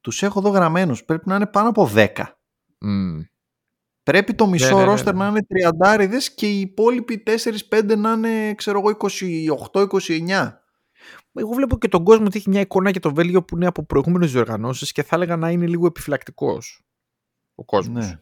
Τους 0.00 0.22
έχω 0.22 0.38
εδώ 0.38 0.48
γραμμένους. 0.48 1.04
Πρέπει 1.04 1.28
να 1.28 1.34
είναι 1.34 1.46
πάνω 1.46 1.68
από 1.68 1.90
10. 1.94 2.06
Μμ. 2.78 3.20
Πρέπει 4.02 4.34
το 4.34 4.46
μισό 4.46 4.66
ναι, 4.66 4.72
ναι, 4.74 4.80
ναι. 4.80 4.90
ρόστερ 4.90 5.14
να 5.14 5.26
είναι 5.26 5.46
30 6.10 6.32
και 6.34 6.48
οι 6.50 6.60
υπόλοιποι 6.60 7.22
4-5 7.70 7.96
να 7.96 8.12
είναι 8.12 8.54
ξέρω 8.54 8.78
εγώ 8.78 8.96
28-29. 9.88 10.52
Εγώ 11.32 11.52
βλέπω 11.52 11.78
και 11.78 11.88
τον 11.88 12.04
κόσμο 12.04 12.24
ότι 12.26 12.38
έχει 12.38 12.48
μια 12.48 12.60
εικόνα 12.60 12.90
για 12.90 13.00
το 13.00 13.14
Βέλγιο 13.14 13.42
που 13.44 13.56
είναι 13.56 13.66
από 13.66 13.84
προηγούμενες 13.84 14.32
διοργανώσεις 14.32 14.92
και 14.92 15.02
θα 15.02 15.16
έλεγα 15.16 15.36
να 15.36 15.50
είναι 15.50 15.66
λίγο 15.66 15.86
επιφυλακτικός 15.86 16.82
ο 17.54 17.64
κόσμος. 17.64 18.06
Ναι. 18.06 18.20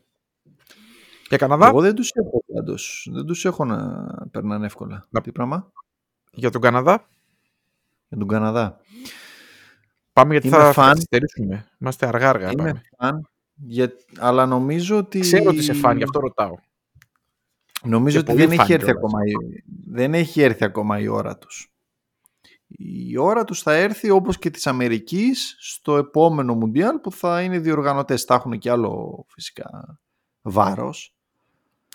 Και 1.29 1.37
Καναδά. 1.37 1.67
Εγώ 1.67 1.81
δεν 1.81 1.95
τους 1.95 2.11
έχω 2.13 2.45
πάντως. 2.55 3.09
Δεν 3.13 3.25
τους 3.27 3.45
έχω 3.45 3.65
να 3.65 4.07
περνάνε 4.31 4.67
εύκολα. 4.67 5.07
Να- 5.11 5.21
Τι 5.21 5.33
πράγμα; 5.33 5.73
Για 6.39 6.51
τον 6.51 6.61
Καναδά. 6.61 7.09
Για 8.09 8.19
τον 8.19 8.29
Καναδά. 8.29 8.81
Πάμε 10.13 10.33
γιατί 10.33 10.47
Είμαι 10.47 10.57
θα 10.57 10.73
φαν. 10.73 10.89
καθυστερήσουμε. 10.89 11.67
Είμαστε 11.79 12.07
αργά-αργά. 12.07 12.51
Είμαι 12.51 12.63
πάμε. 12.63 12.83
φαν, 12.99 13.29
για... 13.55 13.93
αλλά 14.19 14.47
νομίζω 14.47 14.97
ότι... 14.97 15.21
Ξέρω 15.21 15.45
ότι 15.47 15.57
είσαι 15.59 15.73
φαν, 15.73 15.97
γι' 15.97 16.03
αυτό 16.03 16.21
ρωτάω. 16.21 16.55
Νομίζω 17.83 18.23
Και 18.23 18.31
ότι 18.31 18.33
πολύ 18.33 18.47
δεν 18.47 18.57
φαν 18.57 18.65
έχει, 18.65 18.73
έρθει 18.73 18.85
κιόλας. 18.85 19.05
ακόμα, 19.05 19.25
η... 19.27 19.33
δεν 19.91 20.15
έχει 20.15 20.43
έρθει 20.43 20.65
ακόμα 20.65 20.99
η 20.99 21.09
ώρα 21.09 21.39
τους. 21.39 21.73
Η 22.67 23.17
ώρα 23.19 23.45
τους 23.45 23.63
θα 23.63 23.73
έρθει 23.75 24.11
όπως 24.11 24.39
και 24.39 24.51
της 24.51 24.67
Αμερικής 24.67 25.57
στο 25.61 25.97
επόμενο 25.97 26.55
Μουντιάλ 26.55 26.99
που 26.99 27.13
θα 27.13 27.43
είναι 27.43 27.59
διοργανωτές. 27.59 28.25
Θα 28.25 28.35
έχουν 28.35 28.59
και 28.59 28.71
άλλο 28.71 29.25
φυσικά 29.29 29.99
βάρος. 30.43 31.15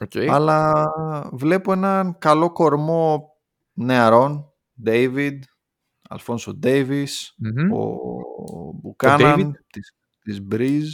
Οκ. 0.02 0.12
Αλλά 0.30 0.84
βλέπω 1.32 1.72
έναν 1.72 2.18
καλό 2.18 2.52
κορμό 2.52 3.33
νεαρών. 3.74 4.54
David, 4.86 5.40
Αλφόνσο 6.10 6.54
Ντέιβις, 6.54 7.36
Μμμ. 7.38 7.74
ο 7.74 7.86
David; 8.70 8.80
Μπουκάναν 8.82 9.66
της, 9.68 9.94
της 10.24 10.42
Μπριζ. 10.52 10.90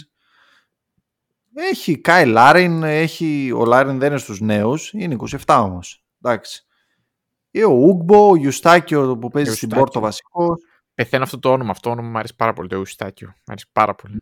Έχει 1.53 2.01
Κάι 2.01 2.25
Λάριν, 2.25 2.83
έχει, 2.83 3.51
ο 3.55 3.65
Λάριν 3.65 3.99
δεν 3.99 4.09
είναι 4.09 4.19
στους 4.19 4.39
νέους, 4.39 4.93
είναι 4.93 5.15
27 5.45 5.61
όμως. 5.63 6.05
Εντάξει. 6.21 6.63
Ή 7.51 7.63
ο 7.63 7.71
Ούγκμπο, 7.71 8.29
ο 8.29 8.35
Ιουστάκιο 8.35 9.17
που 9.17 9.29
παίζει 9.29 9.55
στην 9.55 9.69
Ιουστάκιο. 9.69 9.77
Πόρτο 9.77 9.99
βασικός. 9.99 10.63
Πεθαίνω 10.93 11.23
αυτό 11.23 11.39
το 11.39 11.51
όνομα. 11.51 11.71
Αυτό 11.71 11.89
το 11.89 11.95
όνομα 11.95 12.09
μου 12.09 12.17
αρέσει 12.17 12.35
πάρα 12.35 12.53
πολύ. 12.53 12.67
Το 12.67 12.75
Ιουστάκιο. 12.75 13.27
Μου 13.27 13.43
αρέσει 13.45 13.69
πάρα 13.71 13.95
πολύ. 13.95 14.19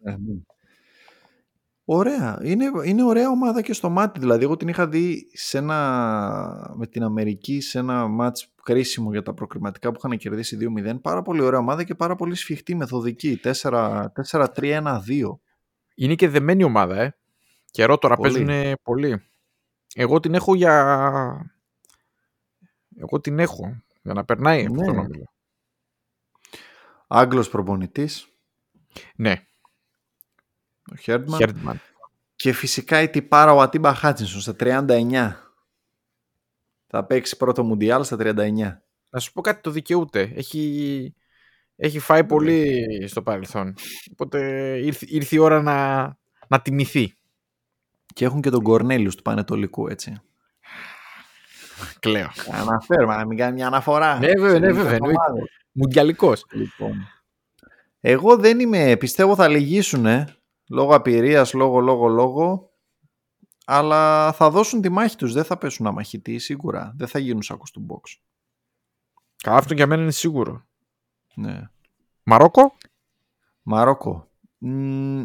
Ωραία. 1.89 2.39
Είναι, 2.43 2.65
είναι 2.85 3.03
ωραία 3.03 3.29
ομάδα 3.29 3.61
και 3.61 3.73
στο 3.73 3.89
μάτι. 3.89 4.19
Δηλαδή, 4.19 4.43
εγώ 4.43 4.57
την 4.57 4.67
είχα 4.67 4.87
δει 4.87 5.29
σε 5.33 5.57
ένα, 5.57 6.73
με 6.75 6.87
την 6.87 7.03
Αμερική 7.03 7.61
σε 7.61 7.79
ένα 7.79 8.07
μάτς 8.07 8.53
κρίσιμο 8.63 9.11
για 9.11 9.21
τα 9.23 9.33
προκριματικά 9.33 9.91
που 9.91 9.99
είχαν 10.03 10.17
κερδίσει 10.17 10.57
2-0. 10.77 11.01
Πάρα 11.01 11.21
πολύ 11.21 11.41
ωραία 11.41 11.59
ομάδα 11.59 11.83
και 11.83 11.95
πάρα 11.95 12.15
πολύ 12.15 12.35
σφιχτή, 12.35 12.75
μεθοδική. 12.75 13.39
4-3-1-2. 13.43 14.99
Είναι 15.95 16.15
και 16.15 16.29
δεμένη 16.29 16.63
ομάδα, 16.63 17.01
ε. 17.01 17.15
Καιρό 17.71 17.97
τώρα 17.97 18.15
Πολύ. 18.15 18.45
παίζουν 18.45 18.75
πολύ. 18.83 19.21
Εγώ 19.95 20.19
την 20.19 20.33
έχω 20.33 20.55
για... 20.55 21.55
Εγώ 22.97 23.19
την 23.21 23.39
έχω 23.39 23.81
για 24.01 24.13
να 24.13 24.25
περνάει 24.25 24.65
από 24.65 24.75
Ναι. 24.75 24.85
τον 24.85 24.97
όμιλο. 24.97 25.25
Άγγλος 27.07 27.49
προπονητής, 27.49 28.27
Ναι, 29.15 29.35
ο 30.91 30.95
Χέρντμαν. 30.95 31.39
Χέρντμαν. 31.39 31.81
Και 32.35 32.51
φυσικά 32.53 33.01
η 33.01 33.09
τυπάρα 33.09 33.53
ο 33.53 33.61
Ατίμπα 33.61 33.93
Χάτσινσον 33.93 34.41
στα 34.41 34.55
39. 34.59 35.33
Θα 36.87 37.05
παίξει 37.05 37.37
πρώτο 37.37 37.63
Μουντιάλ 37.63 38.03
στα 38.03 38.17
39. 38.19 38.81
Να 39.09 39.19
σου 39.19 39.33
πω 39.33 39.41
κάτι, 39.41 39.61
το 39.61 39.71
δικαιούται. 39.71 40.31
Έχει, 40.35 41.15
έχει 41.75 41.99
φάει 41.99 42.23
πολύ 42.23 42.85
στο 43.07 43.21
παρελθόν. 43.21 43.75
Οπότε 44.11 44.39
ήρθε, 44.77 45.05
ήρθε 45.09 45.35
η 45.35 45.39
ώρα 45.39 45.61
να, 45.61 46.03
να 46.47 46.61
τιμηθεί. 46.61 47.13
Και 48.13 48.25
έχουν 48.25 48.41
και 48.41 48.49
τον 48.49 48.63
Κορνέλιους 48.63 49.15
του 49.15 49.21
Πανετολικού, 49.21 49.87
έτσι. 49.87 50.21
Κλαίω. 51.99 52.29
Αναφέρουμε, 52.51 53.15
να 53.15 53.25
μην 53.25 53.37
κάνει 53.37 53.53
μια 53.53 53.67
αναφορά. 53.67 54.19
Ναι, 54.19 54.27
βέβαια, 54.27 54.49
σε 54.49 54.59
ναι, 54.59 54.67
λίγες 54.67 54.75
βέβαια, 54.75 54.95
εννοείται. 54.95 55.19
ομάδες. 55.27 55.49
Μουντιαλικός. 55.71 56.45
Λοιπόν. 56.51 57.07
Εγώ 57.99 58.37
δεν 58.37 58.59
είμαι, 58.59 58.95
πιστεύω 58.97 59.35
θα 59.35 59.47
λυγίσουν, 59.47 60.05
λόγω 60.69 60.95
απειρίας, 60.95 61.53
λόγω, 61.53 61.79
λόγω, 61.79 62.07
λόγω, 62.07 62.71
αλλά 63.65 64.31
θα 64.33 64.49
δώσουν 64.49 64.81
τη 64.81 64.89
μάχη 64.89 65.15
τους, 65.15 65.33
δεν 65.33 65.43
θα 65.43 65.57
πέσουν 65.57 65.87
αμαχητοί, 65.87 66.37
σίγουρα. 66.39 66.93
Δεν 66.97 67.07
θα 67.07 67.19
γίνουν 67.19 67.41
σάκος 67.41 67.71
του 67.71 67.85
box. 67.89 68.19
Καλά, 69.43 69.57
αυτό 69.57 69.73
για 69.73 69.87
μένα 69.87 70.01
είναι 70.01 70.11
σίγουρο. 70.11 70.65
Ναι. 71.35 71.69
Μαρόκο; 72.23 72.77
Μαρόκο. 73.61 74.27
Μ, 74.57 75.23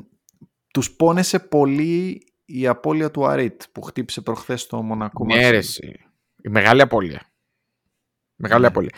τους 0.73 0.93
πόνεσε 0.97 1.39
πολύ 1.39 2.27
η 2.45 2.67
απώλεια 2.67 3.11
του 3.11 3.27
Αρίτ 3.27 3.63
που 3.73 3.83
χτύπησε 3.83 4.21
προχθές 4.21 4.61
στο 4.61 4.83
Μονακό. 4.83 5.25
Ναι, 5.25 5.35
Μαρσέη. 5.35 5.51
ρε, 5.51 5.57
εσύ. 5.57 6.05
Η 6.43 6.49
μεγάλη 6.49 6.81
απώλεια. 6.83 7.33
Μεγάλη 8.37 8.61
Ναι. 8.61 8.67
απώλεια. 8.67 8.91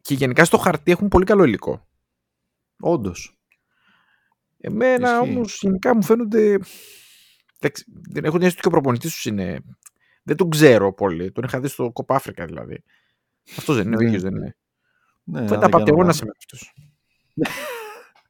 Και 0.00 0.14
γενικά 0.14 0.44
στο 0.44 0.58
χαρτί 0.58 0.90
έχουν 0.90 1.08
πολύ 1.08 1.24
καλό 1.24 1.44
υλικό. 1.44 1.86
Όντως. 2.80 3.41
Εμένα 4.64 5.10
Ισχύει. 5.22 5.30
όμως 5.30 5.58
γενικά 5.62 5.94
μου 5.94 6.02
φαίνονται. 6.02 6.58
Εντάξει, 7.58 7.84
Δεν 8.10 8.24
έχω 8.24 8.36
την 8.38 8.46
αίσθηση 8.46 8.46
ότι 8.46 8.60
και 8.60 8.66
ο 8.68 8.70
προπονητής 8.70 9.12
τους 9.14 9.24
είναι. 9.24 9.60
Δεν 10.22 10.36
τον 10.36 10.50
ξέρω 10.50 10.92
πολύ. 10.94 11.32
Τον 11.32 11.44
είχα 11.44 11.60
δει 11.60 11.68
στο 11.68 11.90
Κοπ 11.92 12.12
Αφρικα 12.12 12.44
δηλαδή. 12.46 12.82
Αυτός 13.58 13.76
δεν 13.76 13.86
είναι, 13.86 13.96
ο 13.96 13.98
Ναι. 14.00 14.06
ίδιος 14.06 14.22
δεν 14.22 14.34
είναι. 14.34 14.56
Ναι, 15.24 15.38
Δεν 15.38 15.48
δεν 15.48 15.58
τα 15.60 15.68
κάνω 15.68 15.78
πατεώνα 15.78 16.02
λάθος. 16.04 16.16
σε 16.16 16.24
με 16.24 16.30
αυτούς. 16.38 16.72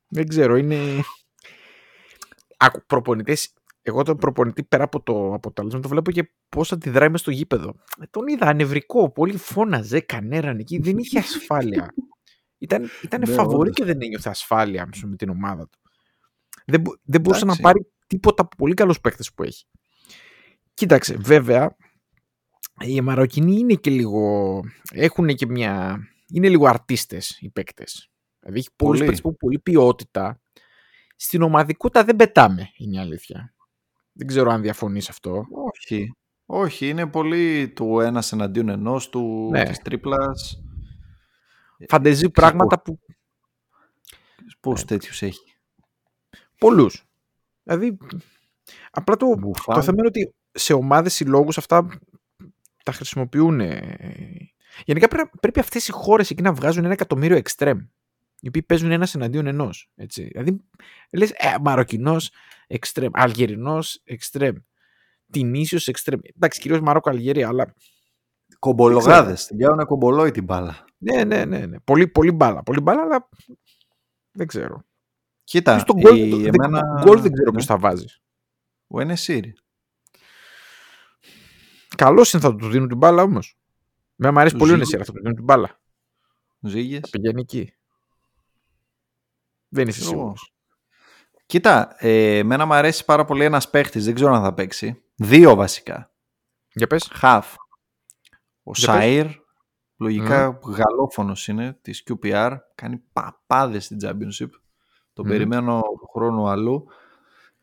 δεν 0.09 0.29
ξέρω, 0.29 0.57
είναι. 0.57 0.77
Άκου, 2.57 2.83
προπονητές. 2.87 3.53
Εγώ 3.85 4.03
τον 4.03 4.17
προπονητή 4.17 4.63
πέρα 4.65 4.85
από 4.85 5.03
το 5.03 5.35
αποτέλεσμα 5.35 5.81
το 5.81 5.89
βλέπω 5.89 6.11
και 6.11 6.31
πώς 6.49 6.73
αντιδράει 6.73 7.09
μες 7.09 7.21
στο 7.21 7.31
γήπεδο. 7.31 7.75
Ε, 8.01 8.05
Τον 8.11 8.27
είδα 8.27 8.47
ανευρικό, 8.47 9.11
πολύ 9.11 9.37
φώναζε, 9.37 10.01
κανέναν 10.01 10.59
εκεί, 10.59 10.79
δεν 10.79 10.99
είχε 10.99 11.19
ασφάλεια. 11.19 11.95
Ήταν, 12.59 12.89
ήταν 13.03 13.21
Ναι, 13.27 13.35
φαβορή 13.35 13.61
όντως. 13.61 13.75
και 13.75 13.85
δεν 13.85 14.03
ένιωθε 14.03 14.31
ασφάλεια 14.31 14.83
ας 14.93 14.99
πούμε, 14.99 15.11
με 15.11 15.17
την 15.17 15.29
ομάδα 15.29 15.69
του. 15.69 15.79
Δεν, 16.67 16.81
μπο- 16.81 16.95
δεν 17.03 17.21
μπορούσε 17.21 17.45
να 17.45 17.53
Εντάξει. 17.53 17.63
πάρει 17.63 17.93
τίποτα 18.07 18.43
από 18.43 18.57
πολύ 18.57 18.75
καλούς 18.75 19.01
παίκτες 19.01 19.33
που 19.35 19.43
έχει. 19.43 19.65
Κοίταξε, 20.75 21.17
βέβαια, 21.17 21.77
οι 22.81 23.01
Μαροκινοί 23.01 23.59
είναι 23.59 23.75
και 23.75 23.91
λίγο. 23.91 24.61
Έχουν 24.93 25.27
και 25.29 25.47
μια. 25.47 25.99
Είναι 26.29 26.49
λίγο 26.49 26.67
αρτίστες 26.67 27.37
οι 27.41 27.51
παίκτες. 27.51 28.11
Δηλαδή 28.41 28.59
έχει 28.59 28.69
πολλούς 28.77 28.95
Πολύ. 28.99 28.99
παίκτες 29.01 29.21
που 29.21 29.27
έχουν 29.27 29.39
πολύ 29.39 29.59
ποιότητα. 29.59 30.41
Στην 31.17 31.43
ομαδικότητα 31.43 32.05
δεν 32.05 32.17
πετάμε, 32.17 32.69
είναι 32.77 32.97
η 32.97 32.99
αλήθεια. 32.99 33.55
Δεν 34.13 34.27
ξέρω 34.27 34.51
αν 34.51 34.63
διαφωνείς 34.63 35.09
αυτό. 35.09 35.47
Όχι. 35.75 36.15
Όχι, 36.47 36.89
είναι 36.89 37.07
πολύ 37.07 37.69
του 37.69 38.01
ένας 38.01 38.33
εναντίον 38.33 38.69
ενός, 38.69 39.09
του 39.09 39.49
Ναι. 39.51 39.65
της 39.65 39.79
τρίπλας. 39.79 40.63
Φαντεζή 41.89 42.31
πράγματα 42.31 42.83
που 42.83 42.99
Πώς 44.61 44.81
Ναι. 44.81 44.87
τέτοιους 44.87 45.23
έχει. 45.23 45.52
Πολλούς. 46.63 47.05
Δηλαδή, 47.63 47.99
απλά 48.91 49.17
το, 49.17 49.27
Μπουφάν. 49.39 49.75
το 49.75 49.83
θέμα 49.83 49.97
είναι 49.99 50.07
ότι 50.07 50.35
σε 50.53 50.73
ομάδες 50.73 51.15
συλλόγους 51.15 51.59
αυτά 51.59 51.87
τα 52.85 52.93
χρησιμοποιούν. 52.93 53.61
ε, 53.61 53.97
Γενικά 54.85 55.09
πρέπει, 55.09 55.31
πρέπει 55.41 55.61
αυτές 55.61 55.89
οι 55.89 55.93
χώρες 55.93 56.31
εκεί 56.31 56.43
να 56.43 56.53
βγάζουν 56.53 56.85
ένα 56.85 56.93
εκατομμύριο 56.93 57.37
εξτρέμ. 57.37 57.79
Οι 58.41 58.49
οποίοι 58.49 58.63
παίζουν 58.63 58.91
ένας 58.91 59.15
εναντίον 59.15 59.47
ενός. 59.47 59.91
Δηλαδή, 60.15 60.61
λες, 61.13 61.31
ε, 61.31 61.55
Μαροκινός 61.63 62.31
εξτρέμ, 62.67 63.11
Αλγερινός 63.15 64.01
εξτρέμ, 64.05 64.55
Τινήσιος 65.31 65.89
εξτρέμ. 65.89 66.21
Εντάξει, 66.37 66.61
κυρίως 66.61 66.81
Μαρόκο, 66.81 67.11
Αλγερία, 67.11 67.49
αλλά. 67.49 67.75
Κομπολογάδες. 68.59 69.47
Την 69.47 69.57
πιάνουν 69.57 69.85
κομπολόι 69.85 70.31
την 70.31 70.45
μπάλα. 70.45 70.85
Ναι, 70.99 71.25
ναι, 71.25 71.45
ναι. 71.45 71.67
ναι. 71.67 71.81
Πολύ, 71.81 72.09
πολύ 72.09 72.33
μπάλα. 72.33 72.63
Πολύ 72.63 72.81
μπάλα, 72.81 73.03
αλλά 73.03 73.29
δεν 74.33 74.47
ξέρω. 74.47 74.85
Κοίτα, 75.53 75.73
Ποιος 75.73 75.85
τον 75.85 75.97
γκολ, 76.01 76.17
η- 76.19 76.31
το- 76.31 76.37
δεν- 76.37 76.55
εμένα... 76.55 77.03
γκολ 77.05 77.21
δεν 77.21 77.33
ξέρω 77.33 77.51
ναι. 77.51 77.57
ποιος 77.57 77.67
θα 77.67 77.79
βάζεις. 77.79 78.23
Ο 78.87 79.01
Ενεσίρ. 79.01 79.45
Καλός 81.97 82.33
είναι 82.33 82.43
θα 82.43 82.57
του 82.57 82.69
δίνουν 82.69 82.89
την 82.89 82.97
μπάλα 82.97 83.23
όμως. 83.23 83.59
Με 84.15 84.31
μου 84.31 84.39
αρέσει 84.39 84.55
Του 84.55 84.59
πολύ 84.61 84.73
ο 84.73 84.75
Ζήγες. 84.75 84.89
Νεσίρα, 84.91 85.05
θα 85.05 85.13
του 85.13 85.19
δίνουν 85.21 85.35
την 85.35 85.45
μπάλα. 85.45 85.81
Ζήγες. 86.61 87.11
Πηγαίνει 87.11 87.41
εκεί. 87.41 87.75
Δεν 89.69 89.89
είσαι 89.89 90.01
Ξέρω 90.01 90.13
εγώ. 90.13 90.21
σίγουρος. 90.21 90.55
Κοίτα, 91.47 91.95
ε, 91.99 92.39
εμένα 92.39 92.65
μου 92.67 92.75
αρέσει 92.75 93.05
πάρα 93.05 93.25
πολύ 93.25 93.45
ένας 93.45 93.71
παίχτης, 93.71 94.05
δεν 94.05 94.15
ξέρω 94.15 94.35
αν 94.35 94.43
θα 94.43 94.55
παίξει. 94.55 95.03
Δύο 95.15 95.55
βασικά. 95.55 96.13
Για 96.73 96.87
πες. 96.87 97.09
Χαφ. 97.13 97.55
Ο 98.63 98.73
Για 98.75 98.93
πες. 98.93 99.03
Σαΐρ, 99.03 99.31
λογικά 99.97 100.59
γαλλόφωνος 100.65 101.49
είναι, 101.49 101.79
της 101.83 102.03
QPR, 102.11 102.57
κάνει 102.75 103.03
παπάδες 103.13 103.85
στην 103.85 103.99
Championship. 104.03 104.49
Τον 105.13 105.25
Μμμ. 105.25 105.33
περιμένω 105.33 105.81
του 105.99 106.09
χρόνου 106.13 106.49
αλλού. 106.49 106.87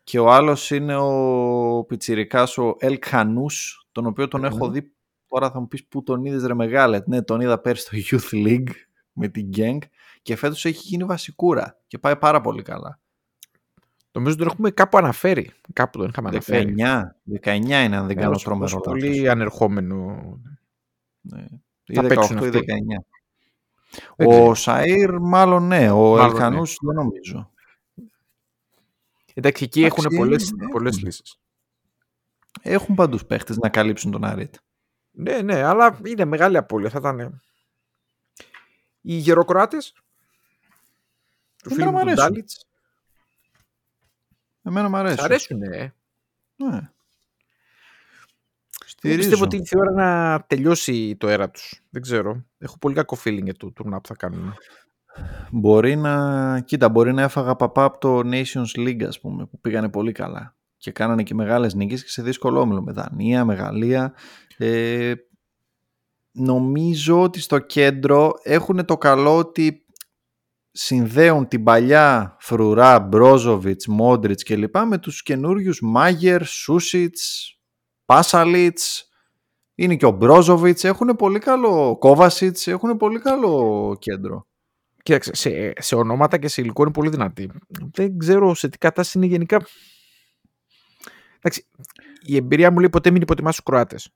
Και 0.04 0.20
ο 0.20 0.32
άλλος 0.32 0.72
είναι 0.72 0.95
ο 0.95 1.84
πιτσιρικάς, 1.88 2.58
ο 2.58 2.76
Ελ 2.80 3.00
Κανούς, 3.00 3.88
τον 3.91 4.06
οποίο 4.06 4.28
τον 4.28 4.39
Μμμ. 4.39 4.47
έχω 4.47 4.70
δει, 4.70 4.93
τώρα 5.28 5.52
θα 5.52 5.60
μου 5.60 5.68
πεις 5.68 5.86
πού 5.86 6.04
τον 6.04 6.26
είδες 6.26 6.43
ρε 6.43 6.54
μεγάλε. 6.54 7.00
Ναι, 7.06 7.22
τον 7.22 7.41
είδα 7.41 7.60
πέρσι 7.60 7.82
στο 7.82 8.18
Youth 8.18 8.47
League 8.47 8.72
με 9.14 9.28
την 9.28 9.50
Gang 9.56 9.78
και 10.22 10.36
φέτος 10.36 10.66
έχει 10.66 10.88
γίνει 10.88 11.04
βασικούρα 11.04 11.80
και 11.88 11.97
πάει 11.97 12.16
πάρα 12.16 12.41
πολύ 12.41 12.62
καλά. 12.62 13.00
Νομίζω 14.12 14.36
τον 14.36 14.47
έχουμε 14.47 14.72
κάπου 14.72 14.97
αναφέρει. 14.97 15.52
Κάπου 15.74 15.97
τον 15.97 16.08
είχαμε 16.10 16.30
αναφέρει. 16.30 16.76
19, 16.78 17.16
19 17.43 17.84
είναι 17.84 17.97
αν 17.97 18.08
δεν 18.08 18.16
κάνω 18.16 18.30
Ένας 18.30 18.43
τρομερό 18.43 18.78
οποίος 18.78 18.95
λάθος. 18.95 19.10
Πολύ 19.10 19.30
ανερχόμενο. 19.30 20.20
Ναι. 21.22 21.45
Ή 21.86 21.93
Θα 21.93 22.04
18 22.04 22.08
παίξουν 22.08 22.38
ή 22.38 22.39
αυτοί. 22.39 22.60
19. 22.60 23.04
Δεν 24.16 24.28
Ο 24.28 24.30
ξέρω. 24.30 24.54
Σαΐρ 24.56 25.18
μάλλον 25.22 25.68
ναι, 25.68 25.92
ο 25.92 25.98
Μάλλον 25.98 26.26
Ελκανούς 26.32 26.78
δεν 26.82 26.96
νομίζω. 26.96 27.52
Εντάξει, 29.34 29.64
εκεί 29.64 29.80
Εντάξει, 29.84 30.04
έχουν 30.06 30.18
πολλές, 30.18 30.50
είναι- 30.50 30.70
πολλές 30.70 30.94
έχουν. 30.96 31.06
λύσεις. 31.06 31.40
Έχουν 32.62 32.96
παντούς 32.96 33.26
παίχτες 33.26 33.58
να 33.58 33.70
καλύψουν 33.70 34.12
τον 34.12 34.24
Αρίτ. 34.26 34.56
Ναι, 35.12 35.42
ναι, 35.42 35.64
αλλά 35.64 36.00
είναι 36.06 36.26
μεγάλη 36.26 36.58
απώλεια. 36.58 36.90
Θα 36.90 36.98
ήταν. 37.00 37.42
Οι 39.02 39.14
γεροκράτε. 39.14 39.78
Του 41.64 41.74
Εμένα 41.74 41.76
φίλου 41.76 41.92
μ' 41.92 41.94
μου 41.94 42.00
του 42.00 42.10
αρέσουν. 42.10 42.26
Ντάλιτς. 42.26 42.66
Εμένα 44.64 44.90
μου 44.90 44.96
Σ' 44.96 45.00
αρέσει. 45.00 45.22
αρέσουν, 45.24 45.62
ε. 45.62 45.94
Ναι. 46.56 46.92
Εγώ 49.02 49.14
Στηρίζω. 49.14 49.18
πιστεύω 49.18 49.43
ότι 49.43 49.56
ήρθε 49.56 49.76
η 49.78 49.80
ώρα 49.80 49.91
να 49.91 50.39
τελειώσει 50.47 51.16
το 51.16 51.28
αέρα 51.28 51.50
τους. 51.50 51.82
Δεν 51.89 52.02
ξέρω. 52.02 52.45
Έχω 52.58 52.78
πολύ 52.78 52.95
κακό 52.95 53.18
feeling 53.24 53.43
για 53.43 53.56
το 53.56 53.72
τουρνά 53.72 54.02
που 54.02 54.08
θα 54.08 54.16
κάνουν. 54.16 54.54
Μπορεί 55.52 55.95
να... 55.95 56.60
Κοίτα, 56.60 56.89
μπορεί 56.89 57.14
να 57.14 57.22
έφαγα 57.22 57.56
παπά 57.56 57.84
από 57.84 57.97
το 57.97 58.20
Nations 58.20 58.80
League, 58.80 59.04
ας 59.04 59.20
πούμε, 59.20 59.45
που 59.45 59.60
πήγανε 59.60 59.89
πολύ 59.89 60.12
καλά. 60.12 60.56
Και 60.78 60.91
κάνανε 60.91 61.24
και 61.24 61.34
μεγάλες 61.34 61.74
νίκες 61.74 62.04
και 62.04 62.10
σε 62.10 62.22
δύσκολο 62.22 62.60
όμιλο 62.60 62.82
με 62.82 62.91
Δανία, 62.91 63.45
με 63.45 63.54
Γαλλία. 63.54 64.14
Ε, 64.58 65.14
νομίζω 66.32 67.22
ότι 67.22 67.39
στο 67.39 67.60
κέντρο 67.60 68.32
έχουν 68.43 68.86
το 68.86 68.97
καλό 68.97 69.38
ότι 69.38 69.86
συνδέουν 70.72 71.47
την 71.47 71.64
παλιά 71.64 72.36
φρουρά 72.39 73.00
Μπρόζοβιτς, 73.00 73.88
Μόντριτς 73.88 74.43
και 74.43 74.56
λοιπά 74.56 74.86
με 74.86 74.97
τους 74.97 75.24
καινούριους 75.24 75.80
Μάγερ, 75.82 76.45
Σούσιτς, 76.45 77.54
Πάσαλιτς 78.10 79.10
είναι 79.76 79.95
και 79.95 80.05
ο 80.05 80.12
Μπρόζοβιτς 80.12 80.84
έχουν 80.84 81.07
πολύ 81.07 81.39
καλό 81.39 81.97
Κόβασιτς 81.97 82.68
έχουν 82.68 82.97
πολύ 82.97 83.20
καλό 83.20 83.95
κέντρο 83.99 84.47
Κοίταξε, 85.03 85.36
σε, 85.36 85.74
σε 85.78 85.95
ονόματα 85.95 86.38
και 86.38 86.47
σε 86.47 86.62
υλικό 86.62 86.82
είναι 86.84 86.91
πολύ 86.91 87.10
δυνατή. 87.10 87.51
Δεν 87.91 88.18
ξέρω 88.18 88.53
σε 88.53 88.70
τι 88.70 88.78
κατάσταση 88.78 89.18
είναι 89.18 89.28
γενικά. 89.28 89.66
Εντάξει, 91.38 91.68
η 92.22 92.36
εμπειρία 92.36 92.72
μου 92.72 92.80
λέει 92.80 92.89
ποτέ 92.89 93.12
μην 93.12 93.22
υποτιμάς 93.22 93.55
τους 93.55 93.64
Κροάτες. 93.64 94.14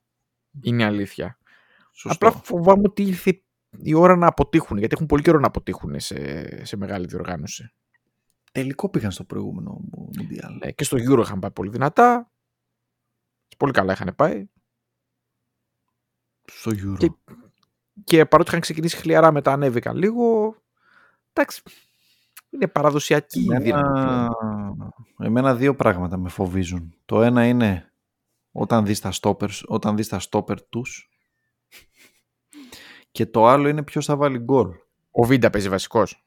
Είναι 0.62 0.82
η 0.82 0.86
αλήθεια. 0.86 1.38
Σωστό. 1.92 2.26
Απλά 2.26 2.40
φοβάμαι 2.44 2.82
ότι 2.84 3.02
ήρθε 3.02 3.42
η 3.82 3.94
ώρα 3.94 4.16
να 4.16 4.26
αποτύχουν, 4.26 4.78
γιατί 4.78 4.94
έχουν 4.94 5.06
πολύ 5.06 5.22
καιρό 5.22 5.38
να 5.38 5.46
αποτύχουν 5.46 6.00
σε, 6.00 6.64
σε 6.64 6.76
μεγάλη 6.76 7.06
διοργάνωση. 7.06 7.72
τελικό 8.52 8.90
πήγαν 8.90 9.10
στο 9.10 9.24
προηγούμενο 9.24 9.80
Μουντιάλ 10.16 10.54
Ναι, 10.64 10.70
και 10.70 10.84
στο 10.84 10.96
Euro 10.96 11.20
είχαν 11.20 11.38
πάει 11.38 11.50
πολύ 11.50 11.70
δυνατά. 11.70 12.33
Πολύ 13.56 13.72
καλά 13.72 13.92
είχαν 13.92 14.14
πάει. 14.16 14.46
στο 16.44 16.70
Euro 16.70 16.96
Και- 16.98 17.12
Και 18.04 18.26
παρότι 18.26 18.48
είχαν 18.48 18.60
ξεκινήσει 18.60 18.96
χλιαρά, 18.96 19.32
μετά 19.32 19.52
ανέβηκαν 19.52 19.96
λίγο. 19.96 20.56
Εντάξει, 21.32 21.62
είναι 22.50 22.66
παραδοσιακή 22.66 23.40
η 23.40 23.42
δύναμη. 23.42 23.68
εμένα, 23.70 24.28
πλέον. 24.36 24.94
εμένα 25.18 25.54
δύο 25.54 25.74
πράγματα 25.76 26.16
με 26.16 26.28
φοβίζουν 26.28 26.94
το 27.04 27.22
ένα 27.22 27.46
είναι 27.46 27.92
όταν 28.52 28.84
δεις 28.86 29.00
τα 29.00 29.12
stoppers, 29.20 29.62
όταν 29.66 29.96
δεις 29.96 30.08
τα 30.08 30.20
stopper 30.30 30.56
τους 30.68 31.08
και 33.10 33.26
το 33.26 33.46
άλλο 33.46 33.68
είναι 33.68 33.82
ποιος 33.82 34.04
θα 34.06 34.16
βάλει 34.16 34.38
γκολ 34.38 34.70
Ο 35.10 35.24
Βίντα 35.24 35.50
παίζει 35.50 35.68
βασικός. 35.68 36.24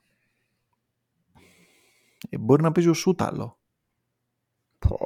Ε, 2.30 2.38
μπορεί 2.38 2.62
να 2.62 2.72
παίζει 2.72 2.90
ο 2.90 2.94
Σούταλο 2.94 3.60
Πω. 4.80 4.98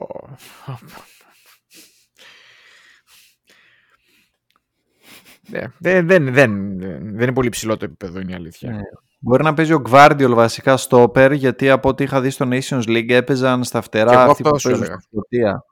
Δεν, 5.49 5.73
δεν, 6.07 6.07
δεν, 6.07 6.33
δεν 6.79 7.07
είναι 7.07 7.33
πολύ 7.33 7.49
ψηλό 7.49 7.77
το 7.77 7.85
επίπεδο, 7.85 8.19
είναι 8.19 8.31
η 8.31 8.35
αλήθεια. 8.35 8.71
Ναι. 8.71 8.81
Μπορεί 9.19 9.43
να 9.43 9.53
παίζει 9.53 9.73
ο 9.73 9.79
Γκβάρντιολ 9.79 10.33
βασικά 10.33 10.77
στο 10.77 11.01
όπερ, 11.01 11.31
γιατί 11.31 11.69
από 11.69 11.89
ό,τι 11.89 12.03
είχα 12.03 12.21
δει 12.21 12.29
στο 12.29 12.47
Nations 12.51 12.83
League 12.83 13.09
έπαιζαν 13.09 13.63
στα 13.63 13.79
Και 13.79 13.85
φτερά 13.85 14.21
εγώ 14.21 14.31
αυτοί 14.31 14.43
που 14.43 14.49
αυτό 14.49 14.59
σου 14.59 14.67
παίζουν 14.67 14.83
έλεγα. 14.83 14.99
στη 14.99 15.07
Σκωτία. 15.11 15.65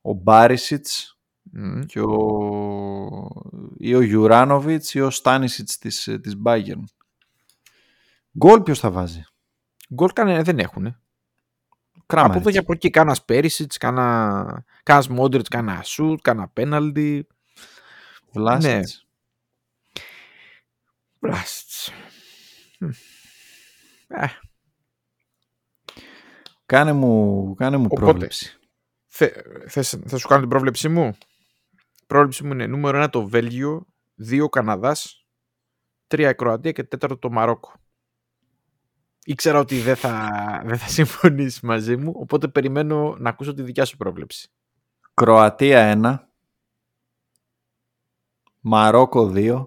Ο 0.00 0.12
Μπάρισιτς 0.12 1.18
Μμ. 1.42 1.80
και 1.80 2.00
ο... 2.00 2.16
ή 3.78 3.94
ο 3.94 4.00
Γιουράνοβιτς 4.00 4.94
ή 4.94 5.00
ο 5.00 5.10
Στάνισιτς 5.10 5.78
της, 5.78 6.18
της 6.22 6.34
Bayern. 6.44 6.82
Γκολ 8.38 8.60
ποιος 8.60 8.78
θα 8.78 8.90
βάζει; 8.90 9.22
Γκολ 9.94 10.12
κανένα 10.12 10.42
δεν 10.42 10.58
έχουν. 10.58 10.86
Από 10.86 10.98
Κράμαριτς. 12.06 12.40
εδώ 12.40 12.50
και 12.50 12.58
από 12.58 12.72
εκεί 12.72 12.90
κάνα 12.90 13.16
Πέρισιτς, 13.24 13.76
κάνας 13.76 15.08
Μόντριτς, 15.08 15.48
κάνα 15.48 15.82
Σουτ, 15.82 16.20
κάνα 16.22 16.48
Πέναλτι. 16.48 17.26
Βλάσιτς. 18.32 19.06
Μπράστς. 21.20 21.92
Μμ. 22.80 22.88
Ε, 24.08 24.26
Κάνε 26.66 26.92
μου, 26.92 27.54
κάνε 27.54 27.76
μου 27.76 27.84
Οπότε. 27.90 28.00
πρόβλεψη. 28.04 28.58
θε, 29.08 29.30
θες, 29.68 29.98
θα 30.06 30.16
σου 30.16 30.28
κάνω 30.28 30.40
την 30.40 30.50
πρόβλεψή 30.50 30.88
μου; 30.88 31.16
Η 32.02 32.06
πρόβλεψη 32.06 32.44
μου 32.44 32.52
είναι 32.52 32.66
νούμερο 32.66 33.02
1 33.04 33.08
το 33.10 33.28
Βέλγιο, 33.28 33.86
2 34.30 34.42
ο 34.42 34.48
Καναδάς, 34.48 35.26
3 36.06 36.28
η 36.30 36.34
Κροατία 36.34 36.72
και 36.72 36.88
4 37.00 37.18
το 37.18 37.30
Μαρόκο. 37.30 37.72
Ήξερα 39.24 39.58
ότι 39.58 39.80
δεν 39.80 39.96
θα, 39.96 40.30
δεν 40.64 40.78
θα 40.78 40.88
συμφωνήσεις 40.88 41.60
μαζί 41.60 41.96
μου, 41.96 42.12
οπότε 42.16 42.48
περιμένω 42.48 43.16
να 43.18 43.28
ακούσω 43.28 43.54
τη 43.54 43.62
δικιά 43.62 43.84
σου 43.84 43.96
πρόβλεψη. 43.96 44.50
Κροατία 45.14 46.00
1. 46.02 46.29
Μαρόκο 48.60 49.32
2. 49.34 49.66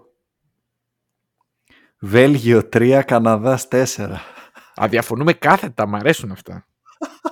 Βέλγιο 2.00 2.68
3. 2.72 3.02
Καναδάς 3.06 3.68
4. 3.70 4.16
Α 4.74 4.79
διαφωνούμε 4.79 5.32
κάθετα, 5.32 5.86
μ' 5.86 5.94
αρέσουν 5.94 6.30
αυτά. 6.30 6.66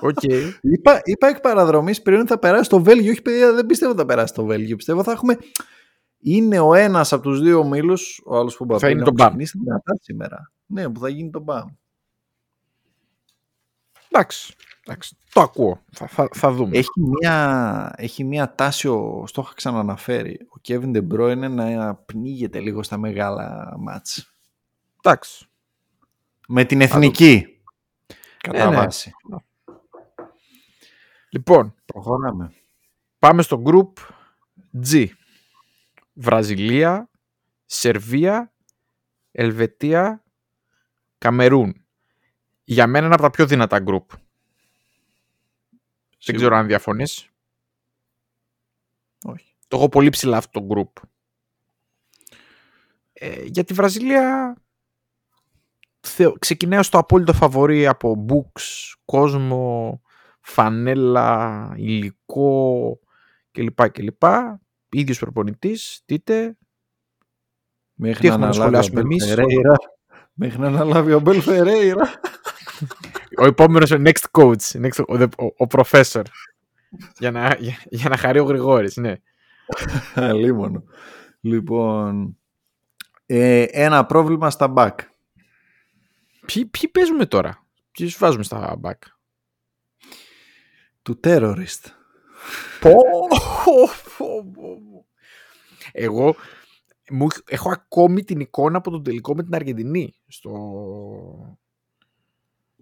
Οκ. 0.01 0.23
Είπα, 0.61 1.01
είπα 1.03 1.27
εκ 1.27 1.39
παραδρομής 1.39 2.01
πριν 2.01 2.19
ότι 2.19 2.27
θα 2.27 2.39
περάσει 2.39 2.69
το 2.69 2.81
Βέλγιο. 2.83 3.11
Όχι, 3.11 3.21
παιδιά, 3.21 3.53
δεν 3.53 3.65
πιστεύω 3.65 3.91
ότι 3.91 3.99
θα 3.99 4.05
περάσει 4.07 4.33
το 4.33 4.45
Βέλγιο. 4.45 4.75
Πιστεύω 4.75 5.03
θα 5.03 5.11
έχουμε. 5.11 5.37
Είναι 6.19 6.59
ο 6.59 6.73
ένας 6.73 7.13
από 7.13 7.23
τους 7.23 7.41
δύο 7.41 7.59
ομίλους, 7.59 8.21
ο 8.25 8.37
άλλος 8.37 8.57
που 8.57 8.79
Θα 8.79 8.89
είναι 8.89 8.99
να 8.99 9.05
το 9.05 9.11
μπαμ. 9.11 9.25
ξεκινήσει 9.27 9.57
δυνατά 9.63 9.97
σήμερα. 10.01 10.51
Ναι, 10.65 10.89
που 10.89 10.99
θα 10.99 11.09
γίνει 11.09 11.29
το 11.29 11.39
μπαμ. 11.39 11.67
Εντάξει, 14.09 14.55
εντάξει, 14.85 15.17
το 15.33 15.41
ακούω. 15.41 15.83
Θα, 15.91 16.07
θα, 16.07 16.29
θα 16.33 16.51
δούμε. 16.51 16.77
Έχει 16.77 16.89
μία, 17.01 17.93
έχει 17.97 18.23
μία 18.23 18.55
τάση, 18.55 18.87
ο, 18.87 19.23
στο 19.27 19.41
είχα 19.41 19.53
ξαναναφέρει. 19.55 20.47
Ο 20.49 20.61
Kevin 20.67 20.95
De 20.95 21.07
Bruyne 21.13 21.49
να 21.49 21.95
πνίγεται 21.95 22.59
λίγο 22.59 22.83
στα 22.83 22.97
μεγάλα 22.97 23.75
ματς. 23.79 24.33
Εντάξει. 25.01 25.45
Με 26.47 26.63
την 26.65 26.81
εθνική. 26.81 27.47
Κατά 28.37 28.57
Ε, 28.63 28.69
ναι. 28.69 28.75
βάση. 28.75 29.11
Λοιπόν, 31.29 31.75
Προχωράμε. 31.85 32.53
πάμε 33.19 33.41
στο 33.41 33.61
group 33.65 33.91
G. 34.91 35.05
Βραζιλία, 36.13 37.09
Σερβία, 37.65 38.53
Ελβετία, 39.31 40.23
Καμερούν. 41.17 41.85
Για 42.63 42.87
μένα 42.87 43.05
είναι 43.05 43.13
από 43.13 43.23
τα 43.23 43.29
πιο 43.29 43.45
δυνατά 43.45 43.83
group. 43.87 44.05
Δεν 46.25 46.35
ξέρω 46.35 46.55
αν 46.55 46.67
διαφωνείς. 46.67 47.29
Όχι. 49.23 49.55
Το 49.67 49.77
έχω 49.77 49.89
πολύ 49.89 50.09
ψηλά 50.09 50.37
αυτό 50.37 50.59
το 50.59 50.67
group. 50.69 51.01
Ε, 53.13 53.43
για 53.43 53.63
τη 53.63 53.73
Βραζιλία 53.73 54.55
θεω, 55.99 56.33
ξεκινάω 56.39 56.83
στο 56.83 56.97
απόλυτο 56.97 57.33
φαβορή 57.33 57.87
από 57.87 58.25
books, 58.29 58.93
κόσμο, 59.05 60.01
φανέλα, 60.41 61.73
υλικό 61.77 62.99
κλπ. 63.51 63.89
κλπ. 63.89 64.23
Ίδιος 64.89 65.19
προπονητής, 65.19 66.01
δείτε. 66.05 66.57
Μέχρι 67.93 68.19
Τι 68.19 68.27
να 68.27 68.33
έχουμε 68.33 68.47
να 68.47 68.51
αναλάβει 68.51 68.77
ο 68.77 68.81
σχολιάσουμε 68.81 68.99
Αμπέλ 68.99 69.11
εμείς; 69.11 69.27
Φερέιρα. 69.27 69.75
Μέχρι 70.33 70.59
να 70.59 70.67
αναλάβει 70.67 71.13
ο 71.13 71.19
Μπέλ 71.19 71.41
Φερέιρα. 71.41 72.09
Ο 73.37 73.45
επόμενος 73.45 73.91
ο 73.91 74.01
next 74.05 74.23
coach, 74.31 74.81
next, 74.81 75.03
ο, 75.07 75.23
ο, 75.23 75.45
ο 75.57 75.67
professor. 75.69 76.23
για, 77.19 77.31
να, 77.31 77.55
για, 77.59 77.77
για 77.89 78.09
να 78.09 78.17
χαρεί 78.17 78.39
ο 78.39 78.43
Γρηγόρης, 78.43 78.95
ναι. 78.95 79.13
Αλίμονο. 80.15 80.83
Λοιπόν, 81.41 82.37
ε, 83.25 83.61
ένα 83.61 84.05
πρόβλημα 84.05 84.49
στα 84.49 84.73
back. 84.75 84.95
Ποιοι, 86.45 86.65
ποιοι 86.65 86.89
παίζουμε 86.89 87.25
τώρα, 87.25 87.65
ποιους 87.91 88.17
βάζουμε 88.17 88.43
στα 88.43 88.79
back. 88.83 88.99
Του 91.01 91.19
terrorist. 91.23 91.85
Πω, 92.79 92.91
πω, 93.29 93.89
πω, 94.17 94.51
πω. 94.53 95.05
Εγώ 95.91 96.35
μου, 97.09 97.27
έχω 97.47 97.71
ακόμη 97.71 98.23
την 98.23 98.39
εικόνα 98.39 98.77
από 98.77 98.91
τον 98.91 99.03
τελικό 99.03 99.35
με 99.35 99.43
την 99.43 99.55
Αργεντινή 99.55 100.13
στο, 100.27 100.51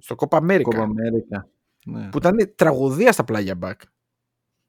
στο 0.01 0.15
Copa 0.17 0.37
America. 0.37 0.61
Κόμπα 0.61 0.83
Αμέρικα. 0.83 1.49
Ναι. 1.85 2.09
Που 2.09 2.17
ήταν 2.17 2.53
τραγωδία 2.55 3.11
στα 3.11 3.23
πλάγια 3.23 3.59
back. 3.61 3.75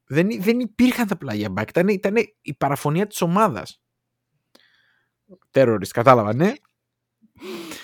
Δεν, 0.06 0.28
δεν 0.42 0.60
υπήρχαν 0.60 1.06
τα 1.06 1.16
πλάγια 1.16 1.52
back. 1.56 1.68
Ήταν, 1.68 1.88
ήταν 1.88 2.14
η 2.42 2.54
παραφωνία 2.54 3.06
της 3.06 3.20
ομάδας. 3.20 3.82
Terrorist, 5.50 5.88
κατάλαβα, 5.88 6.34
ναι. 6.34 6.52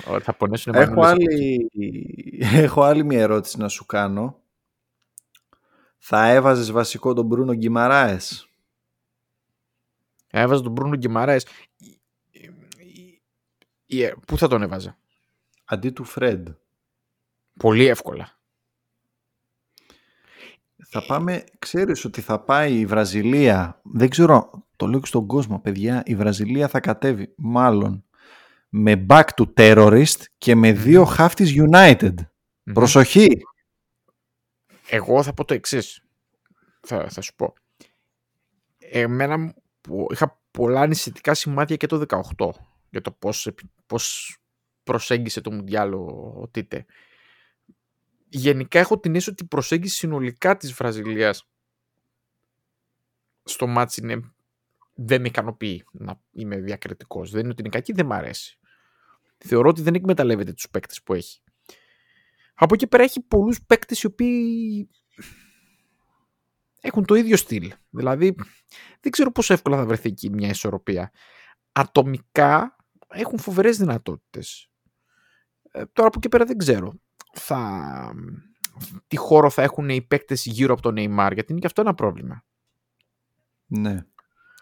Ωραία, 0.07 0.20
θα 0.20 0.34
πονέσουν 0.34 0.74
Έχω 0.74 1.03
άλλη, 1.03 1.70
έχω 2.64 2.82
άλλη 2.82 3.05
μια 3.05 3.20
ερώτηση 3.20 3.59
να 3.59 3.68
σου 3.68 3.86
κάνω. 3.86 4.42
Θα 5.99 6.28
έβαζες 6.28 6.70
βασικό 6.70 7.12
τον 7.12 7.26
Μπρούνο 7.26 7.55
Γκυμαράες; 7.55 8.49
Έβαζε 10.30 10.62
τον 10.62 10.72
Μπρούνο 10.72 10.96
Γκυμαράες. 10.96 11.46
Ε, 13.86 14.12
πού 14.26 14.38
θα 14.38 14.49
τον 14.49 14.62
έβαζε; 14.62 14.96
Αντί 15.64 15.90
του 15.90 16.05
Φρέντ. 16.05 16.49
Πολύ 17.59 17.86
εύκολα. 17.86 18.38
Θα 20.90 21.06
πάμε, 21.06 21.44
ξέρεις 21.59 22.04
ότι 22.04 22.20
θα 22.20 22.40
πάει 22.40 22.78
η 22.78 22.86
Βραζιλία, 22.86 23.80
δεν 23.84 24.09
ξέρω, 24.09 24.66
το 24.76 24.86
λέω 24.86 25.00
και 25.00 25.06
στον 25.06 25.26
κόσμο 25.26 25.61
παιδιά, 25.61 26.02
η 26.06 26.14
Βραζιλία 26.14 26.68
θα 26.68 26.80
κατέβει 26.80 27.34
μάλλον 27.36 28.04
με 28.68 29.06
back 29.09 29.24
to 29.36 29.44
terrorist 29.56 30.22
και 30.38 30.54
με 30.54 30.72
δύο 30.72 31.14
half 31.18 31.30
της 31.34 31.54
United. 31.56 32.14
Προσοχή! 32.72 33.28
Εγώ 34.88 35.22
θα 35.22 35.34
πω 35.34 35.44
το 35.44 35.54
εξής. 35.54 36.02
Θα, 36.80 37.09
θα 37.09 37.20
σου 37.20 37.34
πω. 37.34 37.52
Εμένα 38.78 39.54
που 39.80 40.06
είχα 40.11 40.40
πολλά 40.50 40.80
ανησυχητικά 40.80 41.34
σημάδια 41.34 41.76
και 41.76 41.86
το 41.86 42.04
18 42.36 42.48
για 42.90 43.00
το 43.00 43.11
πώς, 43.11 43.50
πώς 43.86 44.36
προσέγγισε 44.82 45.40
το 45.40 45.52
Μουντιάλο 45.52 46.32
ο 46.42 46.48
Τίτε. 46.48 46.86
Γενικά 48.29 48.79
έχω 48.79 48.99
την 48.99 49.11
αίσθηση 49.14 49.31
ότι 49.31 49.45
η 49.45 49.47
προσέγγιση 49.47 49.97
συνολικά 49.97 50.57
της 50.57 50.72
Βραζιλίας 50.72 51.49
στο 53.45 53.66
μάτς 53.66 53.97
είναι 53.97 54.33
δεν 54.95 55.20
με 55.20 55.29
ικανοποιεί 55.29 55.85
να 55.93 56.20
είμαι 56.31 56.57
διακριτικός. 56.57 57.31
Δεν 57.31 57.41
είναι 57.41 57.51
ότι 57.51 57.61
είναι 57.61 57.70
κακή, 57.70 57.93
δεν 57.93 58.07
μ' 58.07 58.12
αρέσει. 58.12 58.59
Θεωρώ 59.39 59.68
ότι 59.68 59.83
δεν 59.83 59.95
εκμεταλλεύεται 59.95 60.53
τους 60.53 60.68
παίκτες 60.70 61.03
που 61.03 61.14
έχει. 61.14 61.41
Από 62.55 62.74
εκεί 62.74 62.87
πέρα 62.87 63.03
έχει 63.03 63.20
πολλούς 63.20 63.62
παίκτες 63.62 64.03
οι 64.03 64.07
οποίοι 64.07 64.89
έχουν 66.81 67.05
το 67.05 67.14
ίδιο 67.14 67.37
στυλ. 67.37 67.72
Δηλαδή, 67.91 68.35
δεν 69.01 69.12
ξέρω 69.12 69.33
πόσο 69.33 69.53
εύκολα 69.53 69.76
θα 69.76 69.87
βρεθεί 69.87 70.09
εκεί 70.09 70.31
μια 70.31 70.49
ισορροπία. 70.49 71.12
Ατομικά 71.72 72.76
έχουν 73.09 73.39
φοβερές 73.39 73.76
δυνατότητες. 73.79 74.70
Ε, 75.70 75.85
τώρα 75.93 76.09
από 76.09 76.18
εκεί 76.18 76.29
πέρα 76.29 76.45
δεν 76.45 76.57
ξέρω. 76.57 77.01
Θα... 77.33 78.12
Τι 79.07 79.16
χώρο 79.16 79.51
θα 79.51 79.62
έχουν 79.62 79.89
οι 79.89 80.03
παίκτες 80.03 80.45
γύρω 80.47 80.72
από 80.72 80.83
τον 80.83 80.95
Neymar, 80.99 81.31
γιατί 81.35 81.47
είναι 81.53 81.61
και 81.61 81.66
αυτό 81.66 81.81
ένα 81.81 81.95
πρόβλημα. 81.95 82.45
Ναι. 83.66 84.05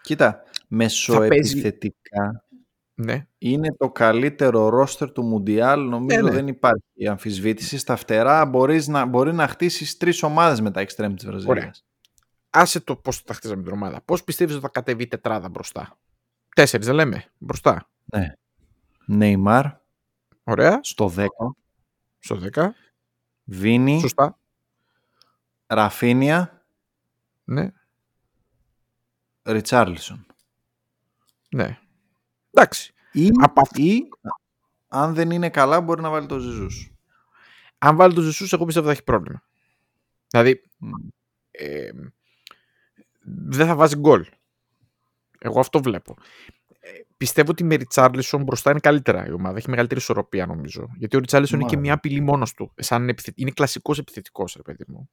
Κοίτα, 0.01 0.43
μεσοεπιθετικά 0.67 2.45
Ναι. 2.93 3.27
είναι 3.37 3.75
το 3.77 3.91
καλύτερο 3.91 4.69
ρόστερ 4.69 5.11
του 5.11 5.23
Μουντιάλ. 5.23 5.87
Νομίζω 5.87 6.21
Ναι, 6.21 6.27
ναι. 6.29 6.35
δεν 6.35 6.47
υπάρχει 6.47 7.07
αμφισβήτηση. 7.09 7.77
Στα 7.77 7.95
φτερά 7.95 8.45
μπορείς 8.45 8.87
να, 8.87 9.05
μπορεί 9.05 9.33
να 9.33 9.47
χτίσεις 9.47 9.97
τρεις 9.97 10.23
ομάδες 10.23 10.61
με 10.61 10.71
τα 10.71 10.79
εξτρέμ 10.79 11.13
της 11.13 11.25
Ωραία. 11.25 11.39
Βραζιλίας. 11.39 11.85
Άσε 12.49 12.79
το 12.79 12.95
πώς 12.95 13.19
θα 13.19 13.33
χτίζαμε 13.33 13.63
την 13.63 13.71
ομάδα. 13.71 14.01
Πώς 14.01 14.23
πιστεύεις 14.23 14.53
ότι 14.53 14.63
θα 14.63 14.69
κατεβεί 14.69 15.03
η 15.03 15.07
τετράδα 15.07 15.49
μπροστά; 15.49 15.97
Τέσσερις 16.55 16.85
δεν 16.85 16.95
λέμε. 16.95 17.25
Μπροστά. 17.37 17.89
Ναι. 18.05 18.31
Νεϊμάρ 19.05 19.65
Ωραία. 20.43 20.79
στο 20.83 21.09
10. 21.15 21.25
Στο 22.19 22.39
10. 22.53 22.69
Βίνι, 23.43 23.99
Σωστά. 23.99 24.39
Ραφίνια, 25.67 26.65
Ναι. 27.43 27.71
Ριτσάρλισον. 29.43 30.25
Ναι. 31.49 31.79
Εντάξει. 32.51 32.93
Ή, 33.11 33.29
Από 33.41 33.61
αυ- 33.61 33.77
ή 33.77 34.09
αν 34.87 35.13
δεν 35.13 35.31
είναι 35.31 35.49
καλά 35.49 35.81
μπορεί 35.81 36.01
να 36.01 36.09
βάλει 36.09 36.25
το 36.27 36.39
Ζιζούς. 36.39 36.91
Αν 37.77 37.95
βάλει 37.95 38.13
τον 38.13 38.23
Ζεσούς, 38.23 38.53
εγώ 38.53 38.65
πιστεύω 38.65 38.85
θα 38.85 38.91
έχει 38.91 39.03
πρόβλημα. 39.03 39.43
Δηλαδή, 40.27 40.61
Μμ. 40.77 40.91
ε, 41.51 41.89
δεν 43.49 43.67
θα 43.67 43.75
βάζει 43.75 43.95
γκολ. 43.95 44.27
Εγώ 45.39 45.59
αυτό 45.59 45.81
βλέπω. 45.81 46.17
Ε, 46.95 47.01
πιστεύω 47.17 47.51
ότι 47.51 47.63
με 47.63 47.75
Ριτσάρλισον 47.75 48.43
μπροστά 48.43 48.69
είναι 48.71 48.79
καλύτερα 48.79 49.27
η 49.27 49.31
ομάδα. 49.31 49.57
Έχει 49.57 49.69
μεγαλύτερη 49.69 49.99
ισορροπία 49.99 50.45
νομίζω. 50.45 50.89
Γιατί 50.97 51.15
ο 51.15 51.19
Ριτσάρλισον 51.19 51.59
είναι 51.59 51.69
και 51.69 51.75
Μάλλον. 51.75 51.89
μια 51.89 51.97
απειλή 51.97 52.21
μόνος 52.21 52.53
του. 52.53 52.71
Σαν 52.75 53.09
επιθε... 53.09 53.31
Είναι 53.35 53.51
κλασικός 53.51 53.97
επιθετικός, 53.99 54.53
ρε 54.55 54.61
παιδί 54.61 54.83
μου. 54.87 55.09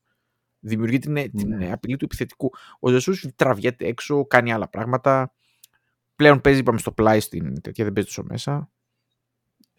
Δημιουργεί 0.61 0.99
την, 0.99 1.15
την 1.31 1.49
Ναι. 1.49 1.73
απειλή 1.73 1.97
του 1.97 2.05
επιθετικού. 2.05 2.51
Ο 2.81 2.91
Ζεσούς 2.91 3.27
τραβιέται 3.37 3.87
έξω, 3.87 4.27
κάνει 4.27 4.53
άλλα 4.53 4.69
πράγματα. 4.69 5.33
Πλέον 6.17 6.41
παίζει, 6.41 6.61
είπαμε, 6.61 6.79
στο 6.79 6.93
πλάι 6.93 7.21
στην 7.21 7.61
τέτοια, 7.61 7.85
δεν 7.85 7.93
παίζει 7.93 8.09
τόσο 8.09 8.23
μέσα. 8.29 8.71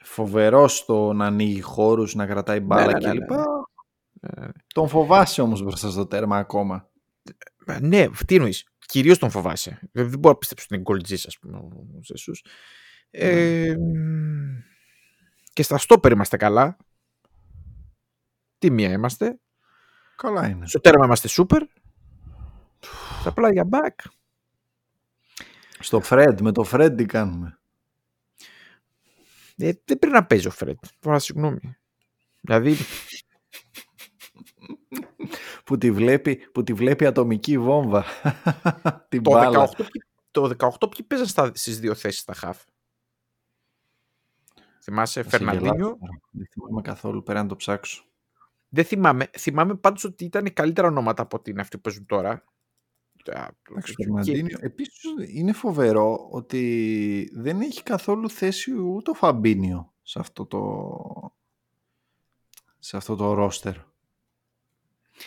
Φοβερό 0.03 0.67
στο 0.67 1.13
να 1.13 1.25
ανοίγει 1.25 1.61
χώρους, 1.61 2.15
να 2.15 2.25
κρατάει 2.25 2.59
μπάλα 2.59 2.85
ναι, 2.85 2.91
ναι, 3.07 3.13
κλπ. 3.19 3.29
ναι, 3.31 3.41
Ε, 4.21 4.47
Τον 4.73 4.87
φοβάσαι 4.87 5.41
όμως 5.41 5.61
μπροστά 5.63 5.89
στο 5.89 6.05
τέρμα 6.05 6.37
ακόμα. 6.37 6.89
Ε, 7.65 7.79
Ναι, 7.79 8.05
τι 8.25 8.35
εννοείς. 8.35 8.67
Κυρίως 8.86 9.17
τον 9.17 9.29
φοβάσαι. 9.29 9.79
Δεν 9.91 10.09
δεν 10.09 10.19
μπορώ 10.19 10.33
να 10.33 10.39
πιστέψω 10.39 10.65
ότι 10.65 10.75
είναι 10.75 10.83
γκολτζή, 10.83 11.13
ας 11.27 11.39
πούμε, 11.39 11.57
ο 11.57 11.99
Ζεσούς. 12.01 12.45
Ε, 13.09 13.75
και 15.53 15.63
στα 15.63 15.77
στόπερ 15.77 16.11
είμαστε 16.11 16.38
καλά. 16.38 16.77
Τι 18.57 18.71
μία 18.71 18.91
είμαστε. 18.91 19.39
Καλά 20.15 20.47
είναι. 20.47 20.67
Στο 20.67 20.79
τέρμα 20.79 21.05
είμαστε 21.05 21.27
σούπερ. 21.27 21.63
Στα 23.19 23.33
πλάγια 23.33 23.69
back. 23.71 24.09
Στο 25.79 26.01
Φρέντ, 26.01 26.41
με 26.41 26.51
το 26.51 26.63
Φρέντ 26.63 26.97
τι 26.97 27.05
κάνουμε. 27.05 27.59
Ε, 29.57 29.71
δεν 29.86 29.99
πρέπει 29.99 30.13
να 30.13 30.25
παίζει 30.25 30.47
ο 30.47 30.51
Φρέντ. 30.51 30.77
Τώρα 30.99 31.19
συγγνώμη. 31.19 31.77
Δηλαδή, 32.41 32.75
Που 35.66 35.78
τη 35.78 35.91
βλέπει, 35.91 36.36
που 36.36 36.63
τη 36.63 36.74
βλέπει 36.74 37.05
ατομική 37.05 37.57
βόμβα. 37.57 38.05
Την 39.09 39.24
το 39.24 39.32
μπάλα. 39.32 39.70
18, 39.70 39.76
ποιοι- 39.76 40.03
το 40.32 40.55
18 40.57 40.89
ποιοι 40.95 41.05
παίζαν 41.07 41.28
στα, 41.28 41.51
στις 41.53 41.80
δύο 41.80 41.93
θέσεις 41.95 42.20
στα 42.22 42.34
χαφ. 42.34 42.63
Θυμάσαι, 44.82 45.24
Θα 45.24 45.30
σε 45.30 45.38
γελάσω 45.38 45.57
Φερναντίνιο; 45.59 45.88
τώρα. 45.99 46.20
Δεν 46.32 46.47
θυμάμαι 46.51 46.82
καθόλου, 46.82 47.24
πέρα 47.24 47.41
να 47.41 47.47
το 47.47 47.55
ψάξω. 47.55 48.03
Δεν 48.70 48.86
θυμάμαι. 48.86 49.30
Θυμάμαι 49.38 49.76
πάντως 49.76 50.03
ότι 50.03 50.26
ήταν 50.26 50.53
καλύτερα 50.53 50.88
ονόματα 50.88 51.22
από 51.22 51.38
ότι 51.38 51.51
είναι 51.51 51.61
αυτοί 51.61 51.76
που 51.76 51.82
παίζουν 51.82 52.05
τώρα. 52.05 52.43
Τα- 53.24 53.57
το- 53.63 53.72
Εντάξει, 53.72 53.93
και- 53.95 54.03
Φερναντίνιο. 54.03 54.57
Επίσης 54.61 55.03
είναι 55.28 55.53
φοβερό 55.53 56.28
ότι 56.32 57.30
δεν 57.34 57.61
έχει 57.61 57.84
καθόλου 57.84 58.30
θέση 58.30 58.74
ούτε 58.80 59.09
ο 59.09 59.13
Φαμπίνιο 59.13 59.93
σε 60.01 60.20
αυτό 60.20 60.45
το, 60.45 60.91
σε 62.80 62.97
αυτό 62.97 63.16
το 63.16 63.34
ρόστερ. 63.34 63.76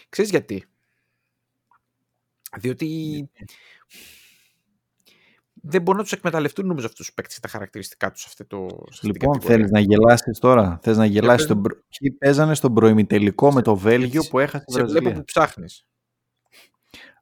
Ξέρεις 0.09 0.31
γιατί; 0.31 0.65
Διότι 2.59 3.31
δεν 5.53 5.83
μπορούν 5.83 5.99
να 5.99 6.03
τους 6.05 6.13
εκμεταλλευτούν 6.13 6.67
νομίζω 6.67 6.87
αυτούς 6.87 7.07
τους 7.07 7.15
παίκτες 7.15 7.35
και 7.35 7.41
τα 7.41 7.49
χαρακτηριστικά 7.49 8.11
τους 8.11 8.21
σε, 8.21 8.27
αυτό 8.29 8.47
το, 8.47 8.69
σε 8.71 8.77
αυτή 8.89 9.01
την 9.01 9.11
Λοιπόν, 9.13 9.33
κατηγορία. 9.33 9.57
θέλεις 9.57 9.71
να 9.71 9.81
γελάσεις 9.81 10.39
τώρα; 10.39 10.79
Θες 10.83 10.97
να 10.97 11.05
γελάσεις. 11.05 11.47
πες 11.47 11.55
Τον... 11.55 11.63
προ- 11.63 11.85
Ποιοι 11.99 12.11
παίζανε 12.11 12.55
στον 12.55 12.75
προημιτελικό 12.75 13.53
με 13.53 13.63
το 13.63 13.77
Βέλγιο 13.77 14.23
σε- 14.23 14.29
που 14.31 14.39
έχασε 14.39 14.65
η 14.69 14.73
Σε 14.73 14.79
βλέπω 14.79 14.93
Βραζιλία; 14.93 15.19
που 15.19 15.25
ψάχνεις. 15.25 15.87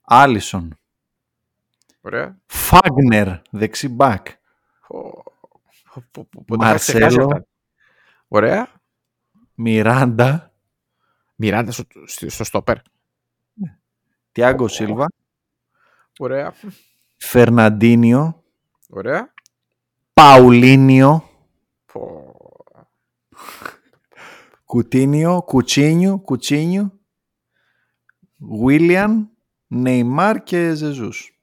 Άλισον. 0.02 0.78
Ωραία. 2.00 2.38
Φάγνερ, 2.46 3.28
δεξί 3.50 3.88
μπακ. 3.88 4.26
Ω, 4.88 4.98
πω, 5.92 6.04
πω, 6.10 6.26
πω, 6.30 6.44
πω, 6.46 6.56
τα 6.56 6.68
είχα 6.68 6.74
ξεχάσει 6.78 7.02
Μαρσέλο. 7.02 7.24
αυτά. 7.24 7.46
Ωραία. 8.28 8.68
Μιράντα. 9.54 10.54
Μιράντα 11.36 11.72
στο, 11.72 11.84
στο, 12.04 12.30
στο 12.30 12.44
στόπερ. 12.44 12.76
Τιάγκο 14.32 14.64
Ω. 14.64 14.68
Σίλβα. 14.68 15.06
Ωραία. 16.18 16.54
Φερναντίνιο. 17.16 18.44
Ωραία. 18.88 19.32
Παουλίνιο. 20.12 21.30
Πω. 21.92 22.34
Κουτίνιο. 24.64 25.42
Κουτσίνιο. 25.42 26.18
Κουτσίνιο. 26.18 27.00
Βίλιαν. 28.36 29.30
Νεϊμάρ 29.66 30.42
και 30.42 30.74
Ζεζούς. 30.74 31.40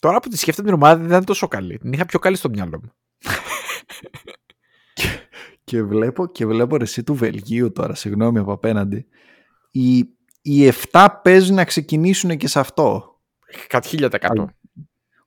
Τώρα 0.00 0.20
που 0.20 0.28
τη 0.28 0.36
σκέφτομαι 0.36 0.68
την 0.68 0.76
ομάδα 0.76 0.96
δεν 0.96 1.06
ήταν 1.06 1.24
τόσο 1.24 1.48
καλή. 1.48 1.78
Την 1.78 1.92
είχα 1.92 2.06
πιο 2.06 2.18
καλή 2.18 2.36
στο 2.36 2.48
μυαλό 2.48 2.80
μου. 2.82 2.92
Και 5.70 5.82
βλέπω, 5.82 6.26
και 6.26 6.46
βλέπω 6.46 6.76
ρε 6.76 6.82
εσύ 6.82 7.02
του 7.02 7.14
Βελγίου 7.14 7.72
τώρα, 7.72 7.94
συγγνώμη 7.94 8.38
από 8.38 8.52
απέναντι. 8.52 9.06
Οι, 9.70 9.98
οι 10.42 10.72
7 10.92 11.08
παίζουν 11.22 11.54
να 11.54 11.64
ξεκινήσουν 11.64 12.36
και 12.36 12.48
σε 12.48 12.60
αυτό. 12.60 13.18
Κάτι 13.66 13.88
χίλια 13.88 14.08
τα 14.08 14.16
εκατό. 14.16 14.48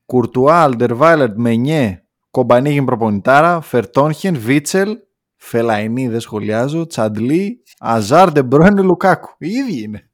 Κουρτουά, 0.06 0.64
Αλντερβάιλερτ, 0.64 1.38
Μενιέ, 1.38 2.04
Κομπανίγιν 2.32 2.86
προπονητάρα, 2.86 3.62
Φερτόνχεν, 3.62 4.40
Βίτσελ, 4.40 4.98
Φελαϊνί, 5.36 6.08
δεν 6.08 6.20
σχολιάζω, 6.20 6.88
Τσαντλή, 6.88 7.64
Αζάρ, 7.80 8.32
Ντεμπρόινε, 8.32 8.82
Λουκάκου. 8.82 9.36
Οι 9.38 9.50
ίδιοι 9.50 9.82
είναι. 9.82 10.10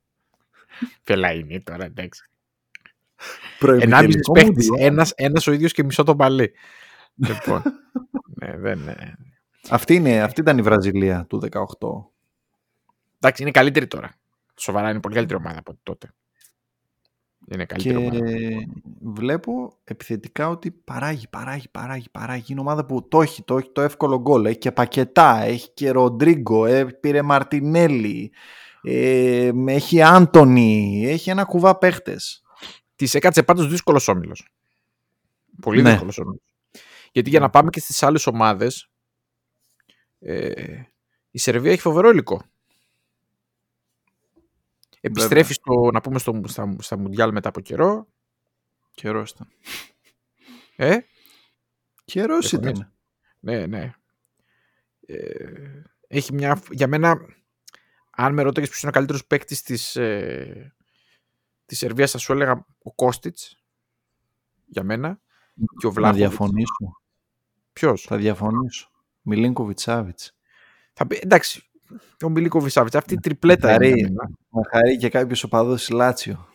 Φελαϊνή 1.04 1.62
τώρα, 1.62 1.86
εντάξει. 1.86 2.30
Προημιτελικό 3.60 3.98
Ενάμιση 3.98 4.32
παίχτη. 4.34 4.70
Μουντιάλ. 4.70 4.92
Ένας, 4.92 5.12
ένας 5.16 5.48
ο 5.48 5.52
ίδιος 5.52 5.74
και 5.74 5.84
μισό 5.84 6.04
τον 6.04 6.18
παλί. 6.18 6.52
λοιπόν. 7.16 7.62
ναι, 8.40 8.58
δεν, 8.58 8.80
ναι. 8.80 8.96
Αυτή, 9.70 9.95
είναι, 9.95 10.22
αυτή 10.22 10.41
ήταν 10.41 10.57
η 10.57 10.62
Βραζιλία 10.62 11.26
του 11.26 11.41
18. 11.51 11.51
Εντάξει, 13.20 13.41
είναι 13.41 13.51
καλύτερη 13.51 13.88
τώρα. 13.88 14.18
Σοβαρά 14.55 14.89
είναι 14.89 14.99
πολύ 14.99 15.16
καλύτερη 15.16 15.39
ομάδα 15.39 15.60
από 15.60 15.78
τότε. 15.84 16.14
Είναι 17.51 17.66
καλύτερη 17.66 17.95
και 17.95 18.05
ομάδα. 18.05 18.26
βλέπω 19.01 19.78
επιθετικά 19.84 20.49
ότι 20.49 20.72
παράγει, 20.72 21.28
παράγει, 21.28 21.70
παράγει, 21.70 22.10
παράγει. 22.12 22.45
Είναι 22.47 22.60
ομάδα 22.60 22.86
που 22.86 23.07
το 23.07 23.22
έχει, 23.22 23.43
το 23.43 23.57
έχει 23.57 23.70
το 23.72 23.82
εύκολο 23.82 24.20
γκολ. 24.22 24.45
Έχει 24.45 24.57
και 24.57 24.72
Πακετά, 24.72 25.41
έχει 25.41 25.70
και 25.74 25.89
Ροντρίγκο, 25.89 26.66
ε, 26.66 26.86
πήρε 26.86 27.22
Μαρτινέλli, 27.24 28.26
ε, 28.82 29.51
έχει 29.66 30.01
Άντωνη, 30.01 31.03
έχει 31.07 31.30
ένα 31.30 31.43
κουβά 31.43 31.78
παίχτες. 31.78 32.41
Της 32.95 33.14
έκατσε 33.14 33.43
πάντως 33.43 33.68
δύσκολος 33.70 34.07
όμιλος. 34.07 34.47
Πολύ 35.62 35.82
Ναι. 35.82 35.89
δύσκολος 35.89 36.18
όμιλος. 36.18 36.41
Γιατί 37.12 37.30
για 37.30 37.39
να 37.39 37.49
πάμε 37.49 37.70
και 37.70 37.80
στις 37.80 38.03
άλλες 38.03 38.28
ομάδες, 38.28 38.89
ε, 40.20 40.84
η 41.32 41.38
Σερβία 41.38 41.72
έχει 41.72 41.82
φοβερό 41.82 42.10
υλικό. 42.10 42.42
Επιστρέφει 45.02 45.54
στο, 45.54 45.92
να 45.94 46.02
πούμε 46.02 46.20
στο, 46.20 46.42
στα, 46.46 46.76
στα 46.80 46.98
Μουντιάλ 46.98 47.32
μετά 47.32 47.50
από 47.50 47.60
καιρό. 47.62 48.08
Καιρός 48.94 49.32
ήταν. 49.32 49.48
Ε, 50.76 50.98
Καιρός 52.06 52.50
Διαφωνείς; 52.50 52.78
ήταν. 52.80 52.94
ναι, 53.40 53.66
ναι. 53.66 53.94
Ε, 55.06 55.82
έχει 56.08 56.34
μια, 56.34 56.62
για 56.72 56.88
μένα, 56.88 57.18
αν 58.12 58.34
με 58.34 58.42
ρώταγες 58.42 58.70
ποιος 58.70 58.82
είναι 58.82 58.92
ο 58.92 58.94
καλύτερος 58.94 59.26
παίκτης 59.26 59.62
της, 59.62 59.96
ε, 59.96 60.76
της 61.66 61.78
Σερβίας, 61.78 62.12
θα 62.12 62.18
σου 62.18 62.32
έλεγα 62.32 62.66
ο 62.80 62.94
Κώστιτς, 62.94 63.64
για 64.66 64.84
μένα, 64.84 65.22
και 65.78 65.86
ο 65.86 65.90
Να 65.90 65.96
Βλάχοβιτς. 65.96 66.28
διαφωνήσω. 66.28 67.02
Ποιος; 67.74 68.02
Θα 68.02 68.18
διαφωνήσω. 68.18 68.92
Μιλίνκο 69.22 69.72
Σάβιτς. 69.76 70.36
Θα 70.94 71.08
πει, 71.08 71.20
εντάξει, 71.22 71.70
ο 72.24 72.30
Μιλίκο 72.30 72.60
Βισάβιτς, 72.60 72.96
αυτή 72.96 73.14
η 73.14 73.20
τριπλέτα 73.20 73.68
είναι. 73.68 73.86
Χαρεί. 73.86 73.94
για 74.00 74.08
μένα. 74.08 74.30
Να 74.50 74.62
χαρεί 74.72 74.98
και 74.98 75.10
κάποιος 75.10 75.44
οπαδός 75.44 75.80
της 75.80 75.90
Λάτσιο. 75.90 76.48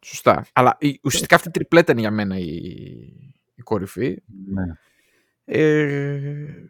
Σωστά. 0.00 0.46
Αλλά 0.52 0.76
η, 0.80 1.00
ουσιαστικά 1.02 1.34
αυτή 1.34 1.48
η 1.48 1.50
τριπλέτα 1.50 1.92
είναι 1.92 2.00
για 2.00 2.10
μένα 2.10 2.38
η, 2.38 2.44
η 3.54 3.62
κορυφή. 3.62 4.22
Ναι. 4.46 4.62
Ε, 5.44 6.68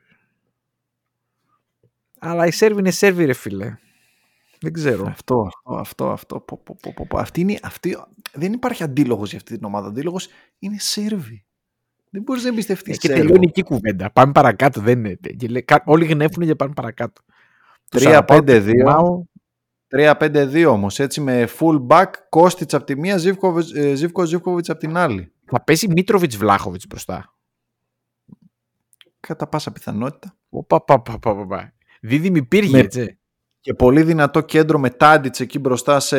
αλλά 2.19 2.47
η 2.47 2.51
Σέρβη 2.51 2.79
είναι 2.79 2.91
Σέρβη, 2.91 3.25
ρε 3.25 3.33
φίλε. 3.33 3.77
Δεν 4.61 4.73
ξέρω. 4.73 5.07
Αυτό, 5.07 5.49
αυτό, 5.65 5.75
αυτό, 5.75 6.11
αυτό. 6.11 6.41
Πω, 6.41 6.61
πω, 6.65 6.77
πω, 6.83 6.93
πω, 6.97 7.07
πω. 7.09 7.19
Αυτή 7.19 7.41
είναι, 7.41 7.59
αυτή, 7.63 7.97
δεν 8.33 8.53
υπάρχει 8.53 8.83
αντίλογος 8.83 9.29
για 9.29 9.39
αυτή 9.39 9.55
την 9.55 9.65
ομάδα. 9.65 9.87
Ο 9.87 9.89
αντίλογος 9.89 10.29
είναι 10.59 10.77
Σέρβοι. 10.79 11.45
Δεν 12.15 12.23
μπορείς 12.23 12.43
να 12.43 12.49
εμπιστευτείς 12.49 12.97
Ε, 12.97 12.99
και 12.99 13.09
τελειώνει 13.09 13.47
εκεί 13.49 13.61
η 13.61 13.63
κουβέντα. 13.63 14.11
Πάμε 14.11 14.33
παρακάτω. 14.33 14.81
Δεν 14.81 14.99
είναι. 14.99 15.15
Και 15.37 15.47
λέει, 15.49 15.63
κα- 15.63 15.83
όλοι 15.87 16.05
γνέφουν 16.05 16.47
και 16.47 16.55
πάνε 16.55 16.73
παρακάτω. 16.75 17.21
Τους 17.91 18.07
αγαπάω, 18.07 18.43
τους 18.45 18.55
3-5-2. 18.55 18.65
τιμάω. 18.71 19.25
3-5-2 19.89 20.67
όμως, 20.67 20.99
έτσι 20.99 21.21
με 21.21 21.49
full 21.59 21.87
back, 21.87 22.11
Κώστιτς 22.29 22.75
από 22.75 22.85
τη 22.85 22.99
μία, 22.99 23.17
Ζίβκοβιτς 23.17 23.73
ε, 23.75 23.95
Ζίβκο 23.95 24.25
Ζίβκοβιτς 24.25 24.71
από 24.71 24.79
την 24.79 24.97
άλλη. 24.97 25.33
Θα 25.45 25.63
πέσει 25.65 25.89
Μίτροβιτ 25.89 26.33
Βλάχοβιτς 26.35 26.87
μπροστά. 26.87 27.35
Κατά 29.21 29.47
πάσα 29.47 29.73
πιθανότητα. 29.73 30.37
Οπα, 30.49 30.85
πα, 30.85 31.01
πα, 31.03 31.19
πα, 31.19 31.35
πα, 31.35 31.47
πα. 31.47 31.73
Δίδυμη 32.01 32.45
πύργη, 32.45 32.71
Με- 32.73 32.79
έτσι. 32.79 33.19
Και 33.65 33.75
πολύ 33.75 34.03
δυνατό 34.03 34.41
κέντρο 34.41 34.79
με 34.79 34.91
Τάντιτς 34.91 35.41
εκεί 35.41 35.59
μπροστά 35.59 36.01
σε 36.01 36.17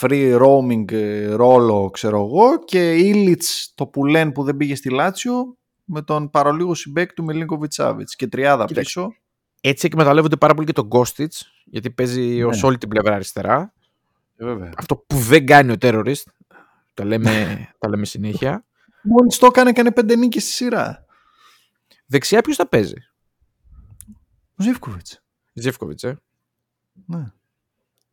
free 0.00 0.40
roaming 0.42 0.92
ε, 0.92 1.26
ρόλο, 1.26 1.90
ξέρω 1.90 2.16
εγώ, 2.24 2.58
και 2.64 2.94
Ήλιτς 2.94 3.72
το 3.74 3.86
πουλέν 3.86 4.32
που 4.32 4.42
δεν 4.42 4.56
πήγε 4.56 4.74
στη 4.74 4.90
Λάτσιο 4.90 5.56
με 5.84 6.02
τον 6.02 6.30
παρολίγο 6.30 6.74
συμπέκ 6.74 7.12
του 7.12 7.24
Μιλίνκοβιτς 7.24 7.74
Σάβιτς 7.74 8.16
και 8.16 8.26
τριάδα 8.26 8.64
Κοίταξε. 8.64 9.00
πίσω. 9.00 9.14
Έτσι 9.60 9.86
εκμεταλλεύονται 9.86 10.36
πάρα 10.36 10.54
πολύ 10.54 10.66
και 10.66 10.72
τον 10.72 10.86
Γκόστιτ, 10.86 11.32
γιατί 11.64 11.90
παίζει 11.90 12.20
Ναι. 12.22 12.44
ως 12.44 12.62
όλη 12.62 12.78
την 12.78 12.88
πλευρά 12.88 13.14
αριστερά. 13.14 13.72
Βέβαια. 14.36 14.72
Αυτό 14.76 14.96
που 14.96 15.16
δεν 15.16 15.46
κάνει 15.46 15.72
ο 15.72 15.76
terrorist. 15.80 16.22
Τα 16.94 17.04
λέμε, 17.04 17.30
τα 17.78 17.88
λέμε 17.88 18.06
συνέχεια. 18.06 18.64
Μόλις 19.02 19.38
το 19.38 19.46
έκανε, 19.46 19.70
έκανε 19.70 19.92
πέντε 19.92 20.16
νίκες 20.16 20.42
στη 20.42 20.52
σειρά. 20.52 21.04
Δεξιά 22.06 22.40
ποιος 22.40 22.56
θα 22.56 22.68
παίζει; 22.68 22.96
Ο 24.58 24.62
Ζίβκοβιτς. 24.62 25.20
Ζεύκοβιτ, 25.52 26.04
ε. 26.04 26.16
Ναι. 27.06 27.24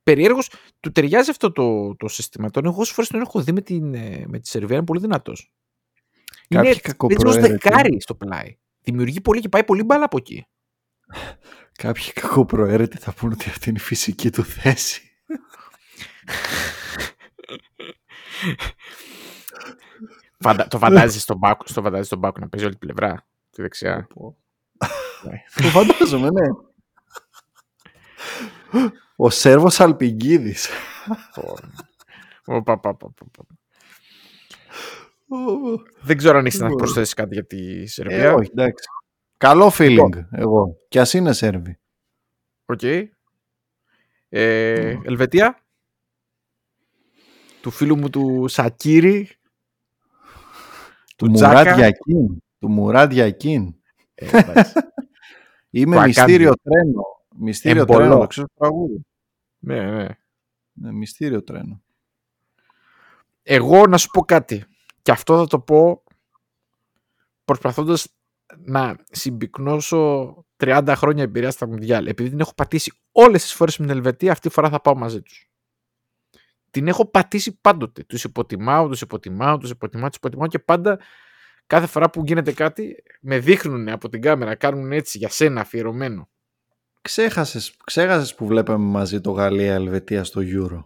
Περιέργως, 0.03 0.49
του 0.79 0.91
ταιριάζει 0.91 1.29
αυτό 1.29 1.51
το, 1.51 1.95
το 1.95 2.07
σύστημα. 2.07 2.49
Τον 2.49 2.65
εγώ 2.65 2.79
όσες 2.79 2.93
φορές 2.93 3.09
τον 3.09 3.21
έχω 3.21 3.41
δει 3.41 3.51
με, 3.51 3.61
την, 3.61 3.93
ε, 3.93 4.23
με 4.27 4.39
τη 4.39 4.47
Σερβία, 4.47 4.75
είναι 4.75 4.85
πολύ 4.85 4.99
δυνατός. 4.99 5.53
Κάποιοι 6.47 6.47
Είναι 6.47 6.61
παίζει 6.61 6.69
ως 6.69 6.81
κακοπροαίρετοι. 6.81 7.47
δεκάρι 7.47 8.01
στο 8.01 8.15
πλάι. 8.15 8.57
Δημιουργεί 8.81 9.21
πολύ 9.21 9.41
και 9.41 9.49
πάει 9.49 9.63
πολύ 9.63 9.83
μπάλα 9.83 10.05
από 10.05 10.17
εκεί. 10.17 10.45
Κάποιοι 11.83 12.13
κακοπροαίρετοι 12.13 12.97
θα 12.97 13.13
πούνε 13.13 13.33
ότι 13.39 13.49
αυτή 13.49 13.69
είναι 13.69 13.77
η 13.77 13.81
φυσική 13.81 14.29
του 14.29 14.43
θέση. 14.43 15.01
Φαντα, 20.39 20.67
το 20.67 20.77
φαντάζεσαι 20.77 21.19
στον 21.19 21.37
Μπάκου 21.37 21.67
στο 21.67 21.81
φαντάζεσαι 21.81 22.07
στον 22.07 22.19
Μπάκου 22.19 22.39
να 22.39 22.49
παίζει 22.49 22.65
όλη 22.65 22.75
την 22.77 22.87
πλευρά. 22.87 23.25
Τη 23.49 23.61
δεξιά. 23.61 24.07
Το 25.55 25.63
φαντάζομαι, 25.63 26.29
ναι. 26.29 26.47
Ο 29.15 29.29
Σέρβος 29.29 29.79
Αλπιγκίδης. 29.79 30.69
Οπα, 32.45 32.79
πα, 32.79 32.95
πα, 32.95 32.95
πα, 32.97 33.25
πα. 33.31 33.45
Δεν 36.01 36.17
ξέρω 36.17 36.37
αν 36.37 36.45
έχει 36.45 36.57
να 36.57 36.69
προσθέσεις 36.75 37.13
κάτι 37.13 37.33
για 37.33 37.45
τη 37.45 37.81
Ε, 37.81 37.85
Σερβία. 37.87 38.33
όχι, 38.33 38.49
εντάξει. 38.53 38.85
Καλό 39.37 39.71
feeling 39.77 40.25
εγώ. 40.31 40.77
Κι 40.87 40.99
ας 40.99 41.13
είναι 41.13 41.33
Σέρβοι. 41.33 41.79
Οκ. 42.65 42.81
Ε, 44.29 44.97
Ελβετία. 45.03 45.63
Του 47.61 47.71
φίλου 47.71 47.97
μου 47.97 48.09
του 48.09 48.45
Σακίρι. 48.47 49.29
Του 51.15 51.25
Του 51.25 51.29
Μουράτ 51.31 51.53
Τζάκα. 51.65 51.75
Γιακίν. 51.75 52.43
Του 52.59 52.69
Μουράτ 52.69 53.11
Γιακίν. 53.11 53.75
Ε, 54.15 54.37
εντάξει. 54.37 54.73
Είμαι 55.69 55.95
Του 55.95 56.01
μυστήριο 56.01 56.49
Ακάντι. 56.51 56.61
τρένο. 56.63 57.03
Μυστήριο 57.39 57.81
Εμπολό. 57.81 57.99
τρένο. 57.99 58.19
Το 58.19 58.27
ξέρεις 58.27 58.49
το 58.53 58.59
τραγούδι. 58.59 59.05
ναι, 59.59 59.91
ναι. 59.91 60.07
Ναι, 60.75 60.91
μυστήριο 60.91 61.43
τρένο. 61.43 61.83
Εγώ 63.43 63.87
να 63.87 63.97
σου 63.97 64.09
πω 64.09 64.21
κάτι. 64.21 64.65
Και 65.01 65.11
αυτό 65.11 65.37
θα 65.37 65.47
το 65.47 65.59
πω 65.59 66.03
προσπαθώντας 67.45 68.07
να 68.57 68.95
συμπυκνώσω 69.11 70.35
30 70.57 70.93
χρόνια 70.95 71.23
εμπειρία 71.23 71.51
στα 71.51 71.67
Μουντιάλ. 71.67 72.05
Επειδή 72.07 72.29
την 72.29 72.39
έχω 72.39 72.53
πατήσει 72.55 72.93
όλες 73.11 73.41
τις 73.41 73.53
φορές 73.53 73.77
με 73.77 73.85
την 73.85 73.95
Ελβετία, 73.95 74.31
αυτή 74.31 74.47
τη 74.47 74.53
φορά 74.53 74.69
θα 74.69 74.81
πάω 74.81 74.95
μαζί 74.95 75.21
τους. 75.21 75.49
Την 76.71 76.87
έχω 76.87 77.05
πατήσει 77.05 77.59
πάντοτε. 77.61 78.03
Τους 78.03 78.23
υποτιμάω, 78.23 78.87
τους 78.87 79.01
υποτιμάω, 79.01 79.57
τους 79.57 79.69
υποτιμάω, 79.69 80.07
τους 80.07 80.17
υποτιμάω 80.17 80.47
και 80.47 80.59
πάντα 80.59 80.99
κάθε 81.67 81.87
φορά 81.87 82.09
που 82.09 82.23
γίνεται 82.25 82.51
κάτι 82.53 83.03
με 83.21 83.39
δείχνουν 83.39 83.89
από 83.89 84.09
την 84.09 84.21
κάμερα, 84.21 84.55
κάνουν 84.55 84.91
έτσι 84.91 85.17
για 85.17 85.29
σένα 85.29 85.61
αφιερωμένο. 85.61 86.29
Ξέχασες, 87.03 87.77
ξέχασες 87.83 88.35
που 88.35 88.45
βλέπαμε 88.47 88.85
μαζί 88.85 89.21
το 89.21 89.31
Γαλλία-Ελβετία 89.31 90.23
στο 90.23 90.41
Euro. 90.43 90.83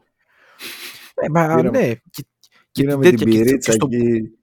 Ε, 1.13 1.30
μα 1.30 1.55
Πήραμε- 1.55 1.70
ναι. 1.80 1.93
Και, 1.95 2.26
και 2.72 2.84
Πήραμε 2.84 3.03
τέτοια- 3.03 3.18
την 3.18 3.28
και- 3.32 3.38
και 3.38 3.43
πυρίτσα 3.43 3.72
στο- 3.72 3.88
εκεί. 3.91 4.38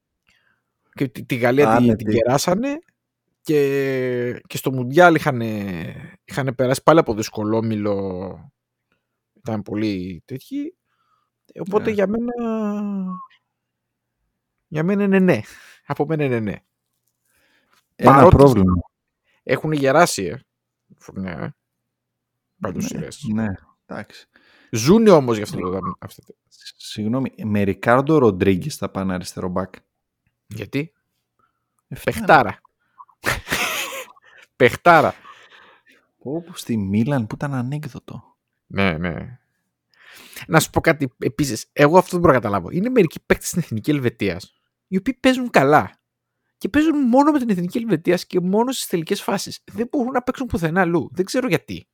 και 0.93 1.09
τη, 1.09 1.25
τη 1.25 1.35
Γαλλία 1.37 1.65
την, 1.67 1.75
Άνετη. 1.75 2.05
την 2.05 2.15
κεράσανε 2.15 2.79
και, 3.43 4.41
και 4.47 4.57
στο 4.57 4.73
Μουντιάλ 4.73 5.15
είχαν, 5.15 5.41
είχαν 6.25 6.55
περάσει 6.57 6.83
πάλι 6.83 6.99
από 6.99 7.15
δυσκολόμιλο 7.15 8.53
ήταν 9.35 9.63
πολύ 9.63 10.23
τέτοιοι 10.25 10.77
Ε, 11.53 11.61
οπότε 11.61 11.85
Ναι. 11.85 11.91
για 11.91 12.07
μένα 12.07 12.33
για 14.69 14.83
μένα 14.85 15.03
είναι 15.05 15.19
ναι 15.19 15.41
από 15.87 16.07
μένα 16.07 16.25
είναι 16.25 16.41
ναι 16.41 16.55
Ένα 17.97 18.13
Παρότι- 18.15 18.37
πρόβλημα. 18.37 18.75
έχουν 19.43 19.73
γεράσει 19.73 20.25
ε. 20.25 20.39
φουρνιά 20.99 21.57
ε. 22.69 22.73
Πάντως 22.73 22.85
σειρές. 22.85 23.25
Ναι, 23.33 23.47
εντάξει. 23.87 24.27
Ζούνε 24.71 25.11
όμως 25.11 25.35
για 25.37 25.45
αυτό 25.45 25.59
το 25.59 25.81
αυτό. 25.99 26.23
το- 26.27 26.35
Συγγνώμη, 26.77 27.35
με 27.45 27.63
Ρικάρντο 27.63 28.19
Ροντρίγκες 28.19 28.77
θα 28.77 28.89
πάνε 28.91 29.15
αριστερό 29.15 29.49
μπακ. 29.49 29.75
γιατί; 30.47 30.93
Ε, 31.89 31.95
φτάνει. 31.95 32.17
παιχτάρα 32.17 32.61
παιχτάρα 34.57 35.15
Όπου 36.19 36.57
στη 36.57 36.77
Μίλαν 36.77 37.27
που 37.27 37.35
ήταν 37.35 37.55
ανέκδοτο. 37.55 38.37
Ναι, 38.67 38.99
ναι. 38.99 39.39
Να 40.47 40.61
σου 40.61 40.71
πω 40.71 40.81
κάτι 40.81 41.13
επίσης. 41.19 41.67
Εγώ 41.73 41.99
αυτό 41.99 42.11
δεν 42.11 42.21
μπορώ 42.21 42.33
να 42.33 42.39
καταλάβω. 42.39 42.69
Είναι 42.71 42.89
μερικοί 42.89 43.21
παίκτες 43.27 43.49
στην 43.49 43.61
εθνική 43.65 43.91
Ελβετίας 43.91 44.53
οι 44.87 44.97
οποίοι 44.97 45.15
παίζουν 45.15 45.51
καλά. 45.51 45.99
Και 46.59 46.69
παίζουν 46.69 46.99
μόνο 47.09 47.31
με 47.33 47.39
την 47.39 47.51
εθνική 47.51 47.79
Ελβετίας 47.79 48.27
και 48.27 48.41
μόνο 48.41 48.73
στις 48.73 48.87
τελικές 48.87 49.23
φάσεις. 49.23 49.61
Δεν 49.73 49.89
μπορούν 49.91 50.13
να 50.13 50.23
παίξουν 50.23 50.47
πουθενά 50.47 50.81
αλλού. 50.81 51.09
Δεν 51.13 51.25
ξέρω 51.25 51.49
γιατί. 51.49 51.89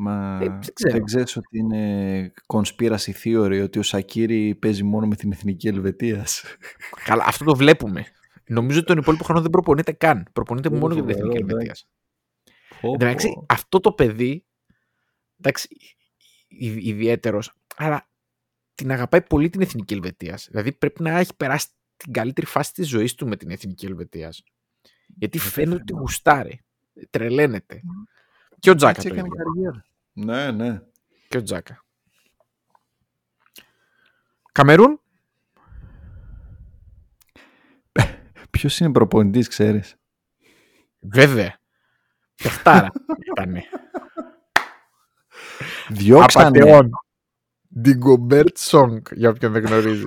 Μα 0.00 0.38
Ε, 0.42 0.48
δεν 0.48 0.60
ξέρω. 0.74 0.92
δεν 0.92 1.04
ξέρεις 1.04 1.36
ότι 1.36 1.58
είναι 1.58 2.32
conspiracy 2.46 3.12
theory 3.24 3.60
ότι 3.62 3.78
ο 3.78 3.82
Σακύρη 3.82 4.54
παίζει 4.54 4.82
μόνο 4.82 5.06
με 5.06 5.16
την 5.16 5.32
εθνική 5.32 5.68
Ελβετίας. 5.68 6.44
Καλά, 7.04 7.24
αυτό 7.26 7.44
το 7.44 7.56
βλέπουμε. 7.56 8.06
Νομίζω 8.46 8.78
ότι 8.78 8.86
τον 8.86 8.98
υπόλοιπο 8.98 9.24
χρόνο 9.24 9.40
δεν 9.40 9.50
προπονείται 9.50 9.92
καν. 9.92 10.28
Προπονείται 10.32 10.68
Είναι 10.68 10.78
μόνο 10.78 10.94
για 10.94 11.02
την 11.02 11.12
φοβερό, 11.12 11.30
εθνική 11.32 11.52
εντάξει. 11.52 11.86
Ελβετίας. 12.80 12.96
Εντάξει, 13.00 13.44
αυτό 13.48 13.80
το 13.80 13.92
παιδί. 13.92 14.44
Εντάξει, 15.40 15.68
ιδιαίτερος, 16.78 17.52
αλλά 17.76 18.08
την 18.74 18.90
αγαπάει 18.90 19.22
πολύ 19.22 19.50
την 19.50 19.60
Εθνική 19.60 19.94
Ελβετίας. 19.94 20.48
Δηλαδή 20.50 20.72
πρέπει 20.72 21.02
να 21.02 21.18
έχει 21.18 21.36
περάσει 21.36 21.66
την 21.96 22.12
καλύτερη 22.12 22.46
φάση 22.46 22.72
της 22.72 22.88
ζωής 22.88 23.14
του 23.14 23.28
με 23.28 23.36
την 23.36 23.50
Εθνική 23.50 23.86
Ελβετίας. 23.86 24.42
Γιατί 25.06 25.38
φαίνεται 25.38 25.80
ότι 25.80 25.92
γουστάρει. 25.92 26.60
Τρελαίνεται. 27.10 27.80
Και 28.58 28.70
ο 28.70 28.74
Τζάκα. 28.74 28.90
Έτσι 28.96 29.08
το 29.08 29.14
έκανε 29.14 29.28
ίδιο. 29.28 29.44
καριέρα. 29.44 29.84
Ναι, 30.24 30.50
ναι. 30.50 30.80
Και 31.28 31.36
ο 31.36 31.42
Τζάκα. 31.42 31.84
Καμερούν; 34.52 35.00
Ποιος 38.50 38.78
είναι 38.78 38.92
προπονητής, 38.92 39.48
ξέρεις; 39.48 39.96
Βέβαια. 40.98 41.60
Παιχτάρα 42.42 42.88
ήτανε. 43.30 43.64
Διώξανε, 45.88 46.46
Απατεών. 46.46 46.90
Ριγκομπέρτ 47.80 48.58
Σόγκ, 48.58 49.06
για 49.12 49.28
όποιον 49.30 49.52
δεν 49.52 49.64
γνωρίζει. 49.64 50.04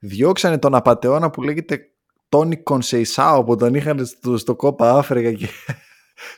διώξανε 0.00 0.58
τον 0.58 0.74
απατεώνα 0.74 1.30
που 1.30 1.42
λέγεται 1.42 1.94
Τόνι 2.28 2.62
Κονσεϊσάο 2.62 3.44
που 3.44 3.56
τον 3.56 3.74
είχαν 3.74 4.06
στο, 4.06 4.36
στο 4.36 4.56
Κόπα 4.56 4.98
Αφρικα 4.98 5.32
και 5.32 5.48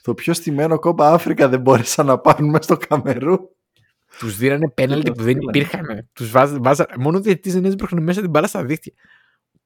το 0.03 0.15
πιο 0.15 0.35
στημένο 0.35 0.79
Κόπα 0.79 1.13
Αφρικα 1.13 1.49
δεν 1.49 1.61
μπόρεσαν 1.61 2.07
να 2.07 2.19
πάρουν 2.19 2.49
μέσα 2.49 2.63
στο 2.63 2.77
Καμερούν. 2.77 3.37
Τους 4.19 4.37
δίνανε 4.37 4.71
πέναλτι 4.71 5.07
το 5.07 5.13
που 5.13 5.23
δεν 5.23 5.37
στείλανε. 5.37 5.59
υπήρχαν. 5.59 6.09
Τους 6.13 6.31
βάζα, 6.31 6.59
βάζα, 6.61 6.87
μόνο 6.99 7.19
ο 7.19 7.21
διαιτητής 7.21 7.53
δεν 7.53 7.65
έσπρωχνε 7.65 8.01
μέσα 8.01 8.21
την 8.21 8.31
μπάλα 8.31 8.47
στα 8.47 8.65
δίχτυα. 8.65 8.93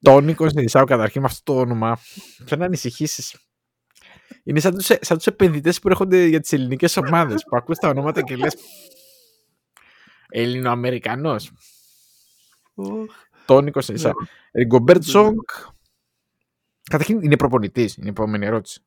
Τόνι 0.02 0.34
Κωνσταντισάου 0.34 0.84
καταρχήν 0.84 1.20
με 1.20 1.26
αυτό 1.26 1.52
το 1.52 1.60
όνομα. 1.60 1.98
Πρέπει 2.36 2.60
να 2.60 2.66
ανησυχήσεις. 2.66 3.36
Είναι 4.42 4.60
σαν 4.60 4.74
τους, 4.74 4.86
σαν 5.00 5.16
τους 5.16 5.26
επενδυτές 5.26 5.80
που 5.80 5.88
έρχονται 5.88 6.24
για 6.24 6.40
τις 6.40 6.52
ελληνικές 6.52 6.96
ομάδες 6.96 7.42
που 7.42 7.56
ακούς 7.56 7.78
τα 7.78 7.88
ονόματα 7.88 8.22
και 8.22 8.36
λες 8.36 8.56
Ελληνοαμερικανός. 10.28 11.52
Τόνι 13.44 13.70
Κωνσταντισάου. 13.70 14.14
Ριγκομπέρτ 14.52 15.02
Σόγκ. 15.02 15.38
Καταρχήν 16.82 17.22
είναι 17.22 17.36
προπονητής. 17.36 17.96
Είναι 17.96 18.06
η 18.06 18.10
επόμενη 18.10 18.46
ερώτηση. 18.46 18.84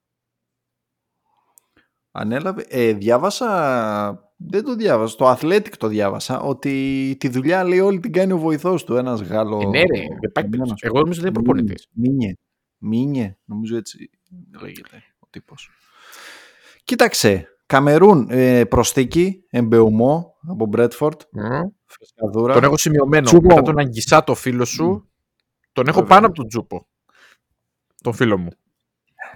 Ανέλαβε. 2.20 2.66
Ε, 2.70 2.94
διάβασα. 2.94 4.34
Δεν 4.38 4.64
το 4.64 4.76
διάβασα. 4.76 5.16
Το 5.16 5.32
Athletic 5.32 5.74
το 5.78 5.88
διάβασα. 5.88 6.40
Ότι 6.40 7.16
τη 7.20 7.30
δουλειά 7.30 7.64
λέει 7.64 7.80
όλη 7.80 8.00
την 8.00 8.12
κάνει 8.12 8.32
ο 8.32 8.38
βοηθός 8.38 8.84
του. 8.84 8.96
Ένας 8.96 9.22
Γάλλο. 9.22 9.60
Ε, 9.62 9.66
ναι, 9.66 9.80
ρε, 9.80 10.02
δεν 10.22 10.32
πάει 10.32 10.48
περίπτωση. 10.50 10.74
Εγώ 10.80 11.00
νομίζω 11.00 11.20
ότι 11.20 11.30
είναι 11.30 11.44
προπονητής. 11.44 11.88
Μίνιε. 11.92 12.34
Μίνιε. 12.78 13.38
Νομίζω 13.46 13.78
έτσι 13.78 14.10
λέγεται 14.62 15.04
ο 15.20 15.28
τύπος. 15.30 15.70
Κοίταξε. 16.84 17.48
Καμερούν 17.66 18.28
ε, 18.30 18.66
προσθήκη. 18.66 19.44
Εμπεουμό 19.50 20.36
από 20.48 20.66
Μπρέτφορντ. 20.66 21.22
Μμ. 21.32 21.42
Φρεσκαδούρα. 21.86 22.54
Τον 22.54 22.64
έχω 22.64 22.78
σημειωμένο. 22.78 23.26
Τσούπο. 23.26 23.48
Μετά 23.48 23.62
τον 23.62 23.80
Αγγισά 23.80 24.24
το 24.24 24.36
φίλο 24.36 24.66
σου. 24.66 25.10
Τον 25.72 25.88
έχω 25.88 26.00
Βέβαια. 26.00 26.16
πάνω 26.16 26.28
από 26.28 26.36
τον 26.36 26.48
Τζούπο. 26.48 26.88
Τον 28.02 28.14
φίλο 28.14 28.38
μου. 28.38 28.50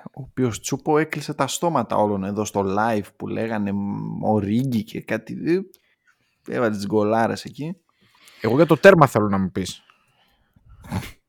Ο 0.06 0.22
οποίος 0.22 0.60
Τσούπο 0.60 0.98
έκλεισε 0.98 1.34
τα 1.34 1.48
στόματα 1.48 1.96
όλων 1.96 2.24
εδώ 2.24 2.46
στο 2.46 2.64
live 2.78 3.08
που 3.16 3.28
λέγανε 3.28 3.72
μ, 3.72 4.24
ο 4.24 4.40
Ρίγκη 4.40 4.84
και 4.84 5.02
κάτι. 5.02 5.38
ε, 5.46 5.60
Έβαλε 6.56 6.76
τις 6.76 6.86
γκολάρες 6.86 7.44
εκεί. 7.46 7.78
Εγώ 8.42 8.56
για 8.56 8.66
το 8.66 8.78
τέρμα 8.78 9.08
θέλω 9.08 9.28
να 9.30 9.38
μου 9.38 9.52
πεις. 9.52 9.82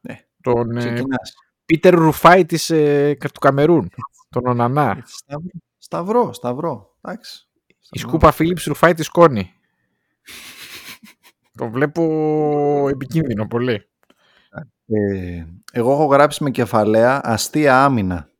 Ναι. 0.00 0.20
Τον 0.40 0.76
ε, 0.76 0.78
Ξεκινάς. 0.78 1.32
Πίτερ 1.64 1.94
Ρουφάη 1.94 2.46
της, 2.46 2.70
ε, 2.70 3.16
του 3.20 3.40
Καμερούν. 3.40 3.90
Τον 4.28 4.46
Ονανά. 4.46 4.94
Έτσι, 4.98 5.14
Σταυρό, 5.16 5.50
σταυρό, 5.78 6.32
σταυρό. 6.32 6.96
Εντάξει. 7.00 7.48
Η 7.66 7.74
Σταυρό. 7.80 8.08
σκούπα 8.08 8.32
Φίλιπς 8.32 8.64
Ρουφάη 8.64 8.94
της 8.94 9.08
Κόνη. 9.08 9.52
το 11.58 11.70
βλέπω 11.70 12.02
επικίνδυνο 12.88 13.46
πολύ. 13.46 13.88
Ε, 14.92 15.46
εγώ 15.72 15.92
έχω 15.92 16.04
γράψει 16.04 16.42
με 16.42 16.50
κεφαλαία 16.50 17.20
αστεία 17.24 17.84
άμυνα. 17.84 18.30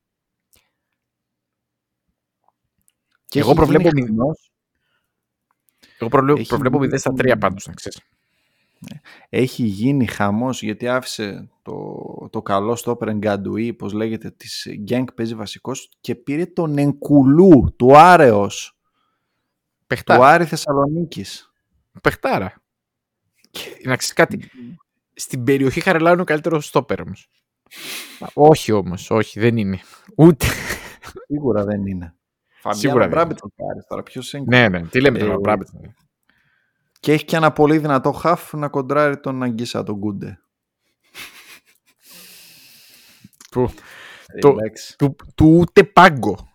Και 3.29 3.39
Εγώ 3.39 3.49
έχει 3.49 3.57
προβλέπω 3.59 3.89
γίνει 3.89 4.01
μη- 4.01 4.09
χαμός- 4.09 4.53
Εγώ 5.99 6.11
προβλέπω, 6.11 6.39
Έχει 6.41 6.49
προβλέπω 6.49 6.77
γίνει- 6.77 6.89
0 6.89 6.99
στα 6.99 7.13
3 7.13 7.37
πάντως, 7.39 7.67
να 7.67 7.75
ξέρεις. 7.75 8.01
έχει 9.29 9.63
γίνει 9.65 10.07
χαμός 10.07 10.63
γιατί 10.63 10.89
άφησε 10.89 11.51
το, 11.63 11.95
το 12.31 12.43
καλό 12.43 12.77
στο 12.77 12.97
Γκαντουί, 13.13 13.73
πώς 13.75 13.93
λέγεται, 13.93 14.31
της 14.31 14.67
Γκένκ 14.79 15.13
παίζει 15.13 15.35
βασικός 15.35 15.91
και 16.01 16.15
πήρε 16.15 16.47
τον 16.47 16.79
Ενκουλού 16.79 17.75
του 17.77 17.97
Άρεος, 17.99 18.77
του 18.79 19.87
Πεχτάρα. 19.87 20.29
Άρη 20.29 20.45
Θεσσαλονίκης. 20.45 21.53
Πεχτάρα. 22.03 22.63
Και, 23.51 23.61
να 23.85 23.97
ξέρεις 23.97 24.13
κάτι. 24.15 24.51
Στην 25.15 25.45
περιοχή 25.45 25.81
Χαρελάου 25.81 26.13
είναι 26.13 26.23
ο 26.23 26.25
καλύτερος 26.25 26.67
στόπερ 26.67 27.01
όμως. 27.01 27.31
όχι 28.35 28.73
όμως, 28.73 29.11
όχι, 29.11 29.41
δεν 29.41 29.57
είναι. 29.57 29.81
Ούτε. 30.17 30.47
Σίγουρα 31.27 31.65
δεν 31.65 31.87
είναι. 31.87 32.15
Σίγουρα 32.59 32.75
Σίγουρα 32.79 33.01
δεν 33.01 33.09
Μπράμπετ 33.11 33.39
το 33.39 33.49
πάρεις 33.57 33.87
τώρα. 33.89 34.03
Ποιος 34.03 34.33
είναι. 34.33 34.45
ναι, 34.49 34.69
ναι, 34.69 34.87
τι 34.87 35.01
λέμε 35.01 35.19
τώρα, 35.19 35.33
Ε, 35.33 35.37
Μπράμπετ. 35.39 35.69
Και 37.01 37.13
έχει 37.13 37.25
και 37.25 37.37
ένα 37.37 37.53
πολύ 37.53 37.79
δυνατό 37.79 38.13
χαφ 38.13 38.53
να 38.53 38.69
κοντράρει 38.69 39.21
τον 39.21 39.43
Αγγίσα, 39.43 39.83
τον 39.83 39.97
Γκούντε. 39.97 40.39
Που- 43.51 43.73
Το- 44.41 44.49
Εντάξει. 44.49 44.97
του, 44.99 45.17
του 45.35 45.57
ούτε 45.61 45.85
πάγκο. 45.85 46.49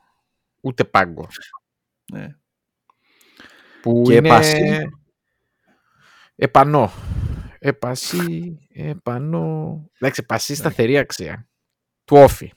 Ούτε 0.61 0.83
πάγκο. 0.83 1.27
Ναι. 2.13 2.35
Που 3.81 4.01
Και 4.05 4.15
είναι... 4.15 4.27
επασί. 4.27 4.89
Επανό. 7.67 7.91
Επασί, 7.91 8.67
επανό. 8.69 9.89
Εντάξει, 9.99 10.21
επασί 10.23 10.55
σταθερή 10.55 10.97
αξία. 10.97 11.47
Του 12.03 12.17
όφη. 12.17 12.53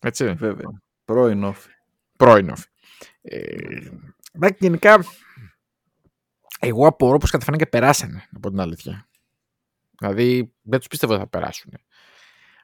Έτσι. 0.00 0.32
Βέβαια. 0.32 0.82
Πρώην 1.04 1.44
όφη. 1.44 1.70
Πρώην 2.16 2.50
όφη. 2.50 2.66
Ε, 3.20 3.90
εντάξει, 4.32 4.56
γενικά, 4.58 5.04
εγώ 6.60 6.86
απορώ 6.86 7.18
πως 7.18 7.30
καταφέραν 7.30 7.58
και 7.58 7.66
περάσανε, 7.66 8.28
από 8.36 8.50
την 8.50 8.60
αλήθεια. 8.60 9.08
Δηλαδή, 9.98 10.54
δεν 10.62 10.78
τους 10.78 10.88
πίστευα 10.88 11.12
ότι 11.12 11.22
θα 11.22 11.28
περάσουν. 11.28 11.72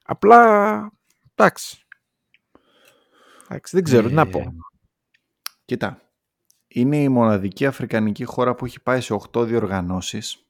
Απλά, 0.02 0.92
εντάξει. 1.34 1.78
Εντάξει, 3.48 3.76
δεν 3.76 3.84
ξέρω 3.84 4.08
τι 4.08 4.14
να 4.14 4.22
Ε, 4.22 4.24
πω. 4.24 4.52
Κοίτα. 5.64 5.98
Είναι 6.66 6.96
η 6.96 7.08
μοναδική 7.08 7.66
αφρικανική 7.66 8.24
χώρα 8.24 8.54
που 8.54 8.64
έχει 8.64 8.80
πάει 8.80 9.00
σε 9.00 9.14
8 9.32 9.44
διοργανώσεις. 9.46 10.43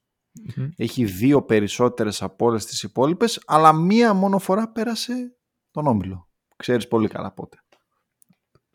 Μμμ. 0.57 0.68
Έχει 0.76 1.05
δύο 1.05 1.43
περισσότερες 1.43 2.22
από 2.22 2.47
όλες 2.47 2.64
τις 2.66 2.82
υπόλοιπες, 2.82 3.43
αλλά 3.47 3.72
μία 3.72 4.14
μόνο 4.14 4.39
φορά 4.39 4.68
πέρασε 4.68 5.37
τον 5.70 5.87
Όμιλο. 5.87 6.28
Ξέρεις 6.57 6.89
πολύ 6.89 7.09
καλά 7.09 7.32
πότε. 7.32 7.59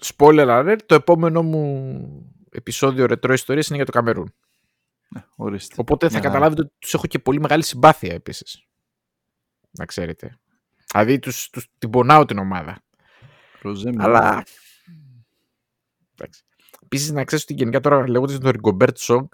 Spoiler 0.04 0.48
alert, 0.48 0.80
το 0.86 0.96
επόμενο 0.96 1.44
μου 1.44 2.34
επεισόδιο 2.52 3.06
ρετρό 3.06 3.34
ιστορίας 3.34 3.68
είναι 3.68 3.76
για 3.76 3.86
το 3.86 3.92
Καμερούν. 3.92 4.34
Ναι, 5.10 5.24
ορίστε. 5.36 5.76
Οπότε 5.78 6.06
θα 6.06 6.12
Μια 6.12 6.22
χαρά. 6.22 6.34
καταλάβετε 6.34 6.62
ότι 6.62 6.74
τους 6.80 6.94
έχω 6.94 7.08
και 7.08 7.20
πολύ 7.20 7.40
μεγάλη 7.40 7.64
συμπάθεια 7.64 8.14
επίσης. 8.14 8.64
Να 9.72 9.86
ξέρετε. 9.86 10.40
Δηλαδή 10.92 11.20
τους, 11.20 11.50
τους 11.50 11.68
την 11.78 11.90
πονάω 11.90 12.26
την 12.26 12.38
ομάδα. 12.38 12.82
Ροζέ 13.62 13.92
Μιλά. 13.98 14.44
Εντάξει. 16.16 16.44
Επίσης, 16.84 17.12
να 17.12 17.24
ξέρεις 17.24 17.44
ότι 17.44 17.54
γενικά 17.54 17.80
τώρα 17.80 18.10
λέγοντας 18.10 18.38
τον 18.40 18.52
Ριγκομπέρτ 18.52 18.98
Σόγκ, 18.98 19.28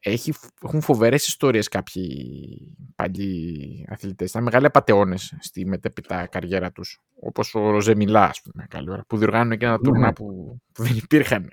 έχει, 0.00 0.34
έχουν 0.62 0.80
φοβερές 0.80 1.26
ιστορίες 1.26 1.68
κάποιοι 1.68 2.76
παλιοί 2.94 3.86
αθλητές. 3.88 4.30
Ήταν 4.30 4.42
μεγάλοι 4.42 4.66
απατεώνες 4.66 5.36
στη 5.40 5.66
μετέπειτα 5.66 6.26
καριέρα 6.26 6.72
τους. 6.72 7.00
Όπως 7.20 7.54
ο 7.54 7.70
Ροζέ 7.70 7.94
Μιλά, 7.94 8.24
ας 8.24 8.40
πούμε, 8.42 8.66
καλή 8.70 8.90
ώρα, 8.90 9.04
που 9.08 9.16
διοργάνωνε 9.16 9.56
και 9.56 9.64
ένα 9.64 9.78
τουρνουά 9.78 10.12
που, 10.12 10.58
που 10.72 10.82
δεν 10.82 10.96
υπήρχαν. 10.96 11.48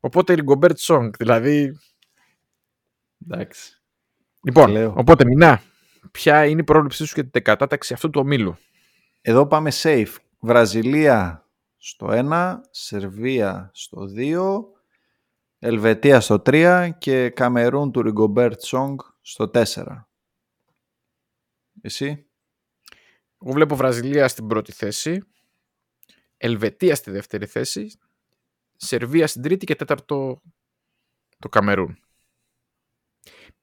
Οπότε 0.00 0.34
Ριγκομπέρτ 0.34 0.78
Σόγκ, 0.78 1.12
δηλαδή. 1.18 1.78
Εντάξει. 3.28 3.82
Λοιπόν, 4.44 4.70
Λέω. 4.70 4.94
οπότε 4.96 5.24
Μηνά, 5.24 5.62
ποια 6.10 6.46
είναι 6.46 6.60
η 6.60 6.64
πρόβλεψή 6.64 7.04
σου 7.06 7.12
για 7.14 7.30
την 7.30 7.42
κατάταξη 7.42 7.92
αυτού 7.92 8.10
του 8.10 8.20
ομίλου; 8.24 8.56
Εδώ 9.20 9.46
πάμε 9.46 9.70
safe. 9.82 10.14
Βραζιλία 10.40 11.48
στο 11.76 12.08
1, 12.10 12.54
Σερβία 12.70 13.70
στο 13.74 14.06
2, 14.16 14.79
Ελβετία 15.62 16.20
στο 16.20 16.42
3 16.46 16.90
και 16.98 17.30
Καμερούν 17.30 17.92
του 17.92 18.02
Ριγκομπέρτ 18.02 18.60
Σόγκ 18.60 18.98
στο 19.20 19.50
4. 19.54 19.64
Εσύ; 21.80 22.26
Εγώ 23.42 23.52
βλέπω 23.52 23.76
Βραζιλία 23.76 24.28
στην 24.28 24.46
πρώτη 24.46 24.72
θέση, 24.72 25.22
Ελβετία 26.36 26.94
στη 26.94 27.10
δεύτερη 27.10 27.46
θέση, 27.46 27.98
Σερβία 28.76 29.26
στην 29.26 29.42
τρίτη 29.42 29.66
και 29.66 29.74
τέταρτο 29.74 30.42
το 31.38 31.48
Καμερούν. 31.48 31.98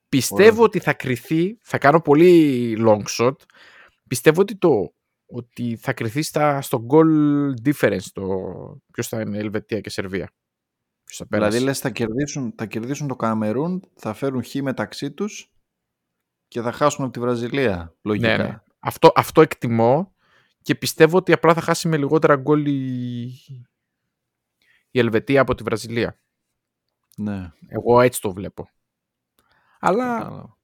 Πιστεύω 0.09 0.51
Ωραία. 0.51 0.63
ότι 0.63 0.79
θα 0.79 0.93
κριθεί, 0.93 1.57
θα 1.61 1.77
κάνω 1.77 2.01
πολύ 2.01 2.75
long 2.79 3.03
shot, 3.17 3.35
πιστεύω 4.07 4.41
ότι, 4.41 4.57
το, 4.57 4.93
ότι 5.25 5.75
θα 5.75 5.93
κριθεί 5.93 6.21
στα, 6.21 6.61
στο 6.61 6.85
goal 6.89 7.51
difference 7.65 8.05
το 8.13 8.23
ποιος 8.91 9.07
θα 9.07 9.21
είναι 9.21 9.37
Ελβετία 9.37 9.81
και 9.81 9.89
Σερβία. 9.89 10.31
Ποιος 11.07 11.17
θα 11.19 11.27
πέρασε. 11.27 11.49
Δηλαδή 11.49 11.65
λες 11.65 11.79
θα 11.79 11.89
κερδίσουν, 11.89 12.53
θα 12.57 12.65
κερδίσουν 12.65 13.07
το 13.07 13.15
Καμερούν, 13.15 13.89
θα 13.95 14.13
φέρουν 14.13 14.43
χ 14.43 14.53
μεταξύ 14.55 15.11
τους 15.11 15.51
και 16.47 16.61
θα 16.61 16.71
χάσουν 16.71 17.03
από 17.03 17.13
τη 17.13 17.19
Βραζιλία. 17.19 17.95
Λογικά. 18.01 18.37
Ναι, 18.37 18.43
ναι. 18.43 18.61
Αυτό, 18.79 19.11
αυτό 19.15 19.41
εκτιμώ 19.41 20.15
και 20.61 20.75
πιστεύω 20.75 21.17
ότι 21.17 21.33
απλά 21.33 21.53
θα 21.53 21.61
χάσει 21.61 21.87
με 21.87 21.97
λιγότερα 21.97 22.35
γκολ 22.35 22.65
η, 22.65 23.23
η 24.91 24.99
Ελβετία 24.99 25.41
από 25.41 25.55
τη 25.55 25.63
Βραζιλία. 25.63 26.19
ναι. 27.17 27.51
Εγώ 27.67 28.01
έτσι 28.01 28.21
το 28.21 28.33
βλέπω. 28.33 28.69
Αλλά 29.79 30.13
κατάλαβα. 30.13 30.57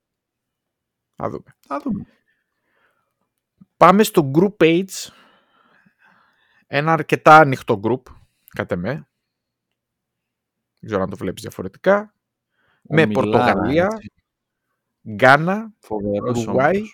θα 1.15 1.29
δούμε. 1.29 1.55
Θα 1.59 1.79
δούμε. 1.79 2.05
Πάμε 3.77 4.03
στο 4.03 4.31
Group 4.35 4.55
H. 4.57 5.09
Ένα 6.67 6.93
αρκετά 6.93 7.37
ανοιχτό 7.37 7.79
group, 7.83 8.01
κατά 8.49 8.75
με. 8.75 9.07
Δεν 10.83 10.91
ξέρω 10.91 11.03
αν 11.03 11.09
το 11.09 11.17
βλέπεις 11.17 11.41
διαφορετικά. 11.41 12.13
Ο 12.89 12.93
με 12.95 13.05
Μιλάρα, 13.05 13.29
Πορτογαλία, 13.29 13.87
έτσι, 13.91 14.11
Γκάνα 15.09 15.73
Φοβερός 15.79 16.47
Ουρουάι. 16.47 16.77
όμω. 16.77 16.85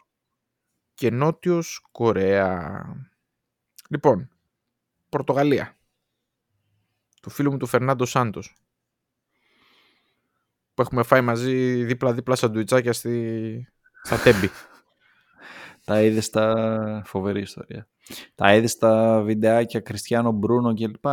και 0.94 1.12
Νότιος 1.12 1.88
Κορέα. 1.92 2.86
Λοιπόν, 3.90 4.30
Πορτογαλία. 5.10 5.78
Του 7.22 7.30
φίλου 7.30 7.52
μου 7.52 7.58
του 7.58 7.66
Φερνάντο 7.68 8.06
Σάντος. 8.06 8.56
Που 10.74 10.82
έχουμε 10.82 11.04
φάει 11.04 11.22
μαζί 11.22 11.84
δίπλα-δίπλα 11.84 12.36
σαντουιτσάκια 12.36 12.94
στη... 12.94 13.68
στα 14.04 14.18
τέμπη. 14.18 14.50
Τα 15.86 16.02
είδες 16.02 16.26
στα. 16.26 17.02
Φοβερή 17.06 17.42
ιστορία. 17.42 17.88
Τα 18.36 18.56
είδες 18.56 18.72
στα 18.72 19.22
βιντεάκια 19.22 19.80
Κριστιανό 19.80 20.32
Μπρούνο 20.32 20.74
κλπ. 20.74 21.06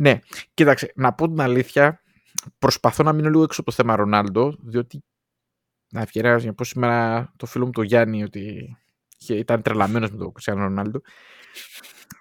Ναι, 0.00 0.18
κοίταξε, 0.54 0.92
να 0.94 1.14
πω 1.14 1.28
την 1.28 1.40
αλήθεια, 1.40 2.02
προσπαθώ 2.58 3.02
να 3.02 3.12
μείνω 3.12 3.28
λίγο 3.28 3.42
έξω 3.42 3.60
από 3.60 3.70
το 3.70 3.76
θέμα 3.76 3.96
Ρονάλντο, 3.96 4.56
διότι 4.60 5.04
να 5.92 6.00
ευκαιρία 6.00 6.36
για 6.36 6.46
να 6.46 6.54
πω 6.54 6.64
σήμερα 6.64 7.32
το 7.36 7.46
φίλο 7.46 7.64
μου 7.64 7.70
το 7.70 7.82
Γιάννη 7.82 8.22
ότι 8.22 8.76
είχε- 9.18 9.34
ήταν 9.38 9.62
τρελαμένος 9.62 10.10
με 10.10 10.16
τον 10.18 10.32
Κριστιανό 10.32 10.62
Ρονάλντο. 10.62 11.00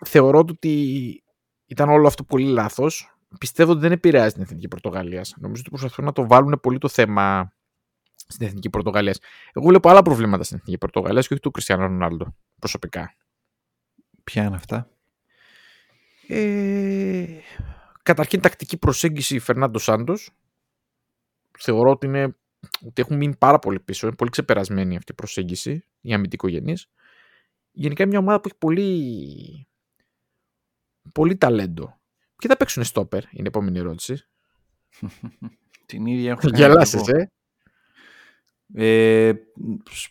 Θεωρώ 0.05 0.39
ότι 0.39 1.23
ήταν 1.65 1.89
όλο 1.89 2.07
αυτό 2.07 2.23
πολύ 2.23 2.45
λάθος. 2.45 3.17
Πιστεύω 3.39 3.71
ότι 3.71 3.79
δεν 3.79 3.91
επηρεάζει 3.91 4.33
την 4.33 4.41
εθνική 4.41 4.67
Πορτογαλίας. 4.67 5.35
Νομίζω 5.37 5.61
ότι 5.61 5.69
προσπαθούν 5.69 6.05
να 6.05 6.11
το 6.11 6.27
βάλουν 6.27 6.59
πολύ 6.61 6.77
το 6.77 6.87
θέμα 6.87 7.53
στην 8.27 8.47
εθνική 8.47 8.69
Πορτογαλίας. 8.69 9.19
Εγώ 9.53 9.67
βλέπω 9.67 9.89
άλλα 9.89 10.01
προβλήματα 10.01 10.43
στην 10.43 10.57
εθνική 10.57 10.77
Πορτογαλίας 10.77 11.27
και 11.27 11.33
όχι 11.33 11.41
του 11.41 11.51
Κριστιανό 11.51 11.81
Ρονάλντο 11.85 12.35
προσωπικά. 12.59 13.15
Ποια 14.23 14.43
είναι 14.43 14.55
αυτά; 14.55 14.89
Ε, 16.31 17.39
καταρχήν 18.03 18.41
τακτική 18.41 18.77
προσέγγιση 18.77 19.39
Φερνάντο 19.39 19.79
Σάντος. 19.79 20.31
Θεωρώ 21.59 21.89
ότι, 21.89 22.05
είναι, 22.05 22.35
ότι 22.85 23.01
έχουν 23.01 23.17
μείνει 23.17 23.35
πάρα 23.35 23.59
πολύ 23.59 23.79
πίσω. 23.79 24.07
Είναι 24.07 24.15
πολύ 24.15 24.29
ξεπερασμένη 24.29 24.95
αυτή 24.95 25.11
η 25.11 25.15
προσέγγιση, 25.15 25.85
οι 26.01 26.13
αμυντικογενείς. 26.13 26.89
Γενικά 27.71 28.03
είναι 28.03 28.11
μια 28.11 28.21
ομάδα 28.21 28.41
που 28.41 28.47
έχει 28.47 28.57
πολύ, 28.57 29.67
πολύ 31.13 31.37
ταλέντο. 31.37 31.99
Και 32.35 32.47
θα 32.47 32.57
παίξουν 32.57 32.83
στόπερ, 32.83 33.23
είναι 33.23 33.43
η 33.43 33.47
επόμενη 33.47 33.79
ερώτηση. 33.79 34.27
Την 35.85 36.05
ίδια 36.05 36.31
έχω 36.31 36.39
κάνει 36.39 36.57
Γελάσες, 36.57 37.01
και 37.01 37.11
εγώ. 37.11 37.21
ε. 37.21 37.31
Ε, 38.73 39.33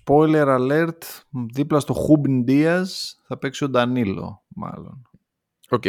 spoiler 0.04 0.58
alert, 0.58 1.02
δίπλα 1.52 1.80
στο 1.80 1.92
Ρούμπεν 1.92 2.44
Ντίας 2.48 2.84
θα 3.26 3.38
παίξει 3.38 3.64
ο 3.64 3.68
Ντανίλο, 3.68 4.44
μάλλον. 4.48 5.07
Οκ. 5.68 5.84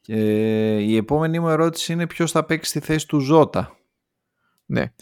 Και 0.00 0.78
η 0.78 0.96
επόμενη 0.96 1.38
μου 1.38 1.48
ερώτηση 1.48 1.92
είναι 1.92 2.06
ποιος 2.06 2.30
θα 2.30 2.44
παίξει 2.44 2.70
στη 2.70 2.80
θέση 2.80 3.06
του 3.06 3.18
Ζότα. 3.18 3.78
Ναι. 4.66 4.92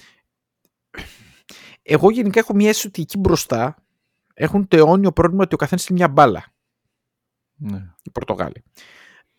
Εγώ 1.83 2.11
γενικά 2.11 2.39
έχω 2.41 2.55
μια 2.55 2.69
αίσθηση 2.69 2.87
ότι 2.87 3.03
εκεί 3.03 3.19
μπροστά 3.19 3.85
έχουν 4.35 4.69
το 4.69 4.77
αιώνιο 4.77 5.13
πρόβλημα 5.13 5.43
ότι 5.43 5.55
ο 5.55 5.59
καθένας 5.59 5.87
είναι 5.87 5.99
μια 5.99 6.09
μπάλα. 6.09 6.53
Ναι. 7.57 7.93
οι 8.03 8.11
Πορτογάλοι. 8.11 8.65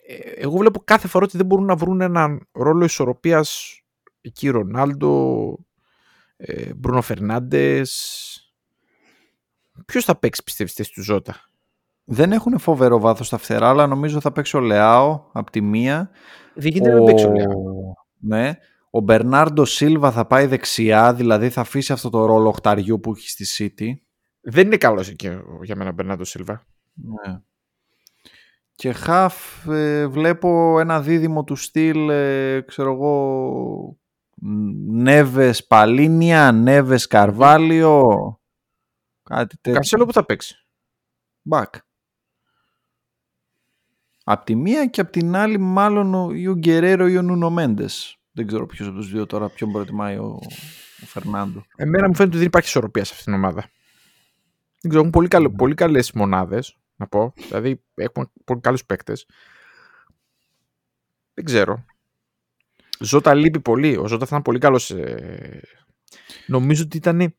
Ε, 0.06 0.14
Εγώ 0.16 0.56
βλέπω 0.56 0.80
κάθε 0.80 1.08
φορά 1.08 1.24
ότι 1.24 1.36
δεν 1.36 1.46
μπορούν 1.46 1.64
να 1.64 1.76
βρουν 1.76 2.00
έναν 2.00 2.48
ρόλο 2.52 2.84
ισορροπίας 2.84 3.80
εκεί 4.20 4.48
Ρονάλντο, 4.48 5.56
ε, 6.36 6.74
Μπρούνο 6.74 7.02
Φερνάντες. 7.02 8.40
Ποιος 9.84 10.04
θα 10.04 10.18
παίξει 10.18 10.42
πιστεύεις 10.42 10.72
στη 10.72 10.82
θέση 10.82 10.94
του 10.94 11.02
Ζώτα; 11.02 11.50
Δεν 12.08 12.32
έχουν 12.32 12.58
φοβερό 12.58 13.00
βάθος 13.00 13.26
στα 13.26 13.38
φτερά, 13.38 13.68
αλλά 13.68 13.86
νομίζω 13.86 14.20
θα 14.20 14.32
παίξει 14.32 14.56
ο 14.56 14.60
Λεάο 14.60 15.24
από 15.32 15.50
τη 15.50 15.60
μία. 15.60 16.10
Δεν 16.54 16.70
γίνεται 16.72 16.92
να 16.98 17.02
παίξει 17.04 17.26
ο 17.26 17.32
Λεάο. 17.32 17.62
Ναι. 18.18 18.52
Ο 18.90 19.00
Μπερνάρντο 19.00 19.64
Σίλβα 19.64 20.10
θα 20.10 20.26
πάει 20.26 20.46
δεξιά, 20.46 21.14
δηλαδή 21.14 21.50
θα 21.50 21.60
αφήσει 21.60 21.92
αυτό 21.92 22.10
το 22.10 22.24
ρόλο 22.26 22.48
οχταριού 22.48 23.00
που 23.00 23.12
έχει 23.16 23.28
στη 23.28 23.72
City. 23.78 23.92
Δεν 24.40 24.66
είναι 24.66 24.76
καλός 24.76 25.08
εκεί 25.08 25.28
ο- 25.28 25.60
για 25.62 25.76
μένα 25.76 25.90
ο 25.90 25.92
Μπερνάντο 25.92 26.24
Σίλβα. 26.24 26.66
Ναι. 26.94 27.40
Και 28.74 28.92
χαφ 28.92 29.66
ε, 29.68 30.06
βλέπω 30.06 30.80
ένα 30.80 31.00
δίδυμο 31.00 31.44
του 31.44 31.56
στυλ, 31.56 32.08
ε, 32.10 32.60
ξέρω 32.60 32.92
εγώ, 32.92 33.98
Νέβες 34.88 35.66
Παλίνια, 35.66 36.52
Νέβες 36.52 37.06
Καρβάλιο, 37.06 38.02
κάτι 39.22 39.42
Ο 39.54 39.58
τέτοιο. 39.60 39.72
Κανσέλο 39.72 40.06
που 40.06 40.12
θα 40.12 40.24
παίξει. 40.24 40.66
Μπακ. 41.42 41.74
Απ' 44.28 44.44
τη 44.44 44.54
μία 44.54 44.86
και 44.86 45.00
απ' 45.00 45.10
την 45.10 45.36
άλλη 45.36 45.58
μάλλον 45.58 46.14
ο, 46.14 46.30
ή 46.32 46.46
ο 46.46 46.54
Γκερέρο 46.54 47.08
ή 47.08 47.16
ο 47.16 47.22
Νούνο 47.22 47.50
Μέντες. 47.50 48.18
Δεν 48.32 48.46
ξέρω 48.46 48.66
ποιος 48.66 48.88
από 48.88 48.96
τους 48.96 49.10
δύο 49.10 49.26
τώρα 49.26 49.48
ποιον 49.48 49.72
προτιμάει 49.72 50.16
ο, 50.16 50.40
ο 51.02 51.06
Φερνάντο. 51.06 51.64
Εμένα 51.76 52.06
μου 52.06 52.14
φαίνεται 52.14 52.28
ότι 52.30 52.36
δεν 52.36 52.46
υπάρχει 52.46 52.68
ισορροπία 52.68 53.04
σε 53.04 53.12
αυτήν 53.14 53.32
την 53.32 53.42
ομάδα. 53.42 53.60
Δεν 54.80 54.90
ξέρω, 54.90 54.98
έχουν 54.98 55.10
πολύ, 55.10 55.28
καλο, 55.28 55.50
πολύ 55.50 55.74
καλές 55.74 56.12
μονάδες, 56.12 56.76
να 56.96 57.06
πω. 57.06 57.32
Δηλαδή, 57.36 57.84
έχουν 57.94 58.32
πολύ 58.44 58.60
καλούς 58.60 58.84
παίκτες. 58.84 59.26
Δεν 61.34 61.44
ξέρω. 61.44 61.84
Ζώτα 63.00 63.34
λείπει 63.34 63.60
πολύ. 63.60 63.96
Ο 63.96 64.06
Ζώτα 64.06 64.18
θα 64.18 64.26
ήταν 64.26 64.42
πολύ 64.42 64.58
καλός. 64.58 64.90
ε, 64.90 65.60
Νομίζω 66.46 66.82
ότι 66.82 66.96
ήταν 66.96 67.36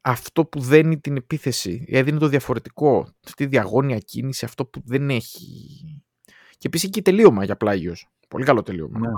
αυτό 0.00 0.44
που 0.44 0.60
δένει 0.60 1.00
την 1.00 1.16
επίθεση. 1.16 1.84
Έδινε 1.88 2.18
το 2.18 2.26
διαφορετικό. 2.26 3.08
Αυτή 3.26 3.42
η 3.42 3.46
διαγώνια 3.46 3.98
κίνηση, 3.98 4.44
αυτό 4.44 4.66
που 4.66 4.82
δεν 4.84 5.10
έχει. 5.10 6.02
Και 6.50 6.66
επίσης 6.66 6.90
και 6.90 7.02
τελείωμα 7.02 7.44
για 7.44 7.56
πλάγιος. 7.56 8.08
Πολύ 8.28 8.44
καλό 8.44 8.62
τελείωμα. 8.62 8.98
Ναι. 8.98 9.08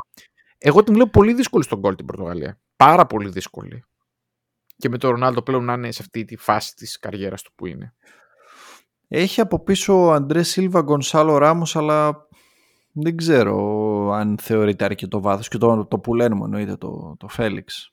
Εγώ 0.58 0.82
την 0.82 0.94
βλέπω 0.94 1.10
πολύ 1.10 1.34
δύσκολη 1.34 1.64
στον 1.64 1.78
γκολ 1.78 1.94
την 1.94 2.06
Πορτογαλία. 2.06 2.60
Πάρα 2.76 3.06
πολύ 3.06 3.28
δύσκολη. 3.28 3.84
Και 4.76 4.88
με 4.88 4.98
τον 4.98 5.10
Ρονάλντο 5.10 5.42
πλέον 5.42 5.64
να 5.64 5.72
είναι 5.72 5.90
σε 5.90 6.02
αυτή 6.02 6.24
τη 6.24 6.36
φάση 6.36 6.74
της 6.74 6.98
καριέρας 6.98 7.42
του 7.42 7.52
που 7.54 7.66
είναι. 7.66 7.94
Έχει 9.08 9.40
από 9.40 9.62
πίσω 9.62 10.04
ο 10.04 10.12
Αντρέ 10.12 10.42
Σίλβα 10.42 10.80
Γκονσάλο 10.80 11.38
Ράμος 11.38 11.76
αλλά 11.76 12.26
δεν 12.92 13.16
ξέρω 13.16 14.10
αν 14.12 14.38
θεωρείται 14.40 14.84
αρκετό 14.84 15.20
βάθος 15.20 15.48
και 15.48 15.58
το, 15.58 15.86
το 15.86 15.98
που 15.98 16.14
λένε 16.14 16.34
μου 16.34 16.44
εννοείται 16.44 16.76
το, 16.76 17.16
το 17.18 17.28
Φέλιξ. 17.28 17.91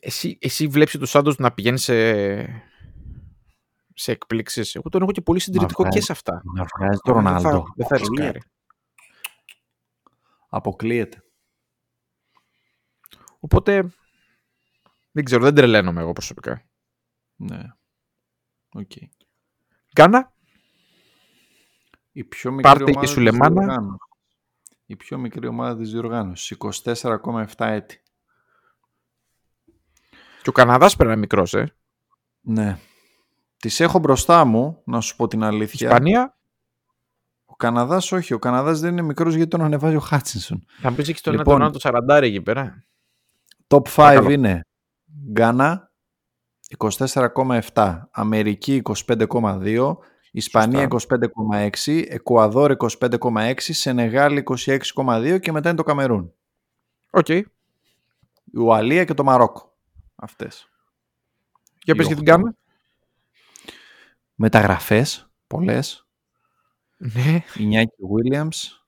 Εσύ, 0.00 0.38
εσύ 0.40 0.66
βλέπεις 0.66 0.98
το 0.98 1.06
Σάντος 1.06 1.36
να 1.38 1.52
πηγαίνει 1.52 1.78
σε, 1.78 1.94
σε 3.94 4.12
εκπλήξεις. 4.12 4.74
Εγώ 4.74 4.88
τον 4.88 5.02
έχω 5.02 5.12
και 5.12 5.20
πολύ 5.20 5.40
συντηρητικό 5.40 5.82
βγάζει- 5.82 5.98
και 5.98 6.04
σε 6.04 6.12
αυτά. 6.12 6.42
Να 6.54 6.64
βγάζει 6.76 6.98
το 7.02 7.12
Δεν 7.12 7.22
θα- 7.22 7.30
Ρονάλντο. 7.30 7.64
Δεν 7.76 7.86
θα 7.86 7.96
ρισκάρει. 7.96 8.42
Αποκλείεται. 10.48 11.22
Οπότε 13.40 13.88
δεν 15.12 15.24
ξέρω, 15.24 15.42
δεν 15.42 15.54
τρελαίνομαι 15.54 16.00
εγώ 16.00 16.12
προσωπικά. 16.12 16.62
Ναι. 17.36 17.62
Οκ. 18.74 18.90
Γκάνα, 19.92 20.32
Η 22.12 22.24
πιο 22.24 22.50
μικρή 22.50 22.62
Πάρτε 22.62 22.84
και 22.84 22.90
ομάδα 22.90 23.00
της 23.06 23.10
Σουλεμάνα. 23.14 23.48
διοργάνωσης. 23.60 23.98
Η 24.86 24.96
πιο 24.96 25.18
μικρή 25.18 25.46
ομάδα 25.46 25.76
της 25.76 25.90
διοργάνωσης. 25.90 26.50
24,7 26.50 27.66
έτη. 27.72 28.02
Και 30.44 30.50
ο 30.50 30.52
Καναδάς 30.52 30.92
πρέπει 30.96 31.08
να 31.08 31.12
είναι 31.12 31.20
μικρός, 31.20 31.54
ε. 31.54 31.72
Ναι. 32.40 32.78
Τις 33.56 33.80
έχω 33.80 33.98
μπροστά 33.98 34.44
μου, 34.44 34.80
να 34.84 35.00
σου 35.00 35.16
πω 35.16 35.28
την 35.28 35.42
αλήθεια. 35.42 35.88
Ισπανία, 35.88 36.36
Ο 37.44 37.54
Καναδάς 37.56 38.12
όχι. 38.12 38.34
Ο 38.34 38.38
Καναδάς 38.38 38.80
δεν 38.80 38.92
είναι 38.92 39.02
μικρός 39.02 39.34
γιατί 39.34 39.50
τον 39.50 39.60
ανεβάζει 39.62 39.96
ο 39.96 40.00
Χάτσινσον. 40.00 40.64
θα 40.80 40.90
μου 40.90 40.96
πεις 40.96 41.08
έχεις 41.08 41.20
τον 41.20 41.34
Λοιπόν. 41.34 41.54
λοιπόν, 41.56 41.72
τον 41.72 41.80
Σαραντάρη 41.80 42.26
εκεί 42.26 42.40
πέρα. 42.40 42.84
Top 43.66 43.76
5 43.82 43.90
Παρακαλώ. 43.94 44.30
είναι 44.30 44.60
Γκάνα 45.30 45.90
24,7, 46.78 48.00
Αμερική 48.10 48.82
25,2, 49.06 49.96
Ισπανία 50.30 50.88
25,6, 51.84 52.04
Εκουαδόρ 52.08 52.76
25,6, 53.00 53.52
Σενεγάλη 53.56 54.44
26,2 54.94 55.38
και 55.40 55.52
μετά 55.52 55.68
είναι 55.68 55.78
το 55.78 55.82
Καμερούν. 55.82 56.32
Οκ. 57.10 57.28
Η 57.28 57.46
Ουαλία 58.58 59.04
και 59.04 59.14
το 59.14 59.24
Μαρόκο. 59.24 59.73
Αυτές. 60.24 60.68
Για 61.82 61.94
Οι 61.94 61.96
πες 61.96 62.06
και 62.06 62.14
την 62.14 62.28
οχτώ. 62.28 62.40
Γκάνα. 62.40 62.54
Μεταγραφές, 64.34 65.30
πολλές. 65.46 66.06
Ναι. 66.96 67.44
Η 67.58 67.64
Νιάκη 67.64 67.96
Williams, 68.14 68.84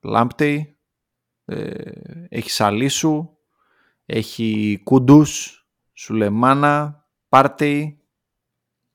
Λάμπτεϊ, 0.00 0.76
ε, 1.44 1.92
έχει 2.28 2.50
Σαλίσου, 2.50 3.36
έχει 4.06 4.80
Κούντους, 4.84 5.66
Σουλεμάνα, 5.92 7.06
Πάρτεϊ, 7.28 8.00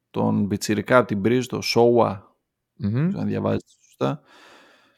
τον 0.09 0.47
Πιτσιρικά 0.47 0.97
από 0.97 1.07
την 1.07 1.21
Πρίζ, 1.21 1.45
το 1.45 1.61
Σόουα, 1.61 2.35
Μμμ. 2.73 3.17
αν 3.17 3.27
διαβάζετε 3.27 3.71
σωστά. 3.83 4.21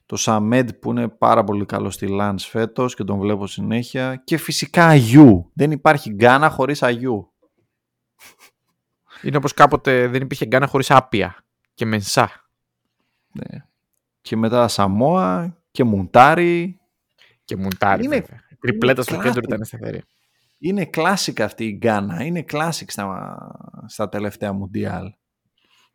Το 0.05 0.15
Σαμέντ 0.15 0.71
που 0.71 0.89
είναι 0.89 1.07
πάρα 1.09 1.43
πολύ 1.43 1.65
καλό 1.65 1.89
στη 1.89 2.07
Λάνς 2.07 2.45
φέτος 2.45 2.95
και 2.95 3.03
τον 3.03 3.19
βλέπω 3.19 3.47
συνέχεια. 3.47 4.15
Και 4.15 4.37
φυσικά 4.37 4.87
Αγιού. 4.87 5.51
Δεν 5.53 5.71
υπάρχει 5.71 6.09
Γκάνα 6.09 6.49
χωρίς 6.49 6.83
Αγιού. 6.83 7.33
Είναι 9.21 9.37
όπως 9.37 9.53
κάποτε 9.53 10.07
δεν 10.07 10.21
υπήρχε 10.21 10.45
Γκάνα 10.45 10.67
χωρίς 10.67 10.91
Άπια 10.91 11.45
και 11.73 11.85
Μενσά. 11.85 12.47
Ναι. 13.33 13.57
Και 14.21 14.35
μετά 14.37 14.67
Σαμόα 14.67 15.57
και 15.71 15.83
Μουντάρι. 15.83 16.79
Και 17.45 17.55
Μουντάρι 17.55 18.03
Είναι- 18.03 18.19
βέβαια. 18.19 18.39
Η 18.49 18.55
τριπλέτα 18.59 19.01
στο 19.01 19.11
classic. 19.13 19.33
κέντρο 19.33 19.47
ήταν 19.53 19.65
σταθερή. 19.65 20.01
Είναι 20.57 20.85
classic 20.85 21.41
αυτή 21.41 21.65
η 21.65 21.71
Γκάνα. 21.77 22.23
Είναι 22.23 22.41
classic 22.41 22.91
στα, 22.91 23.37
στα 23.87 24.09
τελευταία 24.09 24.53
Μουντιάλ. 24.53 25.03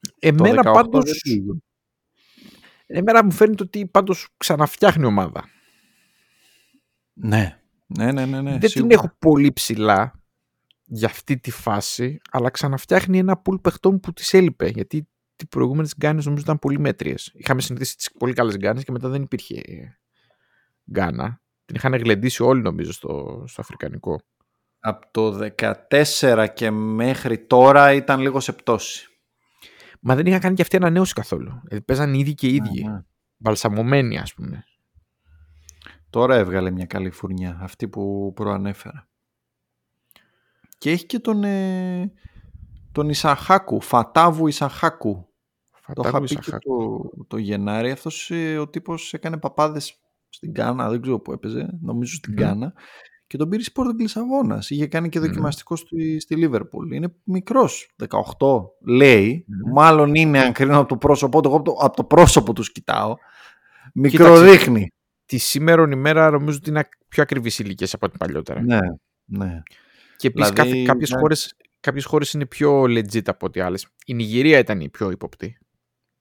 Το 0.01 0.13
Εμένα 0.19 0.63
18 0.63 0.73
πάντως, 0.73 1.05
δεν 1.05 1.15
πήγε. 1.23 1.53
Εμένα 2.89 3.25
μου 3.25 3.31
φαίνεται 3.31 3.63
ότι 3.63 3.87
πάντως 3.87 4.29
ξαναφτιάχνει 4.37 5.05
ομάδα. 5.05 5.45
Ναι. 7.13 7.61
Ναι, 7.87 8.13
ναι, 8.13 8.27
ναι, 8.27 8.41
ναι. 8.41 8.51
δεν 8.51 8.61
την 8.61 8.69
σίγουρα. 8.69 8.95
έχω 8.95 9.17
πολύ 9.19 9.53
ψηλά 9.53 10.21
για 10.85 11.07
αυτή 11.07 11.39
τη 11.39 11.51
φάση, 11.51 12.21
αλλά 12.31 12.51
ξαναφτιάχνει 12.51 13.19
ένα 13.19 13.39
πουλ 13.39 13.57
παιχτών 13.57 14.01
που 14.01 14.13
τη 14.13 14.39
έλειπε. 14.39 14.69
Γιατί 14.69 15.09
οι 15.37 15.47
προηγούμενε 15.47 15.89
γκάνες 15.97 16.25
νομίζω 16.25 16.43
ήταν 16.43 16.59
πολύ 16.59 16.79
μέτριες. 16.79 17.31
Είχαμε 17.35 17.61
συνηθίσει 17.61 17.97
τις 17.97 18.11
πολύ 18.19 18.33
καλές 18.33 18.57
γκάνες 18.57 18.85
και 18.85 18.93
μετά 18.93 19.09
δεν 19.09 19.23
υπήρχε 19.23 19.61
γκάνα. 20.91 21.41
Την 21.65 21.77
είχαν 21.77 21.95
γλεντήσει 21.95 22.43
όλοι 22.43 22.63
νομίζω 22.63 22.93
στο, 22.93 23.45
στο 23.47 23.61
Αφρικανικό. 23.61 24.21
Από 24.81 25.07
το 25.11 25.49
14 25.91 26.47
και 26.55 26.71
μέχρι 26.71 27.39
τώρα 27.39 27.93
ήταν 27.93 28.21
λίγο 28.21 28.41
σε 28.41 28.53
πτώση. 28.53 29.09
Μα 30.09 30.15
δεν 30.15 30.27
είχαν 30.27 30.41
κάνει 30.41 30.55
και 30.55 30.63
αυτή 30.63 30.77
ανανέωση 30.77 31.13
καθόλου. 31.13 31.61
Δηλαδή 31.65 31.85
παίζαν 31.85 32.15
οι 32.15 32.19
ίδιοι 32.19 32.35
και 32.35 32.47
οι 32.47 32.55
ίδιοι. 32.55 32.85
Ναι. 32.85 33.05
Μπαλσαμωμένοι, 33.37 34.19
ας 34.19 34.35
πούμε. 34.35 34.65
Τώρα 36.11 36.37
έβγαλε 36.37 36.71
μια 36.71 36.87
καλή 36.87 37.11
φουρνιά, 37.11 37.59
αυτή 37.61 37.89
που 37.89 38.33
προανέφερα. 38.35 39.09
Και 40.79 40.91
έχει 40.91 41.07
και 41.07 41.19
τον, 41.19 41.45
ε, 41.45 42.13
τον 42.93 43.09
Ισαχάκου, 43.09 43.81
Φατάβου 43.81 44.47
Ισαχάκου. 44.47 45.29
Το 45.95 46.03
είχα 46.03 46.11
Φατάκου 46.11 46.25
πει 46.25 46.35
και 46.35 46.41
Ισαχάκου. 46.41 47.11
το, 47.17 47.25
το 47.25 47.37
Γενάρη. 47.37 47.91
Αυτός 47.91 48.31
ε, 48.31 48.59
ο 48.59 48.69
τύπος 48.69 49.13
έκανε 49.13 49.39
παπάδες 49.39 50.01
στην 50.29 50.55
Κάνα, 50.55 50.89
δεν 50.91 51.01
ξέρω 51.01 51.21
που 51.21 51.33
έπαιζε, 51.33 51.79
νομίζω 51.81 52.15
στην 52.15 52.33
Μμμ. 52.33 52.41
Κάνα. 52.41 52.73
Και 53.29 53.37
τον 53.37 53.49
πήρε 53.49 53.63
σπορ 53.63 53.87
των 53.87 53.99
Λισαβόνας. 53.99 54.71
Είχε 54.71 54.87
κάνει 54.87 55.09
και 55.09 55.19
Μμμ. 55.19 55.27
δοκιμαστικό 55.27 55.77
στη, 55.77 56.21
στη 56.21 56.37
Λίβερπουλ. 56.37 56.93
Είναι 56.93 57.15
μικρός, 57.25 57.91
18 58.39 58.63
λέει. 58.87 59.45
Μμμ. 59.49 59.73
Μάλλον 59.73 60.15
είναι 60.15 60.41
αν 60.41 60.53
κρίνω 60.53 60.79
από 60.79 60.89
το 60.89 60.97
πρόσωπό 60.97 61.41
του. 61.41 61.49
Εγώ 61.49 61.57
από 61.57 61.65
το, 61.65 61.77
από 61.85 61.97
το 61.97 62.05
πρόσωπο 62.05 62.53
τους 62.53 62.73
κοιτάω. 62.73 63.15
Μικρό 63.95 64.25
Κοίταξε. 64.25 64.45
δείχνει. 64.51 64.93
Τη 65.27 65.39
σήμερον 65.39 65.91
ημέρα 65.91 66.31
νομίζω 66.31 66.57
ότι 66.61 66.71
είναι 66.71 66.89
πιο 67.09 67.23
ακριβεί 67.23 67.51
ηλικίες 67.59 67.95
από 67.95 68.07
ό,τι 68.07 68.17
παλιότερα. 68.19 68.63
Ναι, 68.63 68.79
ναι. 69.25 69.63
Και 70.17 70.27
επίσης 70.27 70.51
Δηλαδή, 70.51 70.83
κάποιες 70.83 71.11
ναι. 71.11 71.19
χώρες 71.19 71.55
κάποιες 71.81 72.05
χώρες 72.05 72.33
είναι 72.33 72.47
πιο 72.47 72.83
legit 72.83 73.29
από 73.29 73.47
ό,τι 73.47 73.61
άλλες. 73.61 73.87
Η 74.07 74.15
Νιγηρία 74.15 74.59
ήταν 74.59 74.81
η 74.81 74.89
πιο 74.89 75.11
ύποπτη. 75.11 75.59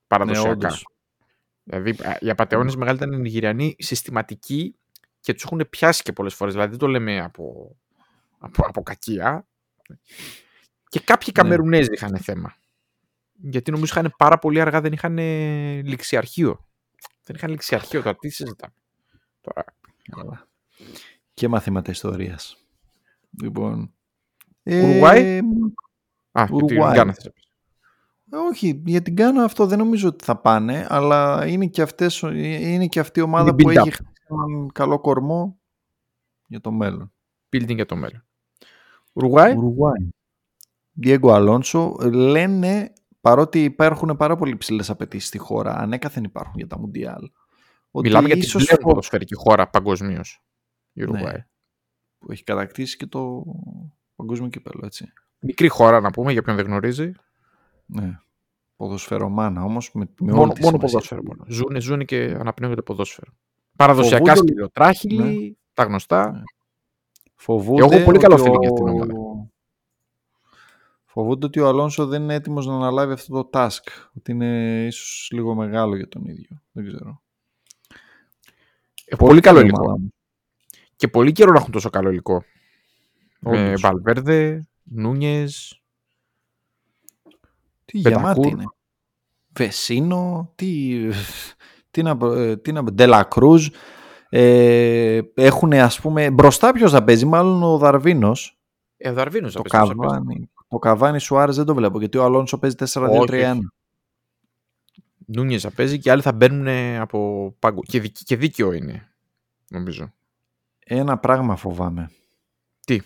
Παραδοσιακά. 0.06 0.48
Ναι, 0.48 0.52
όντως. 0.54 0.86
δηλαδή 1.64 1.90
α, 1.90 2.18
οι 2.20 2.30
απαταιώνες 2.30 2.76
μεγάλοι 2.76 2.96
ήταν 2.96 3.12
οι 3.12 3.18
Νιγηριανοί 3.18 3.76
συστηματικοί 3.78 4.74
και 5.20 5.32
τους 5.34 5.44
έχουν 5.44 5.66
πιάσει 5.70 6.02
και 6.02 6.12
πολλές 6.12 6.34
φορές. 6.34 6.52
Δηλαδή 6.52 6.70
δεν 6.70 6.78
το 6.78 6.86
λέμε 6.86 7.20
από, 7.20 7.76
από, 8.38 8.66
από 8.66 8.82
κακία. 8.82 9.46
Και 10.88 11.00
κάποιοι 11.00 11.32
Ναι. 11.36 11.42
Καμερουνέζοι 11.42 11.92
είχαν 11.92 12.16
θέμα. 12.18 12.54
Γιατί 13.32 13.70
νομίζω 13.70 13.92
είχαν 13.96 14.14
πάρα 14.18 14.38
πολύ 14.38 14.60
αργά, 14.60 14.80
δεν 14.80 14.92
είχαν 14.92 15.16
ληξιαρχείο. 15.86 16.66
Δεν 17.24 17.36
είχαν 17.36 17.50
ληξιαρχείο, 17.50 18.02
τώρα 18.02 18.16
τι 18.16 18.28
συζητάμε. 18.28 18.74
Τώρα, 19.40 19.64
Καλά. 20.10 20.46
Και 21.34 21.48
μαθήματα 21.48 21.90
ιστορίας. 21.90 22.66
Λοιπόν. 23.42 23.92
Ουρουάη; 24.64 25.22
ε, 25.22 25.40
Α, 26.32 26.44
και 26.46 26.56
την 26.66 26.76
Ουρουάη. 26.76 26.92
Γκάνα 26.94 27.12
θες 27.12 27.24
να 27.24 27.30
πεις. 27.30 27.50
όχι, 28.50 28.82
για 28.86 29.02
την 29.02 29.16
Κάνα 29.16 29.44
αυτό 29.44 29.66
δεν 29.66 29.78
νομίζω 29.78 30.08
ότι 30.08 30.24
θα 30.24 30.36
πάνε, 30.40 30.86
αλλά 30.90 31.46
είναι 31.46 31.66
και, 31.66 31.82
αυτές, 31.82 32.20
είναι 32.20 32.86
και 32.86 33.00
αυτή 33.00 33.20
η 33.20 33.22
ομάδα 33.22 33.48
Είναι 33.50 33.62
που 33.62 33.68
build 33.68 33.76
έχει 33.76 33.88
up. 33.88 33.92
χτίσει 33.92 34.10
έναν 34.30 34.70
καλό 34.72 35.00
κορμό 35.00 35.60
για 36.46 36.60
το 36.60 36.70
μέλλον. 36.70 37.12
Building 37.52 37.74
για 37.74 37.86
το 37.86 37.96
μέλλον. 37.96 38.24
Ουρουάη. 39.12 39.54
Ουρουάη. 39.56 40.08
Διέγκο 40.92 41.32
Αλόνσο 41.32 41.96
λένε 42.12 42.92
παρότι 43.20 43.64
υπάρχουν 43.64 44.16
πάρα 44.16 44.36
πολύ 44.36 44.56
ψηλές 44.56 44.90
απαιτήσεις 44.90 45.28
στη 45.28 45.38
χώρα, 45.38 45.74
ανέκαθεν 45.76 46.24
υπάρχουν 46.24 46.54
για 46.56 46.66
τα 46.66 46.78
Μουντιάλ. 46.78 47.30
ότι 47.90 48.06
Μιλάμε 48.06 48.26
για 48.26 48.34
την 48.36 48.44
ίσως 48.44 48.64
πλέον 48.64 48.80
φο- 48.80 48.88
ποδοσφαιρική 48.88 49.34
χώρα 49.34 49.68
παγκοσμίως. 49.68 50.42
Η 50.92 51.02
Ουρουάη. 51.02 51.22
Ναι. 51.22 51.46
που 52.18 52.32
έχει 52.32 52.44
κατακτήσει 52.44 52.96
και 52.96 53.06
το 53.06 53.44
παγκόσμιο 54.16 54.48
κύπελο, 54.48 54.80
έτσι. 54.86 55.12
Μικρή 55.40 55.68
χώρα 55.68 56.00
να 56.00 56.10
πούμε 56.10 56.32
για 56.32 56.42
ποιον 56.42 56.56
δεν 56.56 56.64
γνωρίζει. 56.66 57.12
Ναι. 57.86 58.18
Ποδοσφαιρομάνα 58.76 59.62
όμως 59.64 59.90
με, 59.94 60.08
με 60.20 60.32
μόνο 60.32 60.42
όλη 60.42 60.52
τη 60.52 60.60
μόνο 60.62 60.76
σημασία. 60.76 60.78
ποδόσφαιρο. 60.88 61.22
Μόνο. 61.24 61.44
Ζούνε, 61.48 61.80
ζούνε 61.80 62.04
και 62.04 62.36
αναπνέονται 62.38 62.82
ποδόσφαιρο. 62.82 63.32
Παραδοσιακά 63.78 64.24
Φοβούνται- 64.34 64.48
σκληροτράχυλοι, 64.52 65.58
τα 65.74 65.82
γνωστά. 65.84 66.30
Ναι. 66.32 66.42
Φοβούνται 67.34 67.94
Εγώ 67.96 68.04
πολύ 68.04 68.18
καλό 68.18 68.34
ότι 68.34 68.42
feeling 68.44 68.54
ο- 68.56 68.60
για 68.60 68.68
αυτήν 68.68 68.84
την 68.84 68.94
ομάδα. 68.94 69.12
Φοβούνται 71.04 71.46
ότι 71.46 71.60
ο 71.60 71.66
Αλόνσο 71.68 72.06
δεν 72.06 72.22
είναι 72.22 72.34
έτοιμος 72.34 72.66
να 72.66 72.74
αναλάβει 72.74 73.12
αυτό 73.12 73.42
το 73.42 73.50
task. 73.52 74.08
Ότι 74.16 74.32
είναι 74.32 74.84
ίσως 74.86 75.28
λίγο 75.32 75.54
μεγάλο 75.54 75.96
για 75.96 76.08
τον 76.08 76.24
ίδιο. 76.24 76.62
Δεν 76.72 76.86
ξέρω. 76.86 77.22
Ε, 79.04 79.16
πολύ 79.16 79.40
καλό 79.40 79.56
καλή 79.56 79.68
υλικό. 79.68 79.82
ομάδα 79.84 79.98
μου. 80.00 80.12
Και 80.96 81.08
πολύ 81.08 81.32
καιρό 81.32 81.52
να 81.52 81.58
έχουν 81.58 81.72
τόσο 81.72 81.90
καλό 81.90 82.10
υλικό. 82.10 82.44
Με 83.38 83.66
Όντως. 83.66 83.80
Βαλβέρδε, 83.80 84.68
Νούνιες. 84.82 85.82
Τι 87.84 88.00
Μπεντακούρ. 88.00 88.20
γεμάτη 88.34 88.48
είναι. 88.48 88.64
Βεσίνο, 89.52 90.52
τι, 90.54 90.98
τι 91.98 92.04
να, 92.04 92.18
ε, 92.40 92.56
τι 92.56 92.72
να 92.72 92.82
Ντελα 92.82 93.24
Κρούζ. 93.24 93.68
Ε, 94.28 95.20
έχουν 95.34 95.72
ας 95.72 96.00
πούμε 96.00 96.30
μπροστά 96.30 96.72
ποιος 96.72 96.90
θα 96.92 97.04
παίζει 97.04 97.26
μάλλον 97.26 97.62
ο 97.62 97.78
Δαρβίνος 97.78 98.58
Ε, 98.96 99.12
Δαρβίνος 99.12 99.52
το 99.52 99.62
Καβάνι 99.62 100.50
το 100.68 100.78
Καβάνι 100.78 101.20
Σουάρες 101.20 101.56
δεν 101.56 101.64
το 101.64 101.74
βλέπω 101.74 101.98
γιατί 101.98 102.18
ο 102.18 102.24
Αλόνσο 102.24 102.58
παίζει 102.58 102.76
4-2-3-1 102.92 103.56
Νούνιες 105.26 105.62
θα 105.62 105.70
παίζει 105.70 105.98
και 105.98 106.10
άλλοι 106.10 106.22
θα 106.22 106.32
μπαίνουν 106.32 106.68
από 107.00 107.54
πάγκο. 107.58 107.80
Και, 107.82 108.00
δικ- 108.00 108.16
και 108.24 108.36
δίκαιο 108.36 108.72
είναι, 108.72 109.08
νομίζω. 109.68 110.12
ένα 110.78 111.18
πράγμα 111.18 111.56
φοβάμαι 111.56 112.10
Τι; 112.86 113.00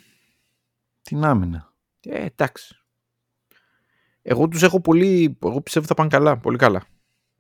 την 1.03 1.25
άμυνα 1.25 1.73
Ε, 2.01 2.25
εντάξει. 2.25 2.77
Εγώ 4.23 4.49
τους 4.49 4.63
έχω 4.63 4.81
πολύ. 4.81 5.39
Εγώ 5.45 5.61
πιστεύω 5.61 5.87
θα 5.87 5.95
πάνε 5.95 6.09
καλά. 6.09 6.39
Πολύ 6.39 6.57
καλά. 6.59 6.83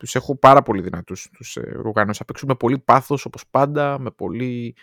Τους 0.02 0.14
έχω 0.14 0.36
πάρα 0.36 0.62
πολύ 0.62 0.82
δυνατούς 0.82 1.28
τους 1.32 1.56
ε, 1.56 1.60
Ρουγανούς. 1.74 2.16
Θα 2.16 2.24
παίξουν 2.24 2.48
με 2.48 2.54
πολύ 2.54 2.78
πάθος 2.78 3.24
όπως 3.24 3.44
πάντα. 3.50 3.98
Με 3.98 4.10
πολύ. 4.10 4.74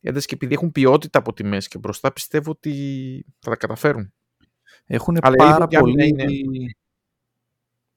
ένταση 0.00 0.26
και 0.26 0.34
επειδή 0.34 0.54
έχουν 0.54 0.72
ποιότητα 0.72 1.18
από 1.18 1.32
τη 1.32 1.44
μέση 1.44 1.68
και 1.68 1.78
μπροστά 1.78 2.12
πιστεύω 2.12 2.50
ότι 2.50 2.72
θα 3.38 3.50
τα 3.50 3.56
καταφέρουν. 3.56 4.12
Έχουν 4.86 5.16
Αλλά 5.22 5.34
η 5.34 5.36
πάρα 5.36 5.64
ίδια 5.64 5.78
άμυνα 5.78 5.80
πολύ 5.80 6.08
είναι- 6.08 6.74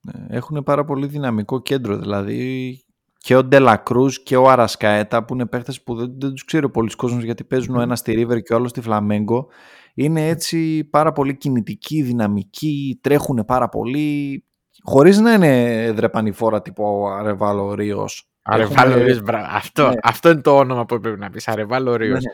Ναι, 0.02 0.26
έχουν 0.30 0.64
πάρα 0.64 0.86
πολύ 0.86 1.08
δυναμικό 1.08 1.62
κέντρο 1.62 1.98
δηλαδή 1.98 2.80
και 3.18 3.36
ο 3.36 3.44
Ντελακρούζ 3.44 4.18
και 4.18 4.36
ο 4.36 4.50
Αρασκαέτα 4.50 5.26
που 5.26 5.34
είναι 5.34 5.46
παίχτες 5.46 5.84
που 5.84 5.96
δεν, 5.96 6.14
δεν 6.20 6.32
τους 6.32 6.46
ξέρει 6.46 6.66
ο 6.66 6.72
πολλής 6.72 6.96
κόσμος 6.96 7.24
γιατί 7.24 7.44
παίζουν 7.44 7.76
ο 7.76 7.82
ένας 7.82 8.00
στη 8.00 8.14
River 8.18 8.42
και 8.44 8.54
ο 8.54 8.56
άλλος 8.56 8.70
στη 8.70 8.82
Φλαμέγκο 8.82 9.48
είναι 9.94 10.28
έτσι 10.28 10.84
πάρα 10.84 11.12
πολύ 11.12 11.38
κινητικοί, 11.38 12.02
δυναμικοί, 12.02 13.00
τρέχουν 13.02 13.44
πάρα 13.46 13.70
πολύ 13.70 14.44
χωρίς 14.86 15.20
να 15.20 15.34
είναι 15.34 15.92
δρεπανηφόρα 15.92 16.62
τύπου 16.62 16.84
ο 16.84 17.08
Αρεβάλο 17.12 17.74
Ρίος. 17.74 18.30
Αρεβάλο 18.42 18.90
Έχουμε- 18.92 19.06
Ρίος, 19.06 19.22
μπράβο. 19.22 19.46
Αυτό, 19.50 19.88
Ναι. 19.88 19.96
αυτό 20.04 20.30
είναι 20.30 20.42
το 20.42 20.58
όνομα 20.58 20.86
που 20.86 21.00
πρέπει 21.00 21.20
να 21.20 21.30
πεις. 21.30 21.48
Αρεβάλο 21.48 21.96
Ρίος. 21.96 22.24
Ναι, 22.24 22.32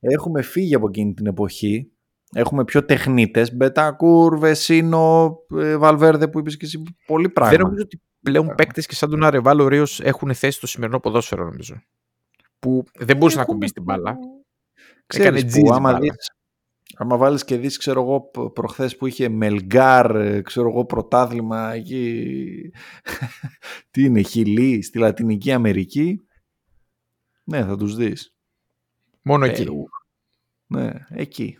ναι. 0.00 0.14
Έχουμε 0.14 0.42
φύγει 0.42 0.74
από 0.74 0.88
εκείνη 0.88 1.14
την 1.14 1.26
εποχή. 1.26 1.92
Έχουμε 2.34 2.64
πιο 2.64 2.84
τεχνίτες. 2.84 3.54
Μπετακούρ, 3.56 4.38
Βεσίνο, 4.38 5.36
ε, 5.58 5.76
Βαλβέρδε 5.76 6.28
που 6.28 6.38
είπες 6.38 6.56
και 6.56 6.64
εσύ. 6.64 6.82
Πολύ 7.06 7.28
πράγμα. 7.28 7.56
Δεν 7.56 7.60
νομίζω 7.66 7.82
ότι 7.82 8.02
πλέον 8.22 8.54
παίκτες 8.54 8.86
και 8.86 8.94
σαν 8.94 9.10
τον 9.10 9.24
Αρεβάλο 9.24 9.68
Ρίος 9.68 10.00
έχουν 10.00 10.34
θέση 10.34 10.56
στο 10.56 10.66
σημερινό 10.66 11.00
ποδόσφαιρο, 11.00 11.44
νομίζω. 11.44 11.82
Που 12.58 12.84
δεν 12.98 13.16
μπορούσε 13.16 13.36
να 13.36 13.42
Έχουν- 13.42 13.54
κουμπίσει 13.54 13.72
την 13.72 13.82
μπάλα. 13.82 14.16
Ξέρεις 15.06 15.26
Έκανε 15.26 15.40
που, 15.40 15.46
τζιζ 15.46 15.70
άμα, 15.70 15.80
μπάλα. 15.80 15.98
δεις, 15.98 16.30
άμα 16.94 17.16
βάλεις 17.16 17.44
και 17.44 17.56
δεις, 17.56 17.76
ξέρω 17.76 18.02
εγώ, 18.02 18.20
π- 18.20 18.52
προχθές 18.52 18.96
που 18.96 19.06
είχε 19.06 19.28
Μελγκάρ, 19.28 20.16
ε, 20.16 20.42
ξέρω 20.42 20.68
εγώ, 20.68 20.84
πρωτάθλημα 20.84 21.72
εκεί, 21.72 22.70
τι 23.90 24.04
είναι, 24.04 24.22
Χιλή, 24.22 24.82
στη 24.82 24.98
Λατινική 24.98 25.52
Αμερική, 25.52 26.22
Ναι, 27.44 27.64
θα 27.64 27.76
τους 27.76 27.96
δεις. 27.96 28.34
Μόνο 29.22 29.44
εκεί. 29.44 29.62
Περού. 29.62 29.84
Ναι, 30.66 30.90
εκεί. 31.08 31.58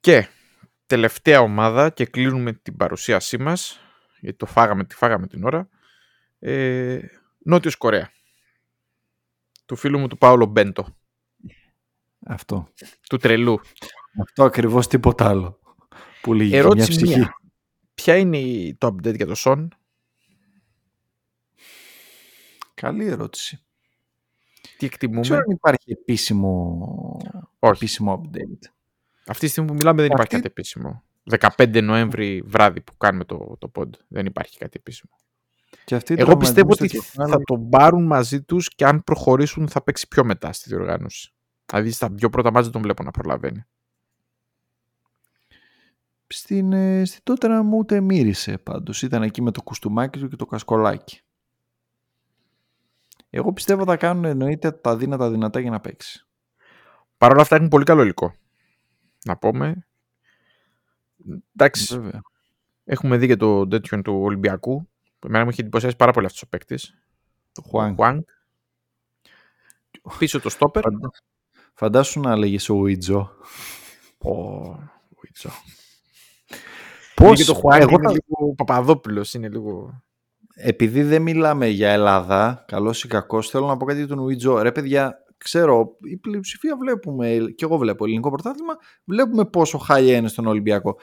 Και 0.00 0.28
τελευταία 0.86 1.40
ομάδα 1.40 1.90
και 1.90 2.06
κλείνουμε 2.06 2.52
την 2.52 2.76
παρουσίασή 2.76 3.38
μας, 3.38 3.80
γιατί 4.20 4.36
το 4.36 4.46
φάγαμε, 4.46 4.84
τη 4.84 4.94
φάγαμε 4.94 5.26
την 5.26 5.44
ώρα, 5.44 5.68
ε, 6.38 7.00
Νότιος 7.38 7.76
Κορέα. 7.76 8.10
Του 9.66 9.76
φίλου 9.76 9.98
μου 9.98 10.08
του 10.08 10.18
Πάολο 10.18 10.46
Μπέντο, 10.46 10.96
Αυτό. 12.26 12.68
του 13.08 13.16
τρελού. 13.16 13.60
Αυτό 14.22 14.44
ακριβώς 14.44 14.86
τίποτα 14.86 15.28
άλλο. 15.28 15.58
Που 16.22 16.34
λύγει 16.34 16.50
και 16.50 16.56
μια 16.56 16.64
Ερώτηση 16.64 16.88
ψυχή. 16.90 17.16
μία. 17.18 17.34
Ποια 17.94 18.16
είναι 18.16 18.38
η- 18.38 18.74
το 18.74 18.86
update 18.86 19.16
για 19.16 19.26
το 19.26 19.34
Son; 19.36 19.68
Καλή 22.74 23.06
ερώτηση. 23.06 23.56
Τι 24.62 24.70
Δεν 24.78 24.88
εκτιμούμε; 24.92 25.20
ξέρω 25.20 25.38
αν 25.38 25.50
υπάρχει 25.50 25.90
επίσημο, 25.92 26.86
Όχι. 27.58 27.72
επίσημο 27.84 28.22
update. 28.24 28.68
Αυτή 29.26 29.44
τη 29.44 29.50
στιγμή 29.50 29.68
που 29.70 29.74
μιλάμε 29.76 30.02
δεν 30.02 30.10
υπάρχει 30.10 30.34
Αυτή- 30.34 30.36
κάτι 30.36 30.46
επίσημο. 30.46 31.02
15 31.24 31.80
Νοέμβρη 31.82 32.42
βράδυ 32.46 32.80
που 32.80 32.96
κάνουμε 32.96 33.24
το, 33.24 33.56
το 33.58 33.70
pod. 33.74 33.88
Δεν 34.08 34.26
υπάρχει 34.26 34.58
κάτι 34.58 34.76
επίσημο. 34.80 35.12
Και 35.84 35.94
αυτοί 35.94 36.12
οι 36.12 36.16
Εγώ 36.18 36.36
πιστεύω 36.36 36.68
ότι 36.70 36.76
τραυματισμοί 36.76 37.02
στο 37.02 37.12
θα 37.22 37.24
κεφάλι- 37.24 37.44
τον 37.44 37.68
πάρουν 37.68 38.06
μαζί 38.06 38.42
τους 38.42 38.68
και 38.74 38.84
αν 38.84 39.04
προχωρήσουν 39.04 39.68
θα 39.68 39.82
παίξει 39.82 40.08
πιο 40.08 40.24
μετά 40.24 40.52
στη 40.52 40.68
διοργάνωση. 40.68 41.32
Δηλαδή 41.72 41.90
στα 41.90 42.08
δύο 42.08 42.30
πρώτα 42.30 42.48
μάτια 42.48 42.62
δεν 42.62 42.72
τον 42.72 42.82
βλέπω 42.82 43.02
να 43.02 43.10
προλαβαίνει. 43.10 43.64
Στην, 46.26 46.72
ε, 46.72 47.04
στην 47.04 47.20
τότε 47.22 47.48
να 47.48 47.62
μου 47.62 47.76
ούτε 47.76 48.00
μύρισε 48.00 48.58
πάντως. 48.58 49.02
Ήταν 49.02 49.22
εκεί 49.22 49.42
με 49.42 49.50
το 49.50 49.62
κουστούμάκι 49.62 50.18
του 50.18 50.28
και 50.28 50.36
το 50.36 50.46
κασκολάκι. 50.46 51.20
Εγώ 53.30 53.52
πιστεύω 53.52 53.84
θα 53.84 53.96
κάνουν 53.96 54.24
εννοείται 54.24 54.72
τα 54.72 54.96
δύνατα 54.96 55.30
δυνατά 55.30 55.60
για 55.60 55.70
να 55.70 55.80
παίξει. 55.80 56.26
Παρ' 57.18 57.32
όλα 57.32 57.42
αυτά 57.42 57.56
έχουν 57.56 57.68
πολύ 57.68 57.84
καλό 57.84 58.02
υλικό. 58.02 58.34
Να 59.24 59.36
πούμε. 59.36 59.86
Εντάξει, 61.54 61.94
Βέβαια. 61.98 62.22
έχουμε 62.84 63.16
δει 63.16 63.26
και 63.26 63.36
το 63.36 63.68
τέτοιο 63.68 64.02
του 64.02 64.20
Ολυμπιακού. 64.22 64.88
Εμένα 65.26 65.44
μου 65.44 65.50
είχε 65.50 65.60
εντυπωσιάσει 65.60 65.96
πάρα 65.96 66.12
πολύ 66.12 66.26
αυτός 66.26 66.42
ο 66.42 66.48
παίκτης. 66.48 66.94
Το 67.52 67.62
Χουάνγκ. 67.62 67.96
Χουάνγκ. 67.96 68.22
Πίσω 70.18 70.40
το 70.40 70.48
στόπερ. 70.48 70.82
Φαντα... 71.74 71.98
Φαντάσου 72.02 72.20
να 72.20 72.36
λέγεις 72.36 72.68
ο 72.68 72.86
Ιτζο. 72.86 73.30
Ο 74.18 74.30
Ουίτσο. 75.22 75.50
Πώς; 77.14 77.38
Και 77.38 77.44
το 77.44 77.54
Χουάνγκ 77.54 77.82
εγώ 77.82 77.94
είναι 77.94 78.08
θα- 78.08 78.12
λίγο 78.12 78.54
Παπαδόπουλος, 78.54 79.34
είναι 79.34 79.48
λίγο... 79.48 80.02
Επειδή 80.54 81.02
δεν 81.02 81.22
μιλάμε 81.22 81.66
για 81.66 81.90
Ελλάδα, 81.90 82.64
καλός 82.68 83.04
ή 83.04 83.08
κακός, 83.08 83.50
θέλω 83.50 83.66
να 83.66 83.76
πω 83.76 83.84
κάτι 83.84 83.98
για 83.98 84.08
τον 84.08 84.18
Ουιτζο. 84.18 84.62
Ρε 84.62 84.72
παιδιά, 84.72 85.14
ξέρω, 85.36 85.96
η 86.00 86.16
πλειοψηφία 86.16 86.76
βλέπουμε, 86.76 87.38
και 87.56 87.64
εγώ 87.64 87.76
βλέπω 87.76 88.04
ελληνικό 88.04 88.30
πρωτάθλημα, 88.30 88.76
βλέπουμε 89.04 89.44
πόσο 89.44 89.78
χάλια 89.78 90.16
είναι 90.16 90.28
στον 90.28 90.46
Ολυμπιακό. 90.46 90.96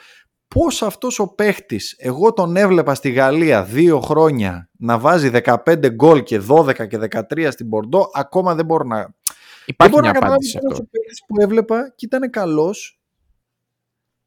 Πώς 0.54 0.82
αυτός 0.82 1.18
ο 1.18 1.34
παίχτης, 1.34 1.94
εγώ 1.98 2.32
τον 2.32 2.56
έβλεπα 2.56 2.94
στη 2.94 3.10
Γαλλία 3.10 3.64
δύο 3.64 4.00
χρόνια 4.00 4.70
να 4.78 4.98
βάζει 4.98 5.30
15 5.44 5.88
γκολ 5.90 6.22
και 6.22 6.40
12 6.48 6.86
και 6.88 6.98
13 7.30 7.48
στην 7.50 7.68
Πορντό, 7.68 8.10
ακόμα 8.14 8.54
δεν 8.54 8.64
μπορώ 8.64 8.84
να, 8.84 8.96
δεν 8.96 9.14
Υπάρχει 9.70 9.92
μπορώ 9.94 10.04
μια 10.04 10.12
να 10.12 10.18
καταλάβω 10.18 10.32
απάντηση 10.34 10.50
σε 10.50 10.58
πώς 10.58 10.72
αυτό. 10.72 10.84
ο 10.84 10.88
παίχτης 10.90 11.24
που 11.26 11.34
έβλεπα 11.40 11.92
και 11.96 12.06
ήταν 12.06 12.30
καλός, 12.30 13.00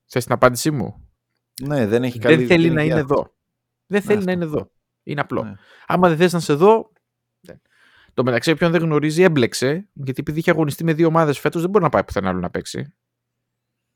Θες 0.05 0.23
την 0.23 0.33
απάντησή 0.33 0.71
μου; 0.71 1.09
ναι 1.61 1.87
δεν 1.87 2.03
έχει 2.03 2.19
καλή 2.19 2.35
δεν 2.35 2.47
θέλει 2.47 2.69
να 2.69 2.81
έχει 2.81 2.89
είναι 2.89 2.99
άθληση. 2.99 3.13
εδώ. 3.19 3.33
Δεν 3.85 4.01
θέλει 4.01 4.17
αυτό. 4.17 4.25
να 4.29 4.31
είναι 4.31 4.43
εδώ. 4.43 4.71
Είναι 5.03 5.21
απλό. 5.21 5.43
Ναι. 5.43 5.55
Άμα 5.87 6.07
δεν 6.07 6.17
θες 6.17 6.33
να 6.33 6.39
σε 6.39 6.53
δω. 6.53 6.91
δεν. 7.39 7.61
Το 8.13 8.23
μεταξύ, 8.23 8.51
όποιον 8.51 8.71
δεν 8.71 8.81
γνωρίζει, 8.81 9.23
έμπλεξε. 9.23 9.87
Γιατί 9.93 10.19
επειδή 10.19 10.39
είχε 10.39 10.51
αγωνιστεί 10.51 10.83
με 10.83 10.93
δύο 10.93 11.07
ομάδες 11.07 11.39
φέτος, 11.39 11.61
δεν 11.61 11.69
μπορεί 11.69 11.83
να 11.83 11.89
πάει 11.89 12.03
πουθενά 12.03 12.29
άλλο 12.29 12.39
να 12.39 12.49
παίξει. 12.49 12.93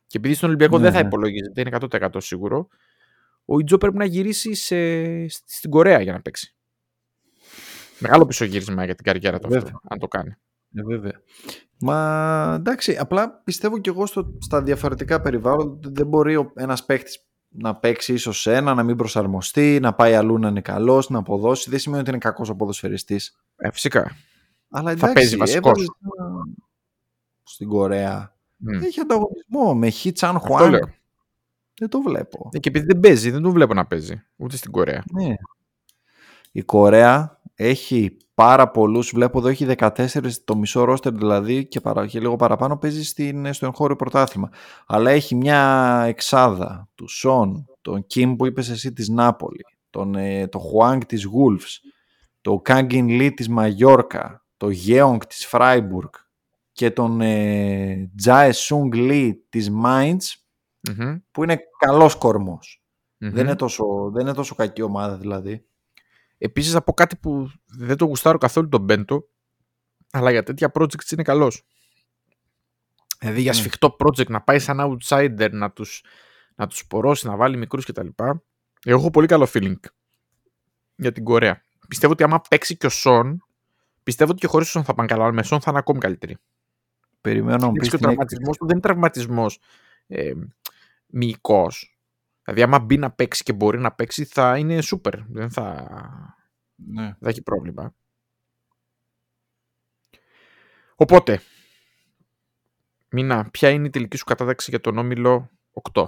Και 0.07 0.18
επειδή 0.18 0.34
στον 0.34 0.49
Ολυμπιακό 0.49 0.78
Ναι, 0.78 0.84
δεν 0.84 0.94
θα 0.94 1.02
ναι. 1.02 1.07
υπολογίζεται, 1.07 1.61
είναι 1.61 1.78
100% 1.82 2.07
σίγουρο, 2.18 2.68
ο 3.45 3.60
Ιτζο 3.60 3.78
πρέπει 3.78 3.98
να 3.98 4.06
γυρίσει 4.06 4.53
σε, 4.53 5.28
στην 5.28 5.69
Κορέα 5.69 6.02
για 6.02 6.11
να 6.11 6.22
παίξει. 6.22 6.56
Μεγάλο 7.99 8.26
πισωγύρισμα 8.26 8.86
για 8.86 8.95
την 8.95 9.06
καριέρα 9.06 9.40
του 9.40 9.48
αυτό, 9.48 9.60
Βέβαια. 9.60 9.80
αν 9.84 9.99
το 9.99 10.07
κάνει. 10.07 10.38
Ε, 10.77 10.83
βέβαια. 10.83 11.21
Μα 11.79 12.53
εντάξει, 12.57 12.97
απλά 12.97 13.41
πιστεύω 13.43 13.77
κι 13.77 13.89
εγώ 13.89 14.05
στο, 14.05 14.33
στα 14.39 14.61
διαφορετικά 14.63 15.21
περιβάλλοντα 15.21 15.71
ότι 15.71 15.89
δεν 15.93 16.07
μπορεί 16.07 16.35
ο- 16.35 16.51
ένας 16.55 16.85
παίχτης 16.85 17.25
να 17.49 17.75
παίξει 17.75 18.13
ίσως 18.13 18.41
σε 18.41 18.55
ένα, 18.55 18.73
να 18.73 18.83
μην 18.83 18.95
προσαρμοστεί, 18.95 19.79
να 19.81 19.93
πάει 19.93 20.15
αλλού 20.15 20.37
να 20.39 20.47
είναι 20.47 20.61
καλός, 20.61 21.09
να 21.09 21.19
αποδώσει. 21.19 21.69
Δεν 21.69 21.79
σημαίνει 21.79 22.01
ότι 22.01 22.09
είναι 22.09 22.19
κακός 22.19 22.49
ο 22.49 22.55
ποδοσφαιριστής. 22.55 23.37
Ε, 23.55 23.71
φυσικά. 23.71 24.11
Αλλά 24.69 24.83
Θα 24.89 24.91
εντάξει, 24.91 25.13
παίζει 25.13 25.35
βασικός. 25.37 25.71
έβαλες 25.71 25.87
ένα- 26.11 26.43
στην 27.43 27.67
Κορέα. 27.67 28.35
Μμ. 28.57 28.83
Έχει 28.83 28.99
ανταγωνισμό 28.99 29.75
με 29.75 29.89
Χι 29.89 30.11
Τσαν 30.11 30.35
Αυτό 30.35 30.47
Χουάν. 30.53 30.69
λέω. 30.69 30.89
Δεν 31.79 31.89
το 31.89 32.01
βλέπω. 32.01 32.49
Ε, 32.53 32.59
Και 32.59 32.69
επειδή 32.69 32.85
δεν 32.85 32.99
παίζει, 32.99 33.31
δεν 33.31 33.41
τον 33.41 33.51
βλέπω 33.51 33.73
να 33.73 33.85
παίζει. 33.85 34.23
Ούτε 34.35 34.57
στην 34.57 34.71
Κορέα. 34.71 35.03
Ναι. 35.11 35.33
Η 36.51 36.61
Κορέα 36.61 37.41
έχει 37.55 38.17
πάρα 38.41 38.69
πολλούς, 38.72 39.11
βλέπω 39.14 39.38
εδώ 39.38 39.47
έχει 39.47 39.65
14, 39.77 40.07
το 40.45 40.55
μισό 40.55 40.84
ρόστερ 40.84 41.14
δηλαδή 41.14 41.68
και, 41.68 41.81
παρα, 41.81 42.07
και 42.07 42.19
λίγο 42.19 42.35
παραπάνω 42.35 42.77
παίζει 42.77 43.03
στην, 43.03 43.53
στο 43.53 43.65
εγχώριο 43.65 43.95
πρωτάθλημα. 43.95 44.49
Αλλά 44.85 45.11
έχει 45.11 45.35
μια 45.35 46.03
εξάδα 46.07 46.89
του 46.95 47.07
Σον, 47.07 47.65
τον 47.81 48.05
Κιμ 48.05 48.35
που 48.35 48.45
είπες 48.45 48.69
εσύ 48.69 48.93
της 48.93 49.09
Νάπολη, 49.09 49.65
τον, 49.89 50.15
ε, 50.15 50.47
το 50.47 50.59
Χουάνγκ 50.59 51.01
της 51.01 51.23
Γούλφς, 51.23 51.81
το 52.41 52.59
Κάγκιν 52.59 53.07
Λί 53.07 53.34
της 53.34 53.49
Μαγιόρκα, 53.49 54.45
το 54.57 54.69
Γέονγκ 54.69 55.22
της 55.22 55.45
Φράιμπουργκ 55.45 56.14
και 56.72 56.91
τον 56.91 57.22
ε, 57.22 58.11
Τζάε 58.18 58.51
Σούγκ 58.51 58.93
Λί 58.93 59.45
της 59.49 59.69
Μάιντς 59.69 60.45
Μμμ. 60.89 61.15
που 61.31 61.43
είναι 61.43 61.59
καλός 61.77 62.15
κορμός. 62.15 62.84
Μμμ. 63.18 63.31
Δεν, 63.31 63.45
είναι 63.45 63.55
τόσο, 63.55 63.85
δεν 64.14 64.26
είναι 64.26 64.35
τόσο 64.35 64.55
κακή 64.55 64.81
ομάδα 64.81 65.18
δηλαδή. 65.18 65.65
Επίσης 66.38 66.72
θα 66.72 66.81
πω 66.84 66.93
κάτι 66.93 67.15
που 67.15 67.51
δεν 67.65 67.97
το 67.97 68.05
γουστάρω 68.05 68.38
καθόλου 68.38 68.68
τον 68.69 68.81
Μπέντο, 68.81 69.30
αλλά 70.11 70.31
για 70.31 70.43
τέτοια 70.43 70.72
projects 70.73 71.11
είναι 71.11 71.23
καλός. 71.23 71.65
Δηλαδή 73.19 73.41
για 73.41 73.51
Ναι. 73.51 73.57
σφιχτό 73.57 73.95
project 73.99 74.27
να 74.27 74.41
πάει 74.41 74.59
σαν 74.59 74.80
outsider, 74.81 75.49
να 75.51 75.72
τους, 75.72 76.03
να 76.55 76.68
τους 76.68 76.88
πορώσει, 76.88 77.27
να 77.27 77.35
βάλει 77.35 77.57
μικρούς 77.57 77.85
κτλ. 77.85 78.07
Εγώ 78.85 78.99
έχω 78.99 79.09
πολύ 79.09 79.27
καλό 79.27 79.47
feeling 79.53 79.80
για 80.95 81.11
την 81.11 81.23
Κορέα. 81.23 81.61
Πιστεύω 81.88 82.14
ότι 82.14 82.23
άμα 82.23 82.41
παίξει 82.49 82.77
και 82.77 82.85
ο 82.85 82.89
Σον, 82.89 83.45
πιστεύω 84.03 84.31
ότι 84.31 84.39
και 84.39 84.47
χωρίς 84.47 84.68
ο 84.68 84.72
Σον 84.72 84.84
θα 84.84 84.93
πάνε 84.93 85.07
καλά, 85.07 85.23
αλλά 85.23 85.34
με 85.34 85.43
Σον 85.43 85.61
θα 85.61 85.69
είναι 85.69 85.80
ακόμη 85.80 85.99
καλύτερη. 85.99 86.38
Περιμένω 87.22 87.57
να 87.57 87.65
μου 87.65 87.72
Εντάξει, 87.76 87.80
πεις 87.80 87.89
και 87.89 87.95
ο 87.95 87.97
την 87.97 88.07
τραυματισμός 88.07 88.57
του 88.57 88.65
δεν 88.65 88.76
είναι 88.76 88.85
τραυματισμός 88.85 89.59
ε, 90.07 90.31
μυϊκός. 91.07 91.97
Δηλαδή, 92.48 92.64
άμα 92.64 92.80
μπει 92.86 92.98
να 92.98 93.11
παίξει 93.11 93.44
και 93.44 93.53
μπορεί 93.53 93.80
να 93.80 93.91
παίξει, 93.91 94.26
θα 94.26 94.57
είναι 94.57 94.80
super. 94.82 95.24
Δεν 95.28 95.49
θα, 95.52 95.88
Ναι. 96.76 97.02
δεν 97.03 97.18
θα 97.19 97.30
έχει 97.30 97.41
πρόβλημα. 97.41 97.95
Οπότε, 100.95 101.41
Μίνα, 103.10 103.49
ποια 103.52 103.69
είναι 103.69 103.88
η 103.88 103.90
τελική 103.90 104.18
σου 104.18 104.24
κατάταξη 104.26 104.69
για 104.69 104.82
τον 104.82 104.98
όμιλο 104.98 105.49
8. 105.94 106.07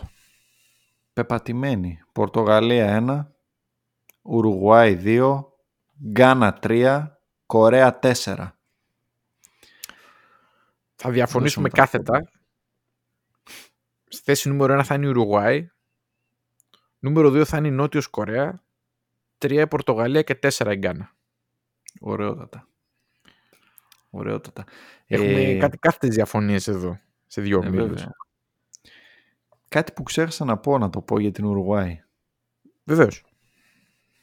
Πεπατημένη. 1.13 2.01
Πορτογαλία 2.11 2.85
1, 2.87 3.31
Ουρουγουάη 4.21 4.95
2, 5.03 5.43
Γκάνα 6.11 6.59
3, 6.61 7.07
Κορέα 7.45 7.99
4. 8.01 8.13
Θα 10.95 11.09
διαφωνήσουμε 11.11 11.69
Δώσουμε 11.69 11.69
τα 11.69 11.75
κάθετα. 11.75 12.29
Στη 14.07 14.21
θέση 14.23 14.49
νούμερο 14.49 14.79
1 14.79 14.83
θα 14.83 14.95
είναι 14.95 15.05
η 15.05 15.09
Ουρουγουάη. 15.09 15.69
Νούμερο 16.99 17.29
2 17.29 17.45
θα 17.45 17.57
είναι 17.57 17.67
η 17.67 17.71
Νότιος 17.71 18.07
Κορέα. 18.07 18.63
3 19.37 19.51
η 19.51 19.67
Πορτογαλία 19.67 20.21
και 20.21 20.39
4 20.43 20.71
η 20.71 20.75
Γκάνα. 20.75 21.15
Ωραιότατα. 21.99 22.67
Ωραιότατα. 24.09 24.63
Έχουμε 25.05 25.41
Ε, 25.41 25.57
κάτι 25.57 25.77
κάθετες 25.77 26.15
διαφωνίες 26.15 26.67
εδώ, 26.67 26.99
σε 27.27 27.41
δύο 27.41 27.61
ε, 27.63 27.67
ομίλους. 27.67 27.87
βέβαια. 27.87 28.15
Κάτι 29.67 29.91
που 29.91 30.03
ξέχασα 30.03 30.45
να 30.45 30.57
πω, 30.57 30.77
να 30.77 30.89
το 30.89 31.01
πω 31.01 31.19
για 31.19 31.31
την 31.31 31.45
Ουρουγουάη. 31.45 32.03
Βεβαίως. 32.83 33.23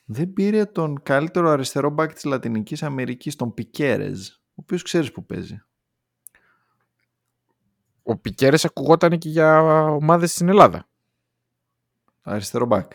Δεν 0.04 0.32
πήρε 0.32 0.64
τον 0.64 1.02
καλύτερο 1.02 1.48
αριστερό 1.48 1.90
μπακ 1.90 2.12
της 2.12 2.24
Λατινικής 2.24 2.82
Αμερικής, 2.82 3.36
τον 3.36 3.54
Πικέρεζ, 3.54 4.28
ο 4.28 4.34
οποίος 4.54 4.82
ξέρεις 4.82 5.12
που 5.12 5.24
παίζει. 5.26 5.62
Ο 8.02 8.16
Πικέρες 8.16 8.64
ακουγόταν 8.64 9.18
και 9.18 9.28
για 9.28 9.62
ομάδες 9.84 10.30
στην 10.32 10.48
Ελλάδα. 10.48 10.88
Αριστερό 12.28 12.66
μπακ. 12.66 12.92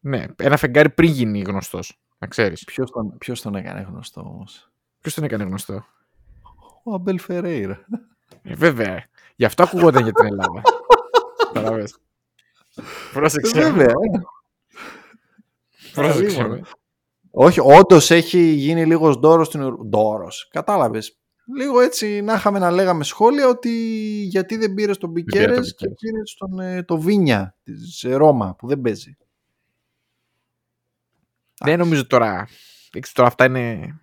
Ναι, 0.00 0.24
ένα 0.36 0.56
φεγγάρι 0.56 0.90
πριν 0.90 1.10
γίνει 1.10 1.40
γνωστός, 1.40 2.02
να 2.18 2.26
ξέρεις. 2.26 2.64
Ποιος 2.64 2.90
τον, 2.90 3.18
ποιος 3.18 3.42
τον 3.42 3.54
έκανε 3.54 3.80
γνωστό 3.80 4.20
όμως; 4.20 4.70
Ποιος 5.00 5.14
τον 5.14 5.24
έκανε 5.24 5.44
γνωστό; 5.44 5.84
Ο 6.82 6.94
Αμπέλ 6.94 7.18
Φερέιρα. 7.18 7.86
Ε, 8.42 8.54
βέβαια. 8.54 9.04
Γι' 9.36 9.44
αυτό 9.44 9.62
ακουγόταν 9.62 10.02
για 10.02 10.12
την 10.12 10.26
Ελλάδα. 10.26 10.62
Καταλαβες. 11.52 11.98
Πρόσεξε. 13.12 13.60
Βέβαια. 13.60 13.84
ε. 13.86 14.20
Πρόσεξε. 15.92 16.36
Καλή 16.36 16.48
με. 16.50 16.60
Όχι, 17.30 17.60
όντως 17.60 18.10
έχει 18.10 18.40
γίνει 18.40 18.86
λίγος 18.86 19.18
ντόρος 19.18 19.46
στην 19.46 19.86
Ντόρος. 19.86 20.48
Κατάλαβες. 20.50 21.21
Λίγο 21.56 21.80
έτσι 21.80 22.20
να 22.20 22.34
είχαμε 22.34 22.58
να 22.58 22.70
λέγαμε 22.70 23.04
σχόλια 23.04 23.48
ότι 23.48 23.70
γιατί 24.28 24.56
δεν 24.56 24.74
πήρε 24.74 24.94
τον 24.94 25.12
Πικέρες 25.12 25.74
και 25.74 25.88
πήρε 25.88 26.22
τον 26.38 26.58
ε, 26.60 26.82
το 26.82 27.00
Βίνια 27.00 27.56
της 27.62 28.04
Ρώμα 28.08 28.54
που 28.58 28.66
δεν 28.66 28.80
παίζει. 28.80 29.16
Δεν 31.64 31.78
νομίζω 31.78 32.06
τώρα. 32.06 32.48
Τώρα 33.12 33.28
αυτά 33.28 33.44
είναι. 33.44 33.94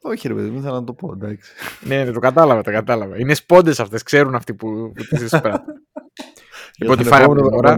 Όχι, 0.00 0.28
ρε 0.28 0.34
παιδί, 0.34 0.48
δεν 0.48 0.62
θέλω 0.62 0.74
να 0.74 0.84
το 0.84 0.92
πω, 0.92 1.12
εντάξει. 1.12 1.52
ναι, 1.80 2.04
ναι, 2.04 2.12
το 2.12 2.20
κατάλαβα, 2.20 2.62
το 2.62 2.70
κατάλαβα. 2.70 3.18
Είναι 3.18 3.34
σπόντες 3.34 3.80
αυτές, 3.80 4.02
ξέρουν 4.02 4.34
αυτοί 4.34 4.54
που, 4.54 4.92
που 4.94 5.16
τις 5.16 5.32
λοιπόν, 6.78 6.96
τη 6.96 7.04
φάγαμε 7.04 7.40
τώρα. 7.40 7.76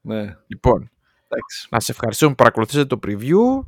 Ναι. 0.00 0.36
Λοιπόν, 0.46 0.90
εντάξει. 1.28 1.68
να 1.70 1.80
σε 1.80 1.92
ευχαριστώ 1.92 2.28
που 2.28 2.34
παρακολουθήσατε 2.34 2.86
το 2.86 2.98
preview. 3.06 3.66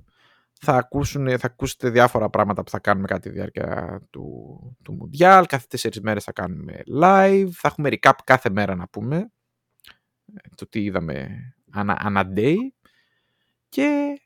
Θα, 0.65 0.77
ακούσουν, 0.77 1.39
θα 1.39 1.47
ακούσετε 1.47 1.91
διάφορα 1.91 2.31
πράγματα 2.31 2.63
που 2.63 2.71
θα 2.71 2.79
κάνουμε 2.79 3.07
κατά 3.07 3.21
τη 3.21 3.31
διάρκεια 3.31 4.01
του, 4.11 4.77
του 4.83 4.99
Mundial. 5.01 5.45
Κάθε 5.49 5.67
τέσσερις 5.69 6.01
μέρες 6.01 6.25
θα 6.25 6.33
κάνουμε 6.33 6.83
live. 7.01 7.49
Θα 7.53 7.69
έχουμε 7.69 7.89
recap 7.93 8.13
κάθε 8.25 8.51
μέρα 8.51 8.75
να 8.75 8.89
πούμε. 8.89 9.17
Ε, 10.35 10.49
το 10.55 10.69
τι 10.69 10.83
είδαμε 10.83 11.39
ανά, 11.71 11.97
ανά 12.01 12.33
day. 12.37 12.57
Και 13.69 14.17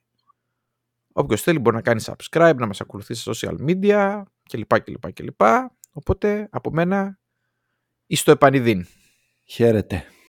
όποιος 1.12 1.42
θέλει 1.42 1.58
μπορεί 1.58 1.76
να 1.76 1.82
κάνει 1.82 2.02
subscribe, 2.04 2.56
να 2.56 2.66
μας 2.66 2.80
ακολουθήσει 2.80 3.34
σε 3.34 3.48
social 3.48 3.56
media 3.68 4.22
κλπ. 4.50 4.80
κλπ, 4.80 5.12
κλπ. 5.12 5.40
Οπότε 5.92 6.48
από 6.50 6.70
μένα 6.70 7.18
εις 8.06 8.22
το 8.22 8.30
επανειδήν. 8.30 8.86
Χαίρετε. 9.44 10.04